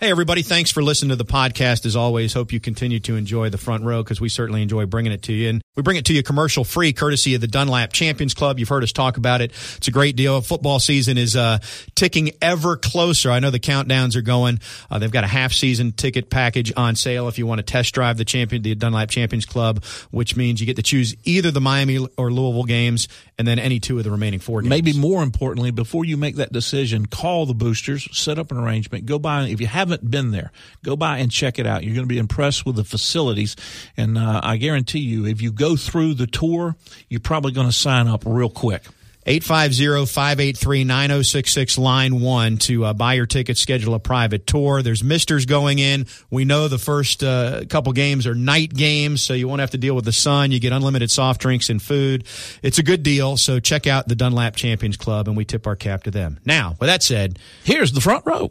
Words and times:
Hey, 0.00 0.10
everybody. 0.10 0.40
Thanks 0.40 0.70
for 0.70 0.82
listening 0.82 1.10
to 1.10 1.16
the 1.16 1.26
podcast. 1.26 1.84
As 1.84 1.94
always, 1.94 2.32
hope 2.32 2.54
you 2.54 2.58
continue 2.58 3.00
to 3.00 3.16
enjoy 3.16 3.50
the 3.50 3.58
front 3.58 3.84
row 3.84 4.02
because 4.02 4.18
we 4.18 4.30
certainly 4.30 4.62
enjoy 4.62 4.86
bringing 4.86 5.12
it 5.12 5.24
to 5.24 5.34
you. 5.34 5.50
And 5.50 5.62
we 5.76 5.82
bring 5.82 5.98
it 5.98 6.06
to 6.06 6.14
you 6.14 6.22
commercial 6.22 6.64
free, 6.64 6.94
courtesy 6.94 7.34
of 7.34 7.42
the 7.42 7.46
Dunlap 7.46 7.92
Champions 7.92 8.32
Club. 8.32 8.58
You've 8.58 8.70
heard 8.70 8.82
us 8.82 8.92
talk 8.92 9.18
about 9.18 9.42
it. 9.42 9.52
It's 9.76 9.88
a 9.88 9.90
great 9.90 10.16
deal. 10.16 10.40
Football 10.40 10.80
season 10.80 11.18
is 11.18 11.36
uh, 11.36 11.58
ticking 11.94 12.30
ever 12.40 12.78
closer. 12.78 13.30
I 13.30 13.40
know 13.40 13.50
the 13.50 13.60
countdowns 13.60 14.16
are 14.16 14.22
going. 14.22 14.60
Uh, 14.90 14.98
they've 14.98 15.10
got 15.10 15.24
a 15.24 15.26
half 15.26 15.52
season 15.52 15.92
ticket 15.92 16.30
package 16.30 16.72
on 16.78 16.96
sale 16.96 17.28
if 17.28 17.36
you 17.36 17.46
want 17.46 17.58
to 17.58 17.62
test 17.62 17.92
drive 17.92 18.16
the 18.16 18.24
champion, 18.24 18.62
the 18.62 18.74
Dunlap 18.74 19.10
Champions 19.10 19.44
Club, 19.44 19.84
which 20.10 20.34
means 20.34 20.60
you 20.60 20.66
get 20.66 20.76
to 20.76 20.82
choose 20.82 21.14
either 21.24 21.50
the 21.50 21.60
Miami 21.60 22.06
or 22.16 22.32
Louisville 22.32 22.64
games 22.64 23.06
and 23.36 23.46
then 23.46 23.58
any 23.58 23.80
two 23.80 23.98
of 23.98 24.04
the 24.04 24.10
remaining 24.10 24.40
four 24.40 24.62
games. 24.62 24.70
Maybe 24.70 24.94
more 24.94 25.22
importantly, 25.22 25.72
before 25.72 26.06
you 26.06 26.16
make 26.16 26.36
that 26.36 26.54
decision, 26.54 27.04
call 27.04 27.44
the 27.44 27.52
boosters, 27.52 28.08
set 28.16 28.38
up 28.38 28.50
an 28.50 28.56
arrangement, 28.56 29.04
go 29.04 29.18
by. 29.18 29.44
If 29.44 29.60
you 29.60 29.66
haven't 29.66 29.89
been 29.98 30.30
there, 30.30 30.52
go 30.82 30.96
by 30.96 31.18
and 31.18 31.30
check 31.30 31.58
it 31.58 31.66
out. 31.66 31.84
You're 31.84 31.94
going 31.94 32.06
to 32.06 32.12
be 32.12 32.18
impressed 32.18 32.66
with 32.66 32.76
the 32.76 32.84
facilities. 32.84 33.56
And 33.96 34.16
uh, 34.16 34.40
I 34.42 34.56
guarantee 34.56 35.00
you, 35.00 35.26
if 35.26 35.42
you 35.42 35.52
go 35.52 35.76
through 35.76 36.14
the 36.14 36.26
tour, 36.26 36.76
you're 37.08 37.20
probably 37.20 37.52
going 37.52 37.68
to 37.68 37.72
sign 37.72 38.08
up 38.08 38.24
real 38.26 38.50
quick. 38.50 38.84
850-583-9066 39.26 41.78
line 41.78 42.20
1 42.20 42.56
to 42.58 42.84
uh, 42.86 42.92
buy 42.94 43.14
your 43.14 43.26
ticket 43.26 43.58
schedule 43.58 43.94
a 43.94 44.00
private 44.00 44.46
tour. 44.46 44.82
There's 44.82 45.02
misters 45.04 45.44
going 45.44 45.78
in. 45.78 46.06
We 46.30 46.46
know 46.46 46.68
the 46.68 46.78
first 46.78 47.22
uh, 47.22 47.66
couple 47.68 47.92
games 47.92 48.26
are 48.26 48.34
night 48.34 48.72
games 48.72 49.20
so 49.20 49.34
you 49.34 49.46
won't 49.46 49.60
have 49.60 49.72
to 49.72 49.78
deal 49.78 49.94
with 49.94 50.06
the 50.06 50.12
sun. 50.12 50.52
You 50.52 50.60
get 50.60 50.72
unlimited 50.72 51.10
soft 51.10 51.42
drinks 51.42 51.68
and 51.68 51.82
food. 51.82 52.24
It's 52.62 52.78
a 52.78 52.82
good 52.82 53.02
deal 53.02 53.36
so 53.36 53.60
check 53.60 53.86
out 53.86 54.08
the 54.08 54.14
dunlap 54.14 54.56
champions 54.56 54.96
club 54.96 55.28
and 55.28 55.36
we 55.36 55.44
tip 55.44 55.66
our 55.66 55.76
cap 55.76 56.04
to 56.04 56.10
them. 56.10 56.40
Now 56.46 56.76
with 56.80 56.88
that 56.88 57.02
said 57.02 57.38
here's 57.62 57.92
the 57.92 58.00
front 58.00 58.24
row 58.24 58.50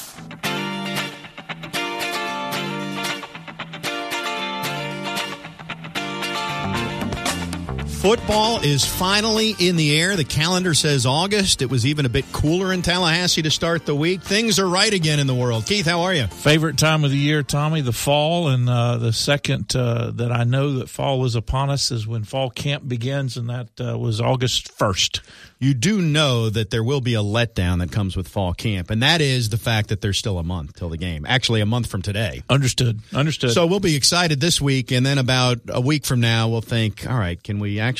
Football 8.01 8.61
is 8.63 8.83
finally 8.83 9.55
in 9.59 9.75
the 9.75 9.95
air. 9.95 10.15
The 10.15 10.23
calendar 10.23 10.73
says 10.73 11.05
August. 11.05 11.61
It 11.61 11.69
was 11.69 11.85
even 11.85 12.07
a 12.07 12.09
bit 12.09 12.25
cooler 12.31 12.73
in 12.73 12.81
Tallahassee 12.81 13.43
to 13.43 13.51
start 13.51 13.85
the 13.85 13.93
week. 13.93 14.23
Things 14.23 14.57
are 14.57 14.67
right 14.67 14.91
again 14.91 15.19
in 15.19 15.27
the 15.27 15.35
world. 15.35 15.67
Keith, 15.67 15.85
how 15.85 16.01
are 16.01 16.13
you? 16.15 16.25
Favorite 16.25 16.79
time 16.79 17.03
of 17.03 17.11
the 17.11 17.17
year, 17.17 17.43
Tommy, 17.43 17.81
the 17.81 17.93
fall. 17.93 18.47
And 18.47 18.67
uh, 18.67 18.97
the 18.97 19.13
second 19.13 19.75
uh, 19.75 20.09
that 20.15 20.31
I 20.31 20.45
know 20.45 20.79
that 20.79 20.89
fall 20.89 21.23
is 21.25 21.35
upon 21.35 21.69
us 21.69 21.91
is 21.91 22.07
when 22.07 22.23
fall 22.23 22.49
camp 22.49 22.87
begins, 22.87 23.37
and 23.37 23.47
that 23.51 23.69
uh, 23.79 23.99
was 23.99 24.19
August 24.19 24.75
1st 24.75 25.21
you 25.61 25.75
do 25.75 26.01
know 26.01 26.49
that 26.49 26.71
there 26.71 26.83
will 26.83 27.01
be 27.01 27.13
a 27.13 27.21
letdown 27.21 27.77
that 27.79 27.91
comes 27.91 28.17
with 28.17 28.27
fall 28.27 28.51
camp, 28.51 28.89
and 28.89 29.03
that 29.03 29.21
is 29.21 29.49
the 29.49 29.59
fact 29.59 29.89
that 29.89 30.01
there's 30.01 30.17
still 30.17 30.39
a 30.39 30.43
month 30.43 30.75
till 30.75 30.89
the 30.89 30.97
game. 30.97 31.23
Actually, 31.29 31.61
a 31.61 31.67
month 31.67 31.85
from 31.85 32.01
today. 32.01 32.41
Understood. 32.49 32.99
Understood. 33.13 33.51
So 33.51 33.67
we'll 33.67 33.79
be 33.79 33.95
excited 33.95 34.41
this 34.41 34.59
week, 34.59 34.91
and 34.91 35.05
then 35.05 35.19
about 35.19 35.59
a 35.69 35.79
week 35.79 36.03
from 36.03 36.19
now, 36.19 36.49
we'll 36.49 36.61
think, 36.61 37.07
all 37.07 37.17
right, 37.17 37.41
can 37.41 37.59
we 37.59 37.79
actually 37.79 37.90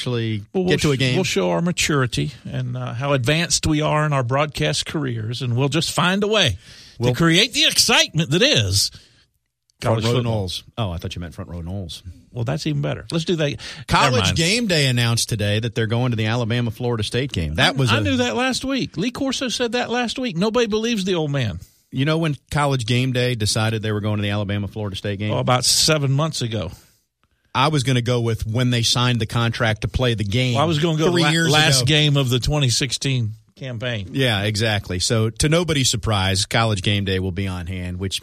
well, 0.53 0.63
we'll 0.63 0.73
get 0.73 0.81
to 0.81 0.91
a 0.91 0.97
game? 0.97 1.15
We'll 1.15 1.23
show 1.23 1.51
our 1.51 1.61
maturity 1.61 2.31
and 2.45 2.75
uh, 2.75 2.93
how 2.93 3.13
advanced 3.13 3.67
we 3.67 3.81
are 3.81 4.05
in 4.05 4.13
our 4.13 4.23
broadcast 4.23 4.85
careers, 4.85 5.41
and 5.41 5.55
we'll 5.55 5.69
just 5.69 5.91
find 5.91 6.23
a 6.23 6.27
way 6.27 6.57
we'll, 6.99 7.13
to 7.13 7.17
create 7.17 7.53
the 7.53 7.65
excitement 7.65 8.31
that 8.31 8.41
is 8.41 8.91
Front 9.81 10.03
row 10.03 10.21
Noles. 10.21 10.63
Oh, 10.77 10.91
I 10.91 10.97
thought 10.97 11.15
you 11.15 11.21
meant 11.21 11.33
front 11.33 11.49
row 11.49 11.61
Noles. 11.61 12.03
Well, 12.31 12.43
that's 12.43 12.67
even 12.67 12.81
better. 12.81 13.07
Let's 13.11 13.25
do 13.25 13.35
that. 13.37 13.59
College 13.87 14.35
Game 14.35 14.67
Day 14.67 14.85
announced 14.85 15.27
today 15.27 15.59
that 15.59 15.75
they're 15.75 15.87
going 15.87 16.11
to 16.11 16.15
the 16.15 16.27
Alabama 16.27 16.71
Florida 16.71 17.03
State 17.03 17.31
game. 17.31 17.55
That 17.55 17.75
was 17.75 17.91
I 17.91 17.99
knew 17.99 18.17
that 18.17 18.35
last 18.35 18.63
week. 18.63 18.95
Lee 18.95 19.11
Corso 19.11 19.49
said 19.49 19.73
that 19.73 19.89
last 19.89 20.19
week. 20.19 20.37
Nobody 20.37 20.67
believes 20.67 21.03
the 21.03 21.15
old 21.15 21.31
man. 21.31 21.59
You 21.89 22.05
know 22.05 22.19
when 22.19 22.37
College 22.51 22.85
Game 22.85 23.11
Day 23.11 23.35
decided 23.35 23.81
they 23.81 23.91
were 23.91 23.99
going 23.99 24.17
to 24.17 24.21
the 24.21 24.29
Alabama 24.29 24.67
Florida 24.67 24.95
State 24.95 25.19
game? 25.19 25.33
Oh, 25.33 25.39
about 25.39 25.65
seven 25.65 26.11
months 26.11 26.41
ago. 26.41 26.71
I 27.53 27.67
was 27.67 27.83
going 27.83 27.95
to 27.95 28.01
go 28.01 28.21
with 28.21 28.45
when 28.45 28.69
they 28.69 28.81
signed 28.81 29.19
the 29.19 29.25
contract 29.25 29.81
to 29.81 29.87
play 29.87 30.13
the 30.13 30.23
game. 30.23 30.55
Well, 30.55 30.63
I 30.63 30.67
was 30.67 30.79
going 30.79 30.97
to 30.97 31.03
go 31.03 31.11
three 31.11 31.23
la- 31.23 31.29
years 31.29 31.51
last 31.51 31.81
ago. 31.81 31.87
game 31.87 32.17
of 32.17 32.29
the 32.29 32.39
2016 32.39 33.31
campaign. 33.55 34.09
Yeah, 34.11 34.43
exactly. 34.43 34.99
So 34.99 35.29
to 35.29 35.49
nobody's 35.49 35.89
surprise, 35.89 36.45
College 36.45 36.81
Game 36.81 37.05
Day 37.05 37.19
will 37.19 37.31
be 37.31 37.47
on 37.47 37.67
hand, 37.67 37.99
which 37.99 38.21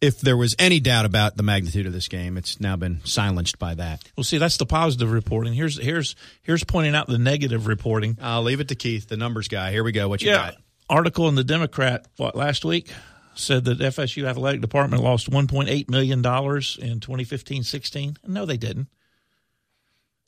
if 0.00 0.20
there 0.20 0.36
was 0.36 0.54
any 0.58 0.80
doubt 0.80 1.04
about 1.04 1.36
the 1.36 1.42
magnitude 1.42 1.86
of 1.86 1.92
this 1.92 2.08
game, 2.08 2.36
it's 2.36 2.60
now 2.60 2.74
been 2.76 3.00
silenced 3.04 3.58
by 3.58 3.74
that. 3.74 4.02
Well, 4.16 4.24
see, 4.24 4.38
that's 4.38 4.56
the 4.56 4.66
positive 4.66 5.12
reporting. 5.12 5.52
Here's 5.52 5.80
here's 5.80 6.16
here's 6.42 6.64
pointing 6.64 6.94
out 6.94 7.06
the 7.06 7.18
negative 7.18 7.66
reporting. 7.66 8.18
I'll 8.20 8.42
leave 8.42 8.60
it 8.60 8.68
to 8.68 8.74
Keith, 8.74 9.08
the 9.08 9.16
numbers 9.16 9.48
guy. 9.48 9.70
Here 9.70 9.84
we 9.84 9.92
go. 9.92 10.08
What 10.08 10.20
you 10.20 10.30
yeah. 10.30 10.36
got? 10.36 10.54
Article 10.90 11.28
in 11.28 11.36
the 11.36 11.44
Democrat 11.44 12.06
what 12.16 12.34
last 12.34 12.64
week 12.64 12.92
said 13.34 13.64
that 13.64 13.78
FSU 13.78 14.24
athletic 14.24 14.60
department 14.60 15.02
lost 15.02 15.30
1.8 15.30 15.88
million 15.90 16.22
dollars 16.22 16.78
in 16.80 17.00
2015-16. 17.00 18.16
No, 18.26 18.44
they 18.46 18.56
didn't. 18.56 18.88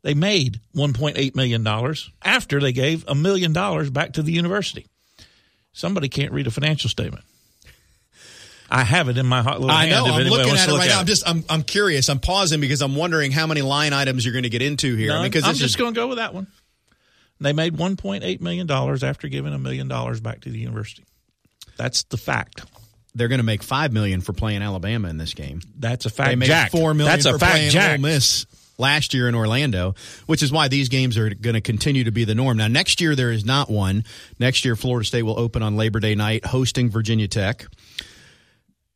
They 0.03 0.15
made 0.15 0.61
1.8 0.77 1.35
million 1.35 1.65
dollars 1.65 2.11
after 2.23 2.61
they 2.61 2.73
gave 2.73 3.05
a 3.09 3.15
million 3.15 3.53
dollars 3.53 3.91
back 3.91 4.13
to 4.15 4.23
the 4.23 4.33
university. 4.33 4.87
Somebody 5.73 6.09
can't 6.09 6.33
read 6.33 6.47
a 6.47 6.51
financial 6.51 6.91
statement. 6.91 7.25
I 8.71 8.83
have 8.85 9.09
it 9.09 9.19
in 9.19 9.27
my 9.27 9.43
hot 9.43 9.61
little 9.61 9.75
I 9.75 9.89
know. 9.89 10.05
I'm 10.07 10.25
looking 10.25 10.55
at 10.55 10.69
it 10.69 10.73
right 10.73 10.89
now. 10.89 11.01
I'm 11.01 11.07
just 11.07 11.29
I'm 11.29 11.45
I'm 11.49 11.63
curious. 11.63 12.09
I'm 12.09 12.21
pausing 12.21 12.61
because 12.61 12.83
I'm 12.83 12.97
wondering 12.97 13.31
how 13.31 13.47
many 13.47 13.63
line 13.63 13.93
items 13.93 14.25
you're 14.25 14.33
going 14.33 14.45
to 14.45 14.51
get 14.51 14.63
into 14.63 14.95
here. 14.97 15.09
None. 15.09 15.19
I 15.19 15.23
mean, 15.23 15.31
because 15.31 15.45
I'm 15.45 15.55
just 15.55 15.79
going 15.79 15.95
to 15.95 16.01
go 16.01 16.09
with 16.09 16.19
that 16.19 16.35
one. 16.35 16.47
They 17.41 17.53
made 17.53 17.75
1.8 17.75 18.41
million 18.41 18.67
dollars 18.67 19.03
after 19.03 19.29
giving 19.29 19.53
a 19.53 19.59
million 19.59 19.89
dollars 19.89 20.21
back 20.21 20.43
to 20.43 20.51
the 20.51 20.59
university. 20.59 21.05
That's 21.77 22.05
the 22.05 22.17
fact. 22.17 22.65
They're 23.15 23.29
going 23.29 23.39
to 23.39 23.45
make 23.45 23.63
five 23.63 23.93
million 23.93 24.21
for 24.21 24.33
playing 24.33 24.63
Alabama 24.63 25.09
in 25.09 25.19
this 25.19 25.35
game. 25.35 25.61
That's 25.79 26.07
a 26.07 26.11
fact. 26.11 26.31
They 26.31 26.37
made 26.37 26.47
Jack. 26.47 26.71
four 26.71 26.95
million 26.95 27.13
That's 27.13 27.29
for 27.29 27.37
a 27.37 27.39
fact. 27.39 27.71
Jack. 27.71 27.93
Ole 27.93 27.99
Miss 27.99 28.47
last 28.77 29.15
year 29.15 29.29
in 29.29 29.35
Orlando, 29.35 29.95
which 30.27 30.43
is 30.43 30.51
why 30.51 30.69
these 30.69 30.89
games 30.89 31.17
are 31.17 31.31
going 31.31 31.55
to 31.55 31.61
continue 31.61 32.05
to 32.05 32.11
be 32.11 32.25
the 32.25 32.35
norm. 32.35 32.57
Now, 32.57 32.67
next 32.67 33.01
year 33.01 33.15
there 33.15 33.31
is 33.31 33.45
not 33.45 33.71
one. 33.71 34.05
Next 34.39 34.65
year, 34.65 34.77
Florida 34.77 35.07
State 35.07 35.23
will 35.23 35.39
open 35.39 35.63
on 35.63 35.77
Labor 35.77 36.01
Day 36.01 36.15
night, 36.15 36.45
hosting 36.45 36.91
Virginia 36.91 37.29
Tech. 37.29 37.67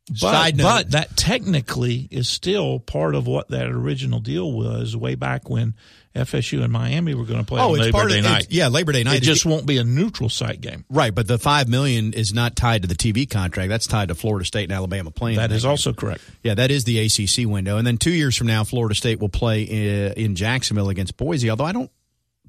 But, 0.09 0.17
Side 0.17 0.57
note, 0.57 0.63
but 0.63 0.91
that 0.91 1.15
technically 1.15 2.07
is 2.09 2.27
still 2.27 2.79
part 2.79 3.13
of 3.13 3.27
what 3.27 3.49
that 3.49 3.67
original 3.67 4.19
deal 4.19 4.51
was 4.51 4.97
way 4.97 5.13
back 5.13 5.49
when 5.49 5.75
FSU 6.15 6.63
and 6.63 6.73
Miami 6.73 7.13
were 7.13 7.23
going 7.25 7.39
to 7.39 7.45
play 7.45 7.61
oh, 7.61 7.69
on 7.69 7.75
it's 7.75 7.85
Labor 7.85 7.91
part 7.97 8.09
Day 8.09 8.17
of 8.19 8.23
night. 8.23 8.43
it's- 8.43 8.47
yeah, 8.51 8.67
Labor 8.67 8.91
Day 8.91 9.03
night. 9.03 9.17
It 9.17 9.23
just 9.23 9.45
won't 9.45 9.65
be 9.65 9.77
a 9.77 9.83
neutral 9.83 10.29
site 10.29 10.59
game. 10.59 10.83
right, 10.89 11.13
but 11.13 11.27
the 11.27 11.37
five 11.37 11.67
million 11.67 12.13
is 12.13 12.33
not 12.33 12.55
tied 12.55 12.81
to 12.81 12.87
the 12.87 12.95
TV 12.95 13.29
contract. 13.29 13.69
That's 13.69 13.87
tied 13.87 14.07
to 14.09 14.15
Florida 14.15 14.45
State 14.45 14.63
and 14.63 14.71
Alabama 14.71 15.11
playing. 15.11 15.37
That 15.37 15.51
in 15.51 15.57
is 15.57 15.63
game. 15.63 15.69
also 15.71 15.93
correct. 15.93 16.21
Yeah, 16.43 16.55
that 16.55 16.71
is 16.71 16.83
the 16.83 16.99
ACC 16.99 17.47
window. 17.47 17.77
And 17.77 17.85
then 17.85 17.97
two 17.97 18.11
years 18.11 18.35
from 18.35 18.47
now, 18.47 18.63
Florida 18.63 18.95
State 18.95 19.19
will 19.19 19.29
play 19.29 19.63
in, 19.63 20.13
in 20.13 20.35
Jacksonville 20.35 20.89
against 20.89 21.15
Boise. 21.15 21.49
Although 21.49 21.65
I 21.65 21.71
don't, 21.71 21.91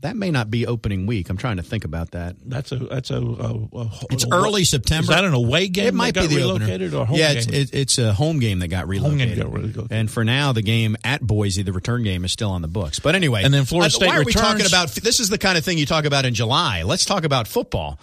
that 0.03 0.17
may 0.17 0.31
not 0.31 0.51
be 0.51 0.67
opening 0.67 1.07
week. 1.07 1.29
I'm 1.29 1.37
trying 1.37 1.59
to 1.59 1.63
think 1.63 1.85
about 1.85 2.13
that. 2.13 2.37
That's 2.45 2.73
a 2.73 2.77
that's 2.77 3.11
a, 3.11 3.17
a, 3.17 3.69
a 3.77 3.91
It's 4.11 4.25
a- 4.25 4.33
early 4.35 4.65
September. 4.65 5.03
Is 5.03 5.09
that 5.09 5.25
an 5.25 5.35
away 5.35 5.69
game? 5.69 5.87
It 5.89 5.95
might 5.95 6.15
that 6.15 6.23
be 6.29 6.35
the 6.35 6.37
relocated 6.37 6.95
opener. 6.95 7.03
or 7.03 7.07
home 7.07 7.19
yeah, 7.19 7.35
game? 7.35 7.45
it's, 7.53 7.71
it's 7.73 7.99
a 7.99 8.13
home 8.13 8.39
game 8.39 8.61
that 8.61 8.69
got 8.69 8.85
Home 8.85 8.91
game 8.91 9.01
relocated. 9.19 9.39
got 9.43 9.53
relocated. 9.53 9.93
And 9.93 10.11
for 10.11 10.25
now, 10.25 10.53
the 10.53 10.63
game 10.63 10.97
at 11.05 11.21
Boise, 11.21 11.63
the 11.63 11.73
return 11.73 12.03
game, 12.03 12.25
is 12.25 12.33
still 12.33 12.51
on 12.51 12.63
the 12.63 12.69
books. 12.69 12.99
But 12.99 13.15
anyway, 13.15 13.43
And 13.45 13.53
then 13.53 13.65
Florida 13.65 13.91
State 13.91 14.09
Why 14.09 14.19
are 14.19 14.25
we 14.25 14.33
talking 14.33 14.67
about? 14.67 14.89
This 14.91 15.21
is 15.21 15.29
the 15.29 15.39
kind 15.39 15.59
of 15.59 15.65
thing 15.65 15.77
you 15.79 15.87
talk 15.87 16.05
about 16.07 16.25
in 16.25 16.35
July. 16.35 16.83
Let's 16.83 17.05
talk 17.05 17.25
about 17.25 17.47
football. 17.47 17.99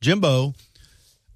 Jimbo 0.00 0.54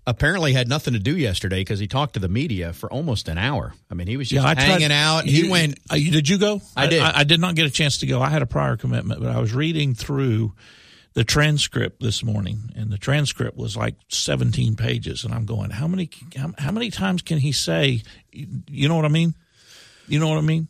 apparently 0.09 0.55
had 0.55 0.69
nothing 0.69 0.95
to 0.95 0.99
do 0.99 1.15
yesterday 1.17 1.61
because 1.61 1.79
he 1.79 1.87
talked 1.87 2.15
to 2.15 2.21
the 2.21 2.29
media 2.29 2.73
for 2.73 2.91
almost 2.91 3.29
an 3.29 3.37
hour. 3.37 3.75
I 3.91 3.95
mean, 3.95 4.07
he 4.07 4.17
was 4.17 4.31
just 4.31 4.43
yeah, 4.43 4.49
I 4.51 4.55
tried- 4.55 4.65
hanging 4.65 4.91
out. 4.93 5.27
You, 5.27 5.45
he 5.45 5.51
went. 5.51 5.79
uh, 5.93 5.97
you- 5.97 6.11
did 6.11 6.29
you 6.29 6.39
go? 6.39 6.63
I 6.75 6.87
did. 6.87 7.03
I, 7.03 7.21
I 7.21 7.25
did 7.25 7.41
not 7.41 7.55
get 7.55 7.67
a 7.67 7.71
chance 7.71 7.99
to 7.99 8.07
go. 8.07 8.23
I 8.23 8.31
had 8.31 8.41
a 8.41 8.47
prior 8.47 8.77
commitment, 8.77 9.21
but 9.21 9.31
I 9.31 9.39
was 9.39 9.53
reading 9.53 9.95
through 9.95 10.55
the 11.13 11.25
transcript 11.25 12.01
this 12.01 12.25
morning, 12.25 12.73
and 12.75 12.91
the 12.91 12.99
transcript 12.99 13.57
was 13.57 13.77
like 13.77 13.97
17 14.09 14.77
pages, 14.77 15.25
and 15.25 15.35
I'm 15.35 15.45
going, 15.45 15.71
how 15.71 15.87
many 15.89 16.09
how, 16.37 16.53
how 16.57 16.71
many 16.73 16.91
times 16.91 17.23
can 17.23 17.39
he 17.39 17.53
say? 17.53 18.03
You 18.33 18.89
know 18.89 18.97
what 18.97 19.05
I 19.05 19.09
mean? 19.09 19.35
You 20.07 20.21
know 20.21 20.29
what 20.29 20.39
I 20.39 20.43
mean? 20.43 20.69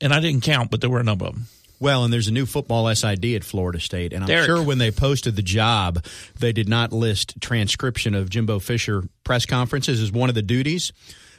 And 0.00 0.12
I 0.12 0.18
didn't 0.18 0.42
count, 0.42 0.70
but 0.72 0.80
there 0.80 0.90
were 0.90 0.98
a 1.00 1.04
number 1.04 1.26
of 1.26 1.34
them. 1.34 1.46
Well, 1.82 2.04
and 2.04 2.12
there's 2.12 2.28
a 2.28 2.32
new 2.32 2.46
football 2.46 2.94
SID 2.94 3.24
at 3.34 3.42
Florida 3.42 3.80
State, 3.80 4.12
and 4.12 4.22
I'm 4.22 4.28
Derek. 4.28 4.46
sure 4.46 4.62
when 4.62 4.78
they 4.78 4.92
posted 4.92 5.34
the 5.34 5.42
job, 5.42 6.04
they 6.38 6.52
did 6.52 6.68
not 6.68 6.92
list 6.92 7.40
transcription 7.40 8.14
of 8.14 8.30
Jimbo 8.30 8.60
Fisher 8.60 9.02
press 9.24 9.46
conferences 9.46 10.00
as 10.00 10.12
one 10.12 10.28
of 10.28 10.36
the 10.36 10.42
duties. 10.42 10.92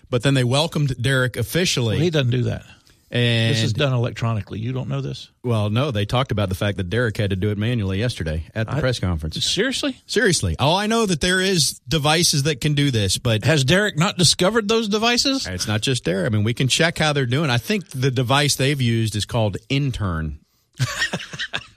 But 0.10 0.22
then 0.22 0.34
they 0.34 0.44
welcomed 0.44 1.02
Derek 1.02 1.38
officially. 1.38 1.96
Well, 1.96 2.04
he 2.04 2.10
doesn't 2.10 2.32
do 2.32 2.44
that. 2.44 2.66
And 3.14 3.56
This 3.56 3.62
is 3.62 3.74
done 3.74 3.94
electronically. 3.94 4.58
You 4.60 4.74
don't 4.74 4.90
know 4.90 5.00
this? 5.00 5.30
well, 5.44 5.70
no, 5.70 5.92
they 5.92 6.04
talked 6.04 6.32
about 6.32 6.50
the 6.50 6.56
fact 6.56 6.78
that 6.78 6.90
Derek 6.90 7.16
had 7.16 7.30
to 7.30 7.36
do 7.36 7.52
it 7.52 7.60
manually 7.60 8.00
yesterday 8.00 8.44
at 8.56 8.66
the 8.68 8.74
I- 8.76 8.80
press 8.80 8.98
conference. 9.00 9.46
Seriously? 9.46 9.96
Seriously. 10.08 10.56
Oh, 10.58 10.74
I 10.76 10.88
know 10.88 11.06
that 11.06 11.22
there 11.22 11.40
is 11.40 11.80
devices 11.88 12.44
that 12.44 12.60
can 12.60 12.74
do 12.74 12.90
this, 12.90 13.20
but 13.20 13.44
Has 13.46 13.64
Derek 13.64 13.98
not 14.00 14.18
discovered 14.18 14.68
those 14.68 14.90
devices? 14.90 15.46
it's 15.46 15.68
not 15.68 15.82
just 15.82 16.04
Derek. 16.06 16.26
I 16.26 16.30
mean, 16.36 16.44
we 16.44 16.56
can 16.56 16.68
check 16.68 16.98
how 16.98 17.14
they're 17.14 17.28
doing. 17.28 17.52
I 17.52 17.60
think 17.60 17.88
the 17.90 18.10
device 18.10 18.56
they've 18.56 18.82
used 18.82 19.16
is 19.16 19.26
called 19.26 19.58
Intern. 19.70 20.40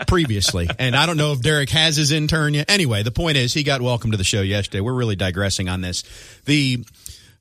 previously. 0.06 0.68
And 0.78 0.94
I 0.96 1.06
don't 1.06 1.16
know 1.16 1.32
if 1.32 1.40
Derek 1.42 1.68
has 1.70 1.96
his 1.96 2.12
intern 2.12 2.54
yet. 2.54 2.70
Anyway, 2.70 3.02
the 3.02 3.10
point 3.10 3.36
is 3.36 3.52
he 3.52 3.62
got 3.62 3.82
welcome 3.82 4.12
to 4.12 4.16
the 4.16 4.24
show 4.24 4.40
yesterday. 4.42 4.80
We're 4.80 4.94
really 4.94 5.16
digressing 5.16 5.68
on 5.68 5.80
this. 5.80 6.02
The 6.44 6.84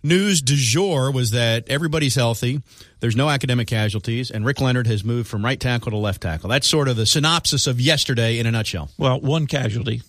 news 0.05 0.41
du 0.41 0.55
jour 0.55 1.11
was 1.11 1.31
that 1.31 1.67
everybody's 1.67 2.15
healthy. 2.15 2.61
There's 2.99 3.15
no 3.15 3.29
academic 3.29 3.67
casualties, 3.67 4.31
and 4.31 4.45
Rick 4.45 4.61
Leonard 4.61 4.87
has 4.87 5.03
moved 5.03 5.27
from 5.27 5.43
right 5.43 5.59
tackle 5.59 5.91
to 5.91 5.97
left 5.97 6.21
tackle. 6.21 6.49
That's 6.49 6.67
sort 6.67 6.87
of 6.87 6.95
the 6.95 7.05
synopsis 7.05 7.67
of 7.67 7.81
yesterday 7.81 8.39
in 8.39 8.45
a 8.45 8.51
nutshell. 8.51 8.89
Well, 8.97 9.19
one 9.19 9.47
casualty, 9.47 10.01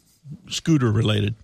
scooter 0.49 0.91
related. 0.93 1.35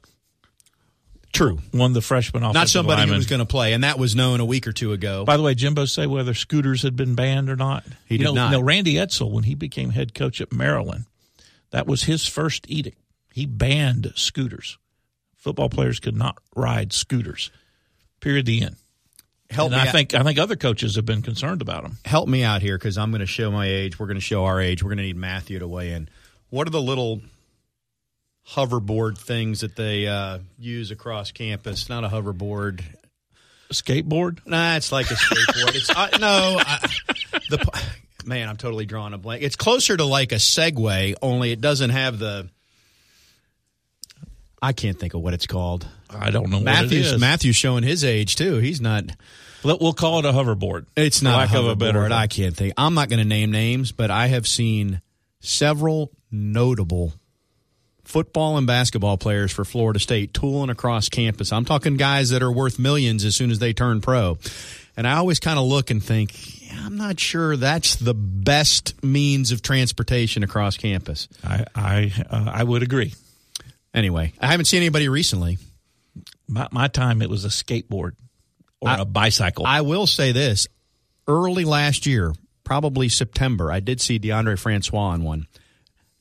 True. 1.33 1.61
One 1.71 1.95
the 1.95 2.03
freshman 2.03 2.43
offensive 2.43 2.55
Not 2.61 2.69
somebody 2.69 3.01
lineman. 3.01 3.15
who 3.15 3.19
was 3.19 3.27
going 3.27 3.41
to 3.41 3.47
play, 3.47 3.73
and 3.73 3.85
that 3.85 3.99
was 3.99 4.15
known 4.15 4.41
a 4.41 4.45
week 4.45 4.67
or 4.67 4.73
two 4.73 4.93
ago. 4.93 5.25
By 5.25 5.39
the 5.39 5.43
way, 5.43 5.55
Jimbo 5.55 5.87
say 5.87 6.07
whether 6.07 6.35
scooters 6.35 6.83
had 6.83 6.95
been 6.95 7.15
banned 7.15 7.49
or 7.49 7.57
not. 7.57 7.85
He 8.05 8.17
you 8.17 8.19
did 8.19 8.25
know, 8.25 8.35
not. 8.35 8.51
You 8.53 8.59
know, 8.59 8.63
Randy 8.63 8.95
Edsall, 8.95 9.33
when 9.33 9.45
he 9.45 9.55
became 9.55 9.91
head 9.91 10.15
coach 10.15 10.43
at 10.43 10.53
Maryland, 10.53 11.07
that 11.71 11.87
was 11.87 12.05
his 12.05 12.27
first 12.27 12.71
edict. 12.71 12.99
He 13.33 13.47
banned 13.47 14.13
scooters. 14.15 14.77
Football 15.37 15.71
players 15.71 16.01
could 16.01 16.15
not 16.17 16.37
ride 16.55 16.93
scooters. 16.93 17.51
Period. 18.23 18.47
The 18.47 18.63
end. 18.63 18.77
help 19.51 19.67
And 19.73 19.77
me 19.77 19.85
I 19.85 19.89
out- 19.89 19.93
think 19.93 20.15
I 20.15 20.23
think 20.23 20.39
other 20.39 20.57
coaches 20.57 20.97
have 20.97 21.05
been 21.05 21.21
concerned 21.21 21.61
about 21.61 21.83
them. 21.83 21.99
help 22.07 22.27
me 22.29 22.43
out 22.43 22.63
here 22.63 22.79
because 22.79 22.97
I'm 22.97 23.11
going 23.11 23.21
to 23.21 23.27
show 23.27 23.51
my 23.51 23.67
age. 23.67 23.99
We're 23.99 24.07
going 24.07 24.15
to 24.17 24.21
show 24.23 24.47
our 24.47 24.61
age. 24.61 24.83
We're 24.83 24.89
going 24.89 24.99
to 24.99 25.05
need 25.05 25.17
Matthew 25.17 25.59
to 25.59 25.69
weigh 25.69 25.93
in. 25.93 26.09
What 26.49 26.67
are 26.67 26.71
the 26.71 26.81
little 26.81 27.21
hoverboard 28.49 29.19
things 29.19 29.61
that 29.61 29.77
they 29.77 30.07
uh, 30.07 30.39
use 30.59 30.91
across 30.91 31.31
campus? 31.33 31.89
Not 31.89 32.05
a 32.05 32.09
hoverboard. 32.09 32.83
Skateboard. 33.73 34.39
Nah, 34.47 34.77
it's 34.77 34.93
like 34.93 35.11
a 35.11 35.15
skateboard. 35.15 35.75
it's 35.75 35.91
uh, 35.91 36.09
no. 36.19 36.59
I, 36.61 36.79
the 37.49 37.83
man, 38.27 38.49
I'm 38.49 38.57
totally 38.59 38.85
drawing 38.87 39.15
a 39.15 39.19
blank. 39.19 39.43
It's 39.43 39.57
closer 39.57 39.97
to 39.97 40.05
like 40.05 40.33
a 40.33 40.37
Segway, 40.37 41.15
only 41.23 41.53
it 41.53 41.61
doesn't 41.61 41.91
have 41.91 42.19
the. 42.19 42.49
I 44.61 44.73
can't 44.75 44.99
think 44.99 45.15
of 45.15 45.23
what 45.23 45.35
it's 45.35 45.47
called. 45.47 45.89
I 46.19 46.31
don't 46.31 46.51
know 46.51 46.59
what 46.59 46.63
it 46.63 46.65
Matthew's. 46.65 47.19
Matthew's 47.21 47.57
showing 47.57 47.83
his 47.83 48.05
age 48.05 48.37
too. 48.37 48.59
He's 48.59 48.81
not. 48.81 49.05
We'll 49.65 49.93
call 49.93 50.19
it 50.19 50.25
a 50.25 50.33
hoverboard. 50.33 50.87
It's 50.97 51.23
not 51.23 51.37
lack 51.37 51.53
a 51.55 51.61
of 51.61 51.67
a 51.67 51.77
better. 51.77 52.01
hoverboard. 52.01 52.13
I 52.13 52.27
can't 52.27 52.57
think. 52.57 52.75
I'm 52.77 52.95
not 52.95 53.09
going 53.09 53.21
to 53.21 53.25
name 53.25 53.53
names, 53.53 53.93
but 53.93 54.11
I 54.11 54.27
have 54.27 54.47
seen 54.47 55.01
several 55.41 56.11
notable 56.33 57.13
football 58.05 58.59
and 58.59 58.67
basketball 58.67 59.17
players 59.17 59.53
for 59.53 59.65
Florida 59.65 60.01
State 60.01 60.35
tooling 60.35 60.71
across 60.71 61.09
campus. 61.09 61.53
I'm 61.53 61.65
talking 61.65 61.97
guys 61.97 62.31
that 62.31 62.43
are 62.43 62.51
worth 62.51 62.79
millions 62.79 63.25
as 63.25 63.37
soon 63.37 63.51
as 63.51 63.59
they 63.61 63.73
turn 63.73 64.01
pro. 64.01 64.39
And 64.97 65.07
I 65.07 65.17
always 65.17 65.41
kind 65.41 65.59
of 65.59 65.65
look 65.65 65.91
and 65.91 66.03
think, 66.03 66.67
yeah, 66.67 66.83
I'm 66.85 66.97
not 66.97 67.19
sure 67.19 67.57
that's 67.57 67.97
the 67.97 68.15
best 68.15 69.03
means 69.03 69.53
of 69.53 69.63
transportation 69.63 70.43
across 70.43 70.77
campus. 70.77 71.29
I 71.45 71.65
I 71.75 72.13
uh, 72.29 72.51
I 72.53 72.65
would 72.65 72.83
agree. 72.83 73.15
Anyway, 73.95 74.33
I 74.41 74.49
haven't 74.49 74.67
seen 74.67 74.79
anybody 74.79 75.09
recently. 75.09 75.59
My, 76.49 76.69
my 76.71 76.89
time, 76.89 77.23
it 77.23 77.31
was 77.31 77.45
a 77.45 77.49
skateboard 77.49 78.13
or 78.81 78.89
I- 78.89 78.99
a 79.01 79.05
bicycle. 79.05 79.67
I 79.67 79.81
will 79.81 80.07
say 80.07 80.33
this: 80.33 80.67
early 81.27 81.65
last 81.65 82.07
year, 82.07 82.35
probably 82.65 83.09
September, 83.09 83.71
I 83.71 83.81
did 83.81 84.01
see 84.01 84.19
Deondre 84.19 84.59
Francois 84.59 84.99
on 85.11 85.23
one, 85.23 85.47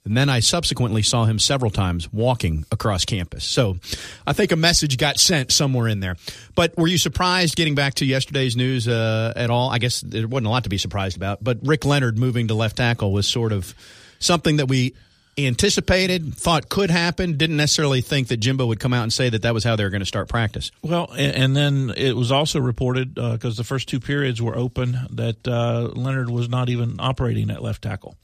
and 0.05 0.15
then 0.15 0.29
I 0.29 0.39
subsequently 0.39 1.01
saw 1.01 1.25
him 1.25 1.37
several 1.39 1.71
times 1.71 2.11
walking 2.11 2.65
across 2.71 3.05
campus. 3.05 3.43
So, 3.43 3.77
I 4.25 4.33
think 4.33 4.51
a 4.51 4.55
message 4.55 4.97
got 4.97 5.19
sent 5.19 5.51
somewhere 5.51 5.87
in 5.87 5.99
there. 5.99 6.15
But 6.55 6.77
were 6.77 6.87
you 6.87 6.97
surprised 6.97 7.55
getting 7.55 7.75
back 7.75 7.95
to 7.95 8.05
yesterday's 8.05 8.55
news 8.55 8.87
uh, 8.87 9.33
at 9.35 9.49
all? 9.49 9.69
I 9.69 9.77
guess 9.79 10.01
there 10.01 10.27
wasn't 10.27 10.47
a 10.47 10.49
lot 10.49 10.63
to 10.63 10.69
be 10.69 10.77
surprised 10.77 11.17
about. 11.17 11.43
But 11.43 11.59
Rick 11.63 11.85
Leonard 11.85 12.17
moving 12.17 12.47
to 12.47 12.53
left 12.55 12.77
tackle 12.77 13.11
was 13.11 13.27
sort 13.27 13.51
of 13.51 13.75
something 14.19 14.57
that 14.57 14.67
we 14.67 14.95
anticipated, 15.37 16.35
thought 16.35 16.69
could 16.69 16.89
happen. 16.89 17.37
Didn't 17.37 17.57
necessarily 17.57 18.01
think 18.01 18.27
that 18.27 18.37
Jimbo 18.37 18.65
would 18.65 18.79
come 18.79 18.93
out 18.93 19.03
and 19.03 19.13
say 19.13 19.29
that 19.29 19.41
that 19.43 19.53
was 19.53 19.63
how 19.63 19.75
they 19.75 19.83
were 19.83 19.89
going 19.89 20.01
to 20.01 20.05
start 20.05 20.27
practice. 20.27 20.71
Well, 20.81 21.09
and, 21.11 21.35
and 21.35 21.55
then 21.55 21.93
it 21.95 22.15
was 22.15 22.31
also 22.31 22.59
reported 22.59 23.15
because 23.15 23.57
the 23.57 23.63
first 23.63 23.87
two 23.87 23.99
periods 23.99 24.41
were 24.41 24.55
open 24.55 24.97
that 25.11 25.47
uh, 25.47 25.89
Leonard 25.93 26.29
was 26.29 26.49
not 26.49 26.69
even 26.69 26.97
operating 26.99 27.49
at 27.49 27.61
left 27.61 27.81
tackle. 27.81 28.15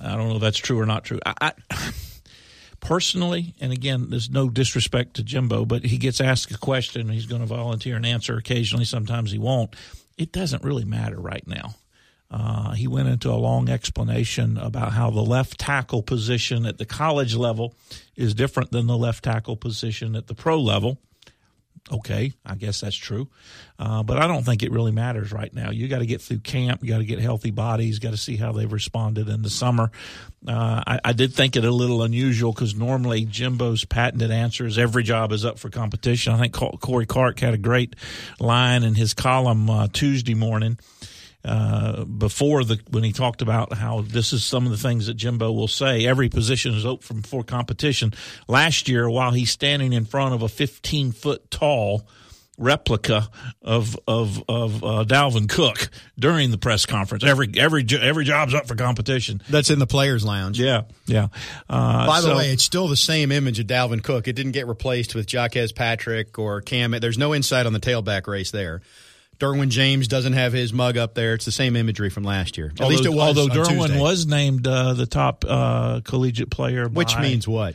I 0.00 0.16
don't 0.16 0.28
know 0.28 0.36
if 0.36 0.40
that's 0.40 0.58
true 0.58 0.80
or 0.80 0.86
not 0.86 1.04
true. 1.04 1.20
I, 1.24 1.34
I 1.40 1.52
personally, 2.80 3.54
and 3.60 3.72
again, 3.72 4.10
there's 4.10 4.30
no 4.30 4.48
disrespect 4.48 5.14
to 5.14 5.22
Jimbo, 5.22 5.64
but 5.64 5.84
he 5.84 5.98
gets 5.98 6.20
asked 6.20 6.50
a 6.52 6.58
question, 6.58 7.08
he's 7.08 7.26
going 7.26 7.42
to 7.42 7.46
volunteer 7.46 7.96
an 7.96 8.04
answer 8.04 8.36
occasionally. 8.36 8.84
Sometimes 8.84 9.30
he 9.30 9.38
won't. 9.38 9.74
It 10.18 10.32
doesn't 10.32 10.62
really 10.62 10.84
matter 10.84 11.18
right 11.18 11.46
now. 11.46 11.74
Uh, 12.32 12.72
he 12.72 12.88
went 12.88 13.08
into 13.08 13.30
a 13.30 13.36
long 13.36 13.68
explanation 13.68 14.56
about 14.56 14.92
how 14.92 15.10
the 15.10 15.20
left 15.20 15.58
tackle 15.60 16.02
position 16.02 16.64
at 16.64 16.78
the 16.78 16.86
college 16.86 17.34
level 17.34 17.74
is 18.16 18.34
different 18.34 18.70
than 18.70 18.86
the 18.86 18.96
left 18.96 19.22
tackle 19.22 19.56
position 19.56 20.16
at 20.16 20.26
the 20.28 20.34
pro 20.34 20.58
level. 20.58 20.98
Okay, 21.90 22.32
I 22.46 22.54
guess 22.54 22.80
that's 22.80 22.96
true. 22.96 23.28
Uh, 23.78 24.02
but 24.04 24.16
I 24.16 24.28
don't 24.28 24.44
think 24.44 24.62
it 24.62 24.70
really 24.70 24.92
matters 24.92 25.32
right 25.32 25.52
now. 25.52 25.70
You 25.70 25.88
got 25.88 25.98
to 25.98 26.06
get 26.06 26.22
through 26.22 26.38
camp. 26.38 26.82
You 26.82 26.88
got 26.88 26.98
to 26.98 27.04
get 27.04 27.18
healthy 27.18 27.50
bodies. 27.50 27.98
Got 27.98 28.12
to 28.12 28.16
see 28.16 28.36
how 28.36 28.52
they've 28.52 28.72
responded 28.72 29.28
in 29.28 29.42
the 29.42 29.50
summer. 29.50 29.90
Uh, 30.46 30.82
I, 30.86 31.00
I 31.04 31.12
did 31.12 31.34
think 31.34 31.56
it 31.56 31.64
a 31.64 31.70
little 31.70 32.02
unusual 32.02 32.52
because 32.52 32.74
normally 32.74 33.26
Jimbo's 33.26 33.84
patented 33.84 34.30
answer 34.30 34.64
is 34.64 34.78
every 34.78 35.02
job 35.02 35.32
is 35.32 35.44
up 35.44 35.58
for 35.58 35.70
competition. 35.70 36.32
I 36.32 36.38
think 36.38 36.54
Corey 36.54 37.04
Clark 37.04 37.40
had 37.40 37.52
a 37.52 37.58
great 37.58 37.96
line 38.38 38.84
in 38.84 38.94
his 38.94 39.12
column 39.12 39.68
uh, 39.68 39.88
Tuesday 39.92 40.34
morning 40.34 40.78
uh, 41.44 42.04
before 42.04 42.64
the 42.64 42.78
when 42.90 43.02
he 43.04 43.12
talked 43.12 43.42
about 43.42 43.72
how 43.72 44.02
this 44.02 44.32
is 44.32 44.44
some 44.44 44.64
of 44.64 44.70
the 44.70 44.78
things 44.78 45.06
that 45.06 45.14
Jimbo 45.14 45.50
will 45.52 45.68
say. 45.68 46.06
Every 46.06 46.28
position 46.28 46.74
is 46.74 46.86
open 46.86 47.22
for 47.22 47.42
competition. 47.42 48.12
Last 48.48 48.88
year, 48.88 49.08
while 49.10 49.32
he's 49.32 49.50
standing 49.50 49.92
in 49.92 50.04
front 50.04 50.34
of 50.34 50.42
a 50.42 50.48
15 50.48 51.12
foot 51.12 51.50
tall 51.50 52.06
replica 52.58 53.28
of 53.62 53.98
of 54.06 54.44
of 54.48 54.84
uh, 54.84 55.04
Dalvin 55.04 55.48
Cook 55.48 55.88
during 56.18 56.50
the 56.50 56.58
press 56.58 56.86
conference, 56.86 57.24
every 57.24 57.50
every 57.56 57.84
every 58.00 58.24
job's 58.24 58.54
up 58.54 58.68
for 58.68 58.74
competition. 58.76 59.42
That's 59.48 59.70
in 59.70 59.78
the 59.78 59.86
players' 59.86 60.24
lounge. 60.24 60.60
Yeah, 60.60 60.82
yeah. 61.06 61.28
Uh, 61.68 62.06
By 62.06 62.20
the 62.20 62.28
so- 62.28 62.36
way, 62.36 62.52
it's 62.52 62.62
still 62.64 62.86
the 62.88 62.96
same 62.96 63.32
image 63.32 63.58
of 63.58 63.66
Dalvin 63.66 64.02
Cook. 64.02 64.28
It 64.28 64.34
didn't 64.34 64.52
get 64.52 64.68
replaced 64.68 65.14
with 65.14 65.28
Jacques 65.28 65.56
Patrick 65.74 66.38
or 66.38 66.60
Cam. 66.60 66.92
There's 66.92 67.18
no 67.18 67.34
insight 67.34 67.66
on 67.66 67.72
the 67.72 67.80
tailback 67.80 68.26
race 68.26 68.50
there. 68.50 68.82
Derwin 69.42 69.68
James 69.70 70.06
doesn't 70.08 70.34
have 70.34 70.52
his 70.52 70.72
mug 70.72 70.96
up 70.96 71.14
there. 71.14 71.34
It's 71.34 71.44
the 71.44 71.52
same 71.52 71.74
imagery 71.74 72.10
from 72.10 72.22
last 72.22 72.56
year. 72.56 72.68
At 72.74 72.80
although, 72.80 72.90
least 72.94 73.04
it 73.06 73.12
was. 73.12 73.36
although 73.36 73.52
Derwin 73.52 74.00
was 74.00 74.26
named 74.26 74.66
uh, 74.66 74.92
the 74.94 75.06
top 75.06 75.44
uh, 75.46 76.00
collegiate 76.04 76.50
player, 76.50 76.88
which 76.88 77.18
means 77.18 77.48
what? 77.48 77.74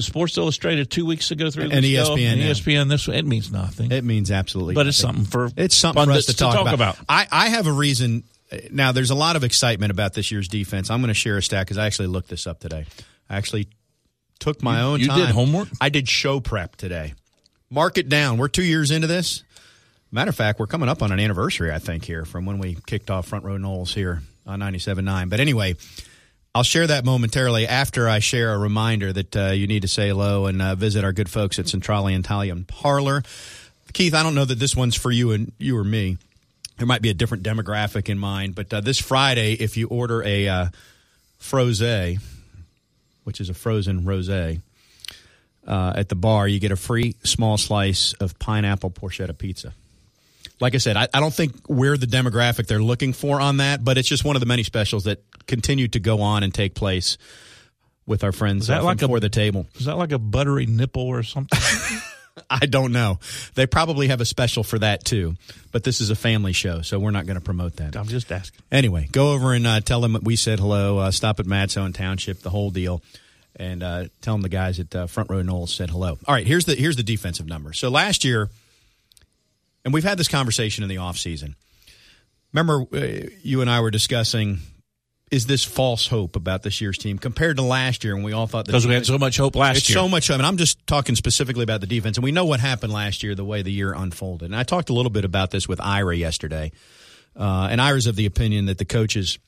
Sports 0.00 0.36
Illustrated 0.38 0.90
two 0.90 1.04
weeks 1.04 1.30
ago, 1.30 1.50
three 1.50 1.64
And 1.64 1.72
weeks 1.84 1.86
ago, 2.00 2.16
and. 2.16 2.40
ESPN. 2.40 2.88
This 2.88 3.08
it 3.08 3.24
means 3.26 3.50
nothing, 3.50 3.90
It 3.90 4.04
means 4.04 4.30
absolutely. 4.30 4.74
but 4.74 4.86
it's 4.86 4.96
something 4.96 5.24
for 5.24 5.50
It's 5.56 5.74
something 5.74 6.04
for 6.04 6.10
us 6.12 6.26
pundits 6.26 6.26
to 6.26 6.36
talk, 6.36 6.72
about. 6.72 6.96
I, 7.08 7.26
I 7.30 7.48
have 7.48 7.66
a 7.66 7.72
reason. 7.72 8.22
Now, 8.70 8.92
there's 8.92 9.10
a 9.10 9.16
lot 9.16 9.34
of 9.34 9.42
excitement 9.42 9.90
about 9.90 10.14
this 10.14 10.30
year's 10.30 10.46
defense. 10.46 10.90
I'm 10.90 11.00
going 11.00 11.08
to 11.08 11.14
share 11.14 11.36
a 11.38 11.42
stat 11.42 11.66
because 11.66 11.78
I 11.78 11.86
actually 11.86 12.06
looked 12.08 12.28
this 12.28 12.46
up 12.46 12.60
today. 12.60 12.86
I 13.28 13.36
actually 13.36 13.68
took 14.38 14.62
my 14.62 14.82
own 14.82 14.98
time. 14.98 15.00
you 15.00 15.08
time. 15.08 15.18
did 15.18 15.28
homework? 15.30 15.68
I 15.80 15.88
did 15.88 16.08
show 16.08 16.38
prep 16.38 16.76
today. 16.76 17.14
Mark 17.68 17.98
it 17.98 18.08
down. 18.08 18.36
We're 18.38 18.48
two 18.48 18.62
years 18.62 18.92
into 18.92 19.08
this. 19.08 19.42
Matter 20.14 20.28
of 20.28 20.36
fact, 20.36 20.60
we're 20.60 20.68
coming 20.68 20.88
up 20.88 21.02
on 21.02 21.10
an 21.10 21.18
anniversary, 21.18 21.72
I 21.72 21.80
think, 21.80 22.04
here 22.04 22.24
from 22.24 22.46
when 22.46 22.60
we 22.60 22.76
kicked 22.86 23.10
off 23.10 23.26
Front 23.26 23.44
Row 23.44 23.56
Noles 23.56 23.92
here 23.92 24.22
on 24.46 24.60
97.9. 24.60 25.28
But 25.28 25.40
anyway, 25.40 25.74
I'll 26.54 26.62
share 26.62 26.86
that 26.86 27.04
momentarily 27.04 27.66
after 27.66 28.08
I 28.08 28.20
share 28.20 28.54
a 28.54 28.58
reminder 28.58 29.12
that 29.12 29.36
uh, 29.36 29.46
you 29.46 29.66
need 29.66 29.82
to 29.82 29.88
say 29.88 30.10
hello 30.10 30.46
and 30.46 30.62
uh, 30.62 30.76
visit 30.76 31.02
our 31.02 31.12
good 31.12 31.28
folks 31.28 31.58
at 31.58 31.66
Centrale 31.66 32.06
Italian 32.06 32.64
Parlor. 32.64 33.24
Keith, 33.92 34.14
I 34.14 34.22
don't 34.22 34.36
know 34.36 34.44
that 34.44 34.60
this 34.60 34.76
one's 34.76 34.94
for 34.94 35.10
you 35.10 35.32
and 35.32 35.50
you 35.58 35.76
or 35.76 35.82
me. 35.82 36.16
There 36.78 36.86
might 36.86 37.02
be 37.02 37.10
a 37.10 37.14
different 37.14 37.42
demographic 37.42 38.08
in 38.08 38.16
mind, 38.16 38.54
but 38.54 38.72
uh, 38.72 38.80
this 38.82 39.00
Friday, 39.00 39.54
if 39.54 39.76
you 39.76 39.88
order 39.88 40.22
a 40.22 40.46
uh, 40.46 40.66
frosé, 41.40 42.20
which 43.24 43.40
is 43.40 43.48
a 43.48 43.54
frozen 43.54 44.02
rosé, 44.02 44.60
uh, 45.66 45.92
at 45.96 46.08
the 46.08 46.14
bar, 46.14 46.46
you 46.46 46.60
get 46.60 46.70
a 46.70 46.76
free 46.76 47.16
small 47.24 47.58
slice 47.58 48.12
of 48.20 48.38
pineapple 48.38 48.92
porchetta 48.92 49.36
pizza. 49.36 49.74
Like 50.60 50.74
I 50.74 50.78
said, 50.78 50.96
I, 50.96 51.08
I 51.12 51.20
don't 51.20 51.34
think 51.34 51.68
we're 51.68 51.96
the 51.96 52.06
demographic 52.06 52.66
they're 52.66 52.82
looking 52.82 53.12
for 53.12 53.40
on 53.40 53.56
that, 53.58 53.82
but 53.84 53.98
it's 53.98 54.08
just 54.08 54.24
one 54.24 54.36
of 54.36 54.40
the 54.40 54.46
many 54.46 54.62
specials 54.62 55.04
that 55.04 55.22
continue 55.46 55.88
to 55.88 56.00
go 56.00 56.20
on 56.20 56.42
and 56.42 56.54
take 56.54 56.74
place 56.74 57.18
with 58.06 58.22
our 58.22 58.32
friends 58.32 58.68
that 58.68 58.80
uh, 58.80 58.84
like 58.84 59.00
from 59.00 59.14
a- 59.14 59.20
the 59.20 59.28
table. 59.28 59.66
Is 59.74 59.86
that 59.86 59.96
like 59.96 60.12
a 60.12 60.18
buttery 60.18 60.66
nipple 60.66 61.02
or 61.02 61.22
something? 61.22 61.58
I 62.50 62.66
don't 62.66 62.92
know. 62.92 63.18
They 63.54 63.66
probably 63.66 64.08
have 64.08 64.20
a 64.20 64.24
special 64.24 64.64
for 64.64 64.78
that 64.80 65.04
too. 65.04 65.36
But 65.72 65.84
this 65.84 66.00
is 66.00 66.10
a 66.10 66.16
family 66.16 66.52
show, 66.52 66.82
so 66.82 66.98
we're 66.98 67.10
not 67.10 67.26
going 67.26 67.36
to 67.36 67.44
promote 67.44 67.76
that. 67.76 67.96
I'm 67.96 68.06
just 68.06 68.30
asking. 68.30 68.60
Anyway, 68.70 69.08
go 69.12 69.32
over 69.32 69.52
and 69.52 69.66
uh, 69.66 69.80
tell 69.80 70.00
them 70.00 70.12
that 70.14 70.24
we 70.24 70.36
said 70.36 70.58
hello. 70.60 70.98
Uh, 70.98 71.10
stop 71.10 71.40
at 71.40 71.46
Madstone 71.46 71.94
Township, 71.94 72.40
the 72.40 72.50
whole 72.50 72.70
deal, 72.70 73.02
and 73.56 73.82
uh, 73.82 74.04
tell 74.20 74.34
them 74.34 74.42
the 74.42 74.48
guys 74.48 74.80
at 74.80 74.94
uh, 74.94 75.06
Front 75.06 75.30
Row 75.30 75.42
Noles 75.42 75.68
said 75.70 75.90
hello. 75.90 76.18
All 76.26 76.34
right, 76.34 76.46
here's 76.46 76.64
the 76.64 76.74
here's 76.74 76.96
the 76.96 77.02
defensive 77.02 77.46
number. 77.46 77.72
So 77.72 77.88
last 77.88 78.24
year, 78.24 78.50
and 79.84 79.92
we've 79.92 80.04
had 80.04 80.18
this 80.18 80.28
conversation 80.28 80.82
in 80.82 80.88
the 80.88 80.98
off 80.98 81.18
season. 81.18 81.56
Remember, 82.52 82.86
uh, 82.94 83.28
you 83.42 83.60
and 83.60 83.70
I 83.70 83.80
were 83.80 83.90
discussing 83.90 84.60
is 85.30 85.46
this 85.46 85.64
false 85.64 86.06
hope 86.06 86.36
about 86.36 86.62
this 86.62 86.80
year's 86.80 86.98
team 86.98 87.18
compared 87.18 87.56
to 87.56 87.62
last 87.62 88.04
year 88.04 88.14
when 88.14 88.22
we 88.22 88.32
all 88.32 88.46
thought 88.46 88.66
because 88.66 88.86
we 88.86 88.94
had 88.94 89.06
so 89.06 89.18
much 89.18 89.36
hope 89.36 89.56
last 89.56 89.78
it's 89.78 89.88
year. 89.88 89.96
so 89.96 90.08
much. 90.08 90.30
I 90.30 90.36
mean, 90.36 90.44
I'm 90.44 90.56
just 90.56 90.86
talking 90.86 91.16
specifically 91.16 91.64
about 91.64 91.80
the 91.80 91.86
defense, 91.86 92.16
and 92.16 92.24
we 92.24 92.30
know 92.30 92.44
what 92.44 92.60
happened 92.60 92.92
last 92.92 93.22
year, 93.22 93.34
the 93.34 93.44
way 93.44 93.62
the 93.62 93.72
year 93.72 93.92
unfolded. 93.92 94.46
And 94.46 94.56
I 94.56 94.62
talked 94.62 94.90
a 94.90 94.92
little 94.92 95.10
bit 95.10 95.24
about 95.24 95.50
this 95.50 95.66
with 95.66 95.80
Ira 95.80 96.14
yesterday, 96.14 96.70
uh, 97.36 97.68
and 97.70 97.80
Ira's 97.80 98.06
of 98.06 98.16
the 98.16 98.26
opinion 98.26 98.66
that 98.66 98.78
the 98.78 98.84
coaches. 98.84 99.38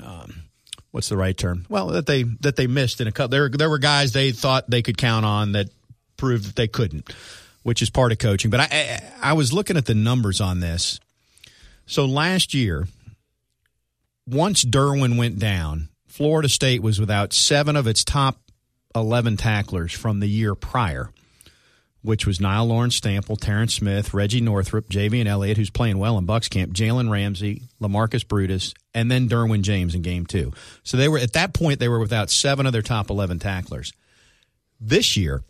Um, 0.00 0.42
what's 0.90 1.08
the 1.08 1.16
right 1.16 1.36
term? 1.36 1.64
Well, 1.68 1.88
that 1.88 2.06
they 2.06 2.24
that 2.40 2.56
they 2.56 2.66
missed 2.66 3.00
in 3.00 3.06
a 3.06 3.12
couple. 3.12 3.28
There 3.28 3.48
there 3.48 3.70
were 3.70 3.78
guys 3.78 4.12
they 4.12 4.32
thought 4.32 4.68
they 4.68 4.82
could 4.82 4.98
count 4.98 5.24
on 5.24 5.52
that 5.52 5.68
proved 6.16 6.46
that 6.46 6.56
they 6.56 6.68
couldn't, 6.68 7.10
which 7.62 7.82
is 7.82 7.90
part 7.90 8.12
of 8.12 8.18
coaching. 8.18 8.50
But 8.50 8.60
I 8.60 8.68
I, 8.70 9.30
I 9.30 9.32
was 9.32 9.52
looking 9.52 9.76
at 9.76 9.86
the 9.86 9.94
numbers 9.94 10.40
on 10.40 10.60
this. 10.60 11.00
So 11.86 12.04
last 12.04 12.54
year, 12.54 12.86
once 14.26 14.64
Derwin 14.64 15.18
went 15.18 15.38
down, 15.38 15.88
Florida 16.06 16.48
State 16.48 16.82
was 16.82 17.00
without 17.00 17.32
seven 17.32 17.76
of 17.76 17.86
its 17.86 18.04
top 18.04 18.38
11 18.94 19.36
tacklers 19.36 19.92
from 19.92 20.20
the 20.20 20.28
year 20.28 20.54
prior, 20.54 21.10
which 22.02 22.26
was 22.26 22.40
Nile 22.40 22.66
Lawrence-Stample, 22.66 23.40
Terrence 23.40 23.74
Smith, 23.74 24.14
Reggie 24.14 24.40
Northrup, 24.40 24.88
Javien 24.88 25.26
Elliott, 25.26 25.56
who's 25.56 25.70
playing 25.70 25.98
well 25.98 26.18
in 26.18 26.26
Bucks 26.26 26.48
camp, 26.48 26.72
Jalen 26.72 27.10
Ramsey, 27.10 27.62
Lamarcus 27.80 28.26
Brutus, 28.26 28.74
and 28.94 29.10
then 29.10 29.28
Derwin 29.28 29.62
James 29.62 29.94
in 29.94 30.02
game 30.02 30.26
two. 30.26 30.52
So 30.82 30.96
they 30.96 31.08
were 31.08 31.18
at 31.18 31.32
that 31.34 31.54
point 31.54 31.78
they 31.78 31.88
were 31.88 31.98
without 32.00 32.30
seven 32.30 32.66
of 32.66 32.72
their 32.72 32.82
top 32.82 33.10
11 33.10 33.38
tacklers. 33.38 33.92
This 34.80 35.16
year, 35.16 35.42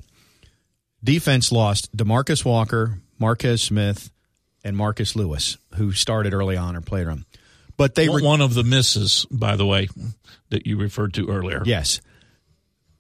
defense 1.03 1.53
lost 1.53 1.95
Demarcus 1.97 2.45
Walker, 2.45 2.99
Marquez 3.19 3.63
Smith, 3.63 4.11
and 4.65 4.77
Marcus 4.77 5.17
Lewis, 5.17 5.57
who 5.75 5.93
started 5.93 6.35
early 6.35 6.57
on 6.57 6.77
or 6.77 6.81
played 6.81 7.07
them. 7.07 7.27
But 7.77 7.95
they 7.95 8.09
were 8.09 8.21
one 8.21 8.43
of 8.43 8.53
the 8.53 8.63
misses, 8.63 9.27
by 9.31 9.57
the 9.57 9.65
way, 9.65 9.89
that 10.51 10.67
you 10.67 10.77
referred 10.77 11.15
to 11.15 11.29
earlier. 11.29 11.63
Yes, 11.65 12.01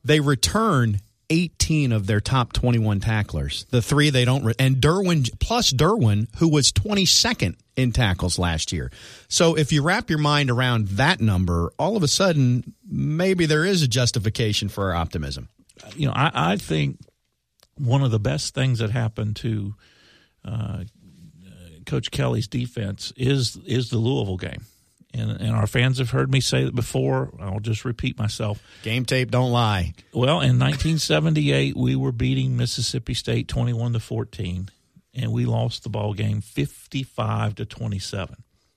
they 0.04 0.20
return 0.20 1.00
18 1.28 1.92
of 1.92 2.06
their 2.06 2.20
top 2.20 2.52
21 2.52 3.00
tacklers. 3.00 3.64
The 3.70 3.82
three 3.82 4.10
they 4.10 4.24
don't, 4.24 4.44
re- 4.44 4.54
and 4.58 4.76
Derwin 4.76 5.28
plus 5.38 5.72
Derwin, 5.72 6.28
who 6.36 6.48
was 6.48 6.72
22nd 6.72 7.56
in 7.76 7.92
tackles 7.92 8.38
last 8.38 8.72
year. 8.72 8.90
So 9.28 9.56
if 9.56 9.72
you 9.72 9.82
wrap 9.82 10.10
your 10.10 10.18
mind 10.18 10.50
around 10.50 10.88
that 10.88 11.20
number, 11.20 11.72
all 11.78 11.96
of 11.96 12.02
a 12.02 12.08
sudden 12.08 12.74
maybe 12.88 13.46
there 13.46 13.64
is 13.64 13.82
a 13.82 13.88
justification 13.88 14.68
for 14.68 14.90
our 14.90 14.94
optimism. 14.94 15.48
You 15.94 16.08
know, 16.08 16.12
I, 16.14 16.30
I 16.34 16.56
think 16.56 16.98
one 17.76 18.02
of 18.02 18.10
the 18.10 18.20
best 18.20 18.54
things 18.54 18.78
that 18.80 18.90
happened 18.90 19.36
to 19.36 19.74
uh, 20.44 20.84
Coach 21.86 22.10
Kelly's 22.10 22.48
defense 22.48 23.12
is 23.16 23.56
is 23.66 23.90
the 23.90 23.98
Louisville 23.98 24.36
game. 24.36 24.64
And, 25.12 25.32
and 25.40 25.50
our 25.50 25.66
fans 25.66 25.98
have 25.98 26.10
heard 26.10 26.30
me 26.30 26.40
say 26.40 26.62
it 26.62 26.74
before. 26.74 27.34
I'll 27.40 27.58
just 27.58 27.84
repeat 27.84 28.16
myself. 28.16 28.62
Game 28.84 29.04
tape 29.04 29.32
don't 29.32 29.50
lie. 29.50 29.94
Well, 30.14 30.40
in 30.40 30.56
1978, 30.60 31.76
we 31.76 31.96
were 31.96 32.12
beating 32.12 32.56
Mississippi 32.56 33.14
State 33.14 33.48
21 33.48 33.94
to 33.94 34.00
14, 34.00 34.68
and 35.14 35.32
we 35.32 35.46
lost 35.46 35.82
the 35.82 35.88
ball 35.88 36.14
game 36.14 36.40
55 36.40 37.56
to 37.56 37.66
27. 37.66 38.36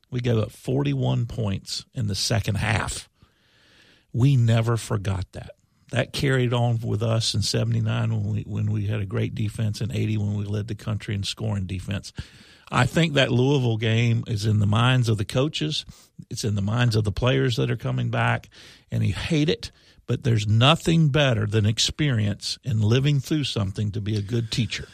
We 0.09 0.21
gave 0.21 0.39
up 0.39 0.51
41 0.51 1.27
points 1.27 1.85
in 1.93 2.07
the 2.07 2.15
second 2.15 2.55
half. 2.55 3.09
We 4.11 4.35
never 4.35 4.75
forgot 4.75 5.25
that. 5.33 5.51
That 5.93 6.11
carried 6.11 6.53
on 6.53 6.79
with 6.83 7.03
us 7.03 7.35
in 7.35 7.43
79 7.43 8.11
when 8.11 8.33
we 8.33 8.41
when 8.47 8.71
we 8.71 8.87
had 8.87 8.99
a 8.99 9.05
great 9.05 9.35
defense 9.35 9.79
and 9.79 9.91
80 9.91 10.17
when 10.17 10.33
we 10.33 10.43
led 10.43 10.67
the 10.67 10.73
country 10.73 11.13
in 11.13 11.21
scoring 11.21 11.67
defense. 11.67 12.11
I 12.71 12.87
think 12.87 13.13
that 13.13 13.31
Louisville 13.31 13.77
game 13.77 14.23
is 14.25 14.47
in 14.47 14.57
the 14.57 14.65
minds 14.65 15.07
of 15.07 15.19
the 15.19 15.25
coaches. 15.25 15.85
It's 16.31 16.43
in 16.43 16.55
the 16.55 16.63
minds 16.63 16.95
of 16.95 17.03
the 17.03 17.11
players 17.11 17.57
that 17.57 17.69
are 17.69 17.77
coming 17.77 18.09
back, 18.09 18.49
and 18.89 19.05
you 19.05 19.13
hate 19.13 19.49
it. 19.49 19.71
But 20.07 20.23
there's 20.23 20.47
nothing 20.47 21.09
better 21.09 21.45
than 21.45 21.67
experience 21.67 22.57
and 22.65 22.83
living 22.83 23.19
through 23.19 23.43
something 23.43 23.91
to 23.91 24.01
be 24.01 24.17
a 24.17 24.21
good 24.23 24.49
teacher. 24.51 24.87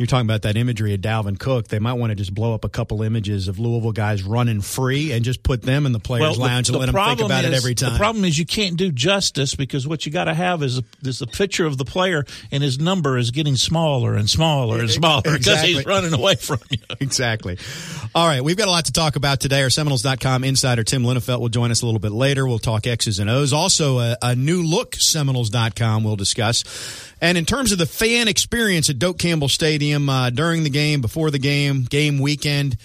You're 0.00 0.06
talking 0.06 0.26
about 0.26 0.40
that 0.42 0.56
imagery 0.56 0.94
of 0.94 1.02
Dalvin 1.02 1.38
Cook. 1.38 1.68
They 1.68 1.78
might 1.78 1.92
want 1.92 2.10
to 2.10 2.14
just 2.14 2.34
blow 2.34 2.54
up 2.54 2.64
a 2.64 2.70
couple 2.70 3.02
images 3.02 3.48
of 3.48 3.58
Louisville 3.58 3.92
guys 3.92 4.22
running 4.22 4.62
free 4.62 5.12
and 5.12 5.22
just 5.22 5.42
put 5.42 5.60
them 5.60 5.84
in 5.84 5.92
the 5.92 5.98
players' 5.98 6.38
well, 6.38 6.48
lounge 6.48 6.68
the, 6.68 6.72
and 6.72 6.88
the 6.88 6.92
let 6.92 7.04
them 7.04 7.18
think 7.18 7.28
about 7.28 7.44
is, 7.44 7.50
it 7.50 7.54
every 7.54 7.74
time. 7.74 7.92
The 7.92 7.98
problem 7.98 8.24
is 8.24 8.38
you 8.38 8.46
can't 8.46 8.78
do 8.78 8.90
justice 8.92 9.54
because 9.54 9.86
what 9.86 10.06
you 10.06 10.12
got 10.12 10.24
to 10.24 10.32
have 10.32 10.62
is 10.62 10.78
a, 10.78 10.84
is 11.02 11.20
a 11.20 11.26
picture 11.26 11.66
of 11.66 11.76
the 11.76 11.84
player 11.84 12.24
and 12.50 12.62
his 12.62 12.78
number 12.78 13.18
is 13.18 13.30
getting 13.30 13.56
smaller 13.56 14.14
and 14.14 14.30
smaller 14.30 14.80
and 14.80 14.90
smaller 14.90 15.20
because 15.20 15.36
exactly. 15.36 15.74
he's 15.74 15.84
running 15.84 16.14
away 16.14 16.36
from 16.36 16.60
you. 16.70 16.78
exactly. 17.00 17.58
All 18.14 18.26
right, 18.26 18.42
we've 18.42 18.56
got 18.56 18.68
a 18.68 18.70
lot 18.70 18.86
to 18.86 18.92
talk 18.92 19.16
about 19.16 19.40
today. 19.40 19.62
Our 19.62 19.68
Seminoles.com 19.68 20.44
insider 20.44 20.82
Tim 20.82 21.02
Linafelt 21.02 21.40
will 21.40 21.50
join 21.50 21.70
us 21.70 21.82
a 21.82 21.84
little 21.84 22.00
bit 22.00 22.12
later. 22.12 22.46
We'll 22.46 22.58
talk 22.58 22.86
X's 22.86 23.18
and 23.18 23.28
O's. 23.28 23.52
Also, 23.52 23.98
a, 23.98 24.16
a 24.22 24.34
new 24.34 24.62
look 24.62 24.94
Seminoles.com 24.94 26.04
we'll 26.04 26.16
discuss. 26.16 26.64
And 27.20 27.36
in 27.36 27.44
terms 27.44 27.70
of 27.70 27.76
the 27.76 27.84
fan 27.84 28.28
experience 28.28 28.88
at 28.88 28.98
Doak 28.98 29.18
Campbell 29.18 29.50
Stadium 29.50 29.89
uh, 30.08 30.30
during 30.30 30.62
the 30.62 30.70
game, 30.70 31.00
before 31.00 31.30
the 31.30 31.38
game, 31.38 31.82
game 31.82 32.18
weekend, 32.18 32.76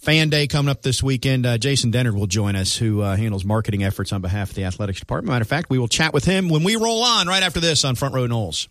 fan 0.00 0.28
day 0.28 0.46
coming 0.46 0.70
up 0.70 0.82
this 0.82 1.02
weekend, 1.02 1.46
uh, 1.46 1.58
Jason 1.58 1.90
Dennard 1.90 2.14
will 2.14 2.26
join 2.26 2.56
us, 2.56 2.76
who 2.76 3.00
uh, 3.00 3.16
handles 3.16 3.44
marketing 3.44 3.84
efforts 3.84 4.12
on 4.12 4.20
behalf 4.20 4.50
of 4.50 4.56
the 4.56 4.64
athletics 4.64 5.00
department. 5.00 5.32
Matter 5.32 5.42
of 5.42 5.48
fact, 5.48 5.70
we 5.70 5.78
will 5.78 5.88
chat 5.88 6.12
with 6.12 6.24
him 6.24 6.48
when 6.48 6.62
we 6.62 6.76
roll 6.76 7.02
on 7.02 7.26
right 7.26 7.42
after 7.42 7.60
this 7.60 7.84
on 7.84 7.94
Front 7.94 8.14
Row 8.14 8.26
Noles. 8.26 8.68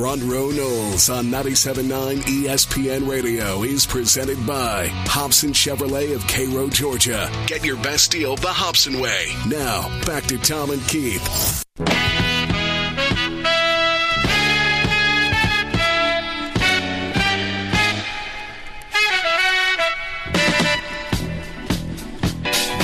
Front 0.00 0.22
Row 0.22 0.48
Noles 0.48 1.14
on 1.14 1.26
97.9 1.26 2.22
ESPN 2.22 3.06
Radio 3.06 3.64
is 3.64 3.84
presented 3.84 4.38
by 4.46 4.86
Hobson 5.04 5.50
Chevrolet 5.50 6.14
of 6.14 6.26
Cairo, 6.26 6.70
Georgia. 6.70 7.30
Get 7.46 7.66
your 7.66 7.76
best 7.76 8.10
deal 8.10 8.34
the 8.34 8.48
Hobson 8.48 8.98
way. 8.98 9.26
Now, 9.46 9.90
back 10.06 10.24
to 10.28 10.38
Tom 10.38 10.70
and 10.70 10.80
Keith. 10.88 11.66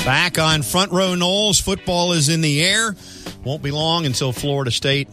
Back 0.04 0.38
on 0.38 0.60
Front 0.60 0.92
Row 0.92 1.14
Noles, 1.14 1.62
football 1.62 2.12
is 2.12 2.28
in 2.28 2.42
the 2.42 2.62
air. 2.62 2.94
Won't 3.42 3.62
be 3.62 3.70
long 3.70 4.04
until 4.04 4.32
Florida 4.32 4.70
State 4.70 5.08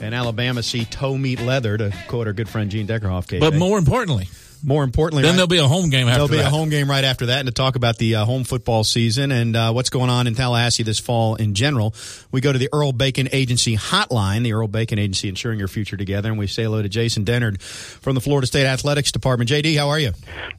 and 0.00 0.14
Alabama 0.14 0.62
see 0.62 0.84
toe 0.84 1.16
meat 1.16 1.40
leather, 1.40 1.76
to 1.76 1.92
quote 2.08 2.26
our 2.26 2.32
good 2.32 2.48
friend 2.48 2.70
Gene 2.70 2.86
Deckerhoff. 2.86 3.38
But 3.40 3.54
more 3.54 3.78
importantly, 3.78 4.28
more 4.64 4.82
importantly, 4.82 5.22
then 5.22 5.32
right, 5.32 5.36
there'll 5.36 5.46
be 5.48 5.58
a 5.58 5.68
home 5.68 5.90
game 5.90 6.08
after 6.08 6.14
There'll 6.14 6.28
be 6.28 6.36
that. 6.38 6.46
a 6.46 6.50
home 6.50 6.68
game 6.68 6.90
right 6.90 7.04
after 7.04 7.26
that, 7.26 7.40
and 7.40 7.46
to 7.46 7.52
talk 7.52 7.76
about 7.76 7.96
the 7.98 8.16
uh, 8.16 8.24
home 8.24 8.44
football 8.44 8.82
season 8.84 9.30
and 9.30 9.54
uh, 9.54 9.72
what's 9.72 9.90
going 9.90 10.10
on 10.10 10.26
in 10.26 10.34
Tallahassee 10.34 10.82
this 10.82 10.98
fall 10.98 11.36
in 11.36 11.54
general, 11.54 11.94
we 12.32 12.40
go 12.40 12.52
to 12.52 12.58
the 12.58 12.68
Earl 12.72 12.92
Bacon 12.92 13.28
Agency 13.32 13.76
hotline, 13.76 14.42
the 14.42 14.52
Earl 14.52 14.68
Bacon 14.68 14.98
Agency 14.98 15.28
ensuring 15.28 15.58
your 15.58 15.68
future 15.68 15.96
together, 15.96 16.28
and 16.28 16.38
we 16.38 16.46
say 16.46 16.64
hello 16.64 16.82
to 16.82 16.88
Jason 16.88 17.24
Dennard 17.24 17.60
from 17.62 18.14
the 18.14 18.20
Florida 18.20 18.46
State 18.46 18.66
Athletics 18.66 19.12
Department. 19.12 19.50
JD, 19.50 19.76
how 19.76 19.88
are 19.90 19.98
you? 19.98 20.12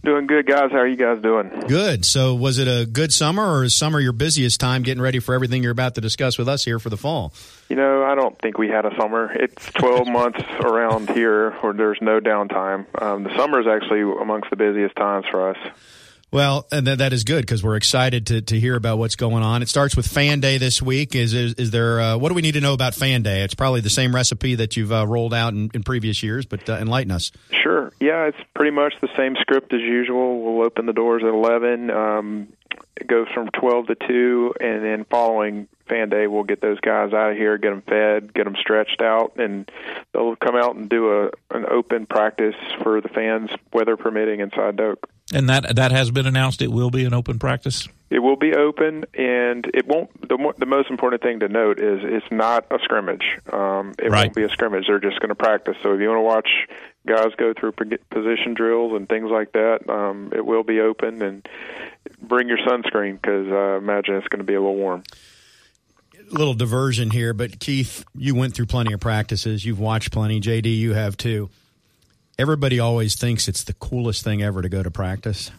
Doing 0.04 0.28
good, 0.28 0.46
guys. 0.46 0.72
How 0.72 0.78
are 0.80 0.88
you 0.88 0.96
guys 0.96 1.22
doing? 1.22 1.50
Good. 1.68 2.06
So, 2.06 2.36
was 2.36 2.58
it 2.58 2.68
a 2.68 2.86
good 2.86 3.12
summer, 3.12 3.46
or 3.46 3.64
is 3.66 3.76
summer 3.76 4.00
your 4.00 4.14
busiest 4.14 4.60
time 4.60 4.84
getting 4.84 5.02
ready 5.02 5.20
for 5.20 5.34
everything 5.36 5.62
you're 5.62 5.72
about 5.74 5.96
to 5.96 6.02
discuss 6.02 6.38
with 6.38 6.48
us 6.48 6.64
here 6.64 6.80
for 6.80 6.90
the 6.90 6.98
fall? 6.98 7.34
You 7.70 7.76
know, 7.76 8.04
I 8.04 8.16
don't 8.16 8.38
think 8.40 8.58
we 8.58 8.68
had 8.68 8.86
a 8.86 8.96
summer. 8.98 9.32
It's 9.32 9.72
12 9.74 10.08
months 10.12 10.42
around 10.60 11.10
here 11.12 11.52
where 11.62 11.74
there's 11.74 12.00
no 12.02 12.20
downtime. 12.20 12.86
Um, 13.02 13.24
the 13.24 13.36
summer 13.38 13.62
is 13.62 13.68
actually 13.68 14.02
amongst 14.02 14.50
the 14.50 14.56
busiest 14.56 14.96
times 14.96 15.26
for 15.30 15.52
us. 15.52 15.58
Well, 16.32 16.68
and 16.72 16.86
th- 16.86 17.00
that 17.00 17.12
is 17.12 17.24
good 17.24 17.42
because 17.42 17.64
we're 17.64 17.76
excited 17.76 18.28
to, 18.28 18.42
to 18.42 18.60
hear 18.60 18.76
about 18.76 19.00
what's 19.00 19.16
going 19.16 19.42
on. 19.42 19.64
It 19.64 19.70
starts 19.70 19.96
with 19.96 20.08
Fan 20.08 20.40
Day 20.42 20.58
this 20.60 20.80
week. 20.80 21.16
Is 21.16 21.34
is, 21.34 21.54
is 21.56 21.72
there 21.72 22.00
uh, 22.00 22.18
what 22.18 22.30
do 22.30 22.36
we 22.36 22.44
need 22.44 22.52
to 22.54 22.62
know 22.62 22.74
about 22.74 22.94
Fan 22.94 23.24
Day? 23.24 23.42
It's 23.42 23.56
probably 23.56 23.82
the 23.82 23.90
same 23.90 24.14
recipe 24.14 24.56
that 24.56 24.78
you've 24.78 24.92
uh, 24.92 25.08
rolled 25.08 25.34
out 25.34 25.54
in, 25.54 25.72
in 25.74 25.82
previous 25.82 26.22
years, 26.22 26.46
but 26.46 26.70
uh, 26.70 26.74
enlighten 26.74 27.12
us. 27.12 27.32
Sure. 27.64 27.92
Yeah, 28.00 28.26
it's 28.26 28.38
pretty 28.54 28.72
much 28.72 28.94
the 29.02 29.10
same 29.18 29.36
script 29.42 29.74
as 29.74 29.82
usual. 29.82 30.42
We'll 30.42 30.66
open 30.66 30.86
the 30.86 30.94
doors 30.94 31.24
at 31.24 31.30
11. 31.30 31.90
Um, 31.90 32.48
it 32.96 33.08
goes 33.08 33.28
from 33.34 33.50
12 33.60 33.88
to 33.88 33.96
2, 33.96 34.54
and 34.60 34.84
then 34.84 35.06
following 35.06 35.68
fan 35.90 36.10
day, 36.10 36.28
we'll 36.28 36.44
get 36.44 36.62
those 36.62 36.80
guys 36.80 37.12
out 37.14 37.32
of 37.32 37.38
here, 37.38 37.58
get 37.58 37.72
them 37.72 37.82
fed, 37.82 38.34
get 38.34 38.46
them 38.46 38.56
stretched 38.60 39.02
out, 39.02 39.34
and 39.38 39.70
they'll 40.14 40.36
come 40.36 40.56
out 40.56 40.76
and 40.76 40.88
do 40.90 41.12
a 41.24 41.32
an 41.52 41.66
open 41.70 42.06
practice 42.06 42.56
for 42.84 43.02
the 43.02 43.10
fans, 43.10 43.50
weather 43.74 43.98
permitting, 43.98 44.40
inside 44.40 44.76
Doak. 44.78 45.10
And 45.34 45.50
that 45.50 45.76
that 45.76 45.92
has 45.92 46.10
been 46.12 46.26
announced. 46.26 46.62
It 46.62 46.72
will 46.72 46.90
be 46.90 47.06
an 47.06 47.14
open 47.14 47.38
practice. 47.40 47.88
It 48.10 48.20
will 48.20 48.36
be 48.38 48.56
open, 48.56 49.06
and 49.14 49.70
it 49.74 49.86
won't. 49.86 50.10
The, 50.28 50.54
the 50.58 50.66
most 50.66 50.90
important 50.90 51.22
thing 51.22 51.42
to 51.42 51.48
note 51.48 51.80
is 51.80 52.00
it's 52.04 52.26
not 52.32 52.66
a 52.72 52.80
scrimmage. 52.84 53.38
Um, 53.54 53.94
it 54.00 54.10
Right. 54.10 54.26
won't 54.26 54.36
be 54.36 54.44
a 54.44 54.50
scrimmage. 54.50 54.86
They're 54.88 55.00
just 55.00 55.20
going 55.20 55.30
to 55.30 55.36
practice. 55.36 55.76
So 55.84 55.94
if 55.94 56.02
you 56.02 56.08
want 56.10 56.18
to 56.18 56.24
watch 56.24 56.50
guys 57.06 57.34
go 57.38 57.54
through 57.54 57.74
position 58.10 58.56
drills 58.56 58.94
and 58.96 59.08
things 59.08 59.30
like 59.30 59.52
that, 59.52 59.88
um, 59.88 60.32
it 60.36 60.44
will 60.46 60.64
be 60.64 60.80
open. 60.80 61.22
And 61.22 61.48
bring 62.22 62.48
your 62.48 62.58
sunscreen 62.58 63.22
because 63.22 63.48
I 63.52 63.78
imagine 63.78 64.16
it's 64.16 64.28
going 64.28 64.40
to 64.40 64.44
be 64.46 64.56
a 64.56 64.60
little 64.60 64.76
warm. 64.76 65.04
Little 66.32 66.54
diversion 66.54 67.10
here, 67.10 67.34
but 67.34 67.60
Keith, 67.60 68.06
you 68.16 68.36
went 68.36 68.56
through 68.56 68.68
plenty 68.68 68.94
of 68.94 69.00
practices. 69.00 69.66
You've 69.66 69.80
watched 69.80 70.12
plenty. 70.12 70.40
JD, 70.40 70.78
you 70.78 70.94
have 70.94 71.18
too. 71.18 71.50
Everybody 72.38 72.80
always 72.80 73.16
thinks 73.16 73.48
it's 73.48 73.64
the 73.64 73.74
coolest 73.74 74.24
thing 74.24 74.42
ever 74.42 74.62
to 74.62 74.70
go 74.70 74.82
to 74.82 74.92
practice. 74.92 75.52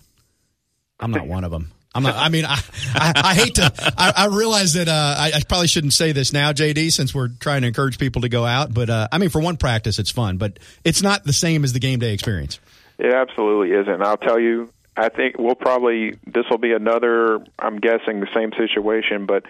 I'm 0.98 1.10
not 1.10 1.26
one 1.26 1.44
of 1.44 1.50
them. 1.50 1.70
I'm 1.94 2.04
not. 2.04 2.14
I 2.16 2.28
mean, 2.28 2.44
I, 2.44 2.60
I, 2.94 3.12
I 3.16 3.34
hate 3.34 3.56
to. 3.56 3.72
I, 3.98 4.12
I 4.16 4.26
realize 4.26 4.74
that 4.74 4.88
uh, 4.88 5.14
I, 5.18 5.32
I 5.34 5.40
probably 5.48 5.66
shouldn't 5.66 5.92
say 5.92 6.12
this 6.12 6.32
now, 6.32 6.52
JD, 6.52 6.92
since 6.92 7.14
we're 7.14 7.28
trying 7.28 7.62
to 7.62 7.68
encourage 7.68 7.98
people 7.98 8.22
to 8.22 8.28
go 8.28 8.44
out. 8.44 8.72
But 8.72 8.90
uh, 8.90 9.08
I 9.10 9.18
mean, 9.18 9.28
for 9.30 9.40
one 9.40 9.56
practice, 9.56 9.98
it's 9.98 10.10
fun, 10.10 10.36
but 10.36 10.58
it's 10.84 11.02
not 11.02 11.24
the 11.24 11.32
same 11.32 11.64
as 11.64 11.72
the 11.72 11.80
game 11.80 11.98
day 11.98 12.12
experience. 12.12 12.60
It 12.98 13.12
absolutely 13.12 13.76
isn't. 13.76 14.02
I'll 14.02 14.18
tell 14.18 14.38
you, 14.38 14.70
I 14.96 15.08
think 15.08 15.36
we'll 15.38 15.54
probably 15.54 16.12
this 16.26 16.44
will 16.50 16.58
be 16.58 16.72
another. 16.72 17.40
I'm 17.58 17.78
guessing 17.78 18.20
the 18.20 18.28
same 18.34 18.52
situation, 18.52 19.26
but 19.26 19.44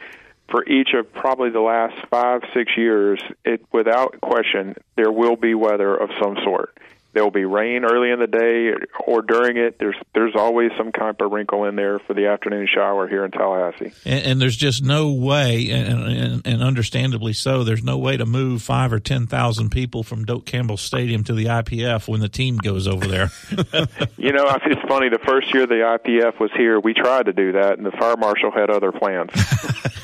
for 0.50 0.64
each 0.66 0.90
of 0.94 1.12
probably 1.12 1.50
the 1.50 1.60
last 1.60 1.94
five 2.10 2.42
six 2.54 2.72
years, 2.76 3.20
it 3.44 3.64
without 3.72 4.20
question 4.20 4.74
there 4.96 5.12
will 5.12 5.36
be 5.36 5.54
weather 5.54 5.94
of 5.94 6.10
some 6.20 6.36
sort. 6.44 6.76
There 7.12 7.24
will 7.24 7.30
be 7.30 7.44
rain 7.44 7.84
early 7.84 8.10
in 8.10 8.20
the 8.20 8.26
day 8.26 8.72
or 9.06 9.22
during 9.22 9.56
it. 9.56 9.78
There's 9.78 9.96
there's 10.14 10.34
always 10.36 10.70
some 10.76 10.92
kind 10.92 11.16
of 11.20 11.30
wrinkle 11.30 11.64
in 11.64 11.76
there 11.76 11.98
for 11.98 12.14
the 12.14 12.28
afternoon 12.28 12.68
shower 12.72 13.08
here 13.08 13.24
in 13.24 13.30
Tallahassee. 13.30 13.92
And, 14.04 14.24
and 14.24 14.40
there's 14.40 14.56
just 14.56 14.84
no 14.84 15.12
way, 15.12 15.70
and, 15.70 16.02
and, 16.06 16.46
and 16.46 16.62
understandably 16.62 17.32
so, 17.32 17.64
there's 17.64 17.82
no 17.82 17.98
way 17.98 18.16
to 18.16 18.26
move 18.26 18.62
five 18.62 18.92
or 18.92 19.00
ten 19.00 19.26
thousand 19.26 19.70
people 19.70 20.02
from 20.02 20.24
Doak 20.24 20.46
Campbell 20.46 20.76
Stadium 20.76 21.24
to 21.24 21.34
the 21.34 21.46
IPF 21.46 22.08
when 22.08 22.20
the 22.20 22.28
team 22.28 22.56
goes 22.58 22.86
over 22.86 23.06
there. 23.06 23.30
You 24.16 24.32
know, 24.32 24.44
it's 24.64 24.88
funny. 24.88 25.08
The 25.08 25.18
first 25.18 25.52
year 25.54 25.66
the 25.66 25.74
IPF 25.74 26.38
was 26.38 26.50
here, 26.54 26.78
we 26.78 26.92
tried 26.92 27.26
to 27.26 27.32
do 27.32 27.52
that, 27.52 27.78
and 27.78 27.86
the 27.86 27.90
fire 27.90 28.16
marshal 28.18 28.50
had 28.50 28.68
other 28.68 28.92
plans. 28.92 29.30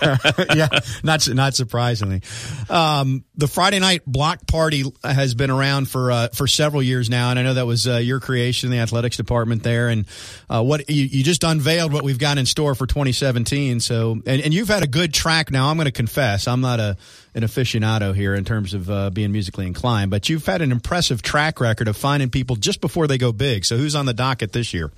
yeah, 0.55 0.69
not 1.05 1.29
not 1.29 1.55
surprisingly. 1.55 2.23
Um, 2.71 3.25
the 3.35 3.47
Friday 3.47 3.79
night 3.79 4.03
block 4.07 4.47
party 4.47 4.85
has 5.05 5.35
been 5.35 5.51
around 5.51 5.91
for 5.91 6.11
uh, 6.11 6.29
for 6.29 6.47
several 6.47 6.83
years 6.83 6.96
now, 7.05 7.31
and 7.31 7.39
I 7.39 7.43
know 7.43 7.55
that 7.55 7.67
was 7.67 7.87
uh, 7.87 7.97
your 7.97 8.21
creation, 8.21 8.71
the 8.71 8.79
athletics 8.79 9.17
department 9.17 9.63
there. 9.63 9.89
And 9.89 10.07
uh, 10.49 10.63
what 10.63 10.89
you, 10.91 11.05
you 11.05 11.23
just 11.23 11.45
unveiled 11.45 11.93
what 11.93 12.05
we've 12.05 12.19
got 12.19 12.39
in 12.39 12.47
store 12.47 12.75
for 12.75 12.87
2017. 12.87 13.81
So, 13.81 14.13
and, 14.27 14.43
and 14.43 14.55
you've 14.55 14.69
had 14.69 14.83
a 14.83 14.87
good 14.87 15.13
track 15.13 15.51
now. 15.51 15.69
I'm 15.69 15.77
going 15.77 15.87
to 15.87 15.93
confess, 15.93 16.49
I'm 16.49 16.61
not 16.61 16.81
a 16.81 16.97
an 17.35 17.43
aficionado 17.43 18.15
here 18.15 18.35
in 18.35 18.47
terms 18.47 18.73
of 18.73 18.89
uh, 18.89 19.11
being 19.11 19.31
musically 19.31 19.67
inclined, 19.67 20.11
but 20.11 20.31
you've 20.31 20.47
had 20.47 20.63
an 20.63 20.73
impressive 20.73 21.21
track 21.21 21.61
record 21.61 21.87
of 21.87 21.95
finding 21.95 22.31
people 22.31 22.57
just 22.57 22.81
before 22.81 23.07
they 23.07 23.19
go 23.19 23.31
big. 23.31 23.67
So, 23.67 23.77
who's 23.77 23.95
on 23.95 24.07
the 24.07 24.15
docket 24.15 24.53
this 24.53 24.73
year? 24.73 24.91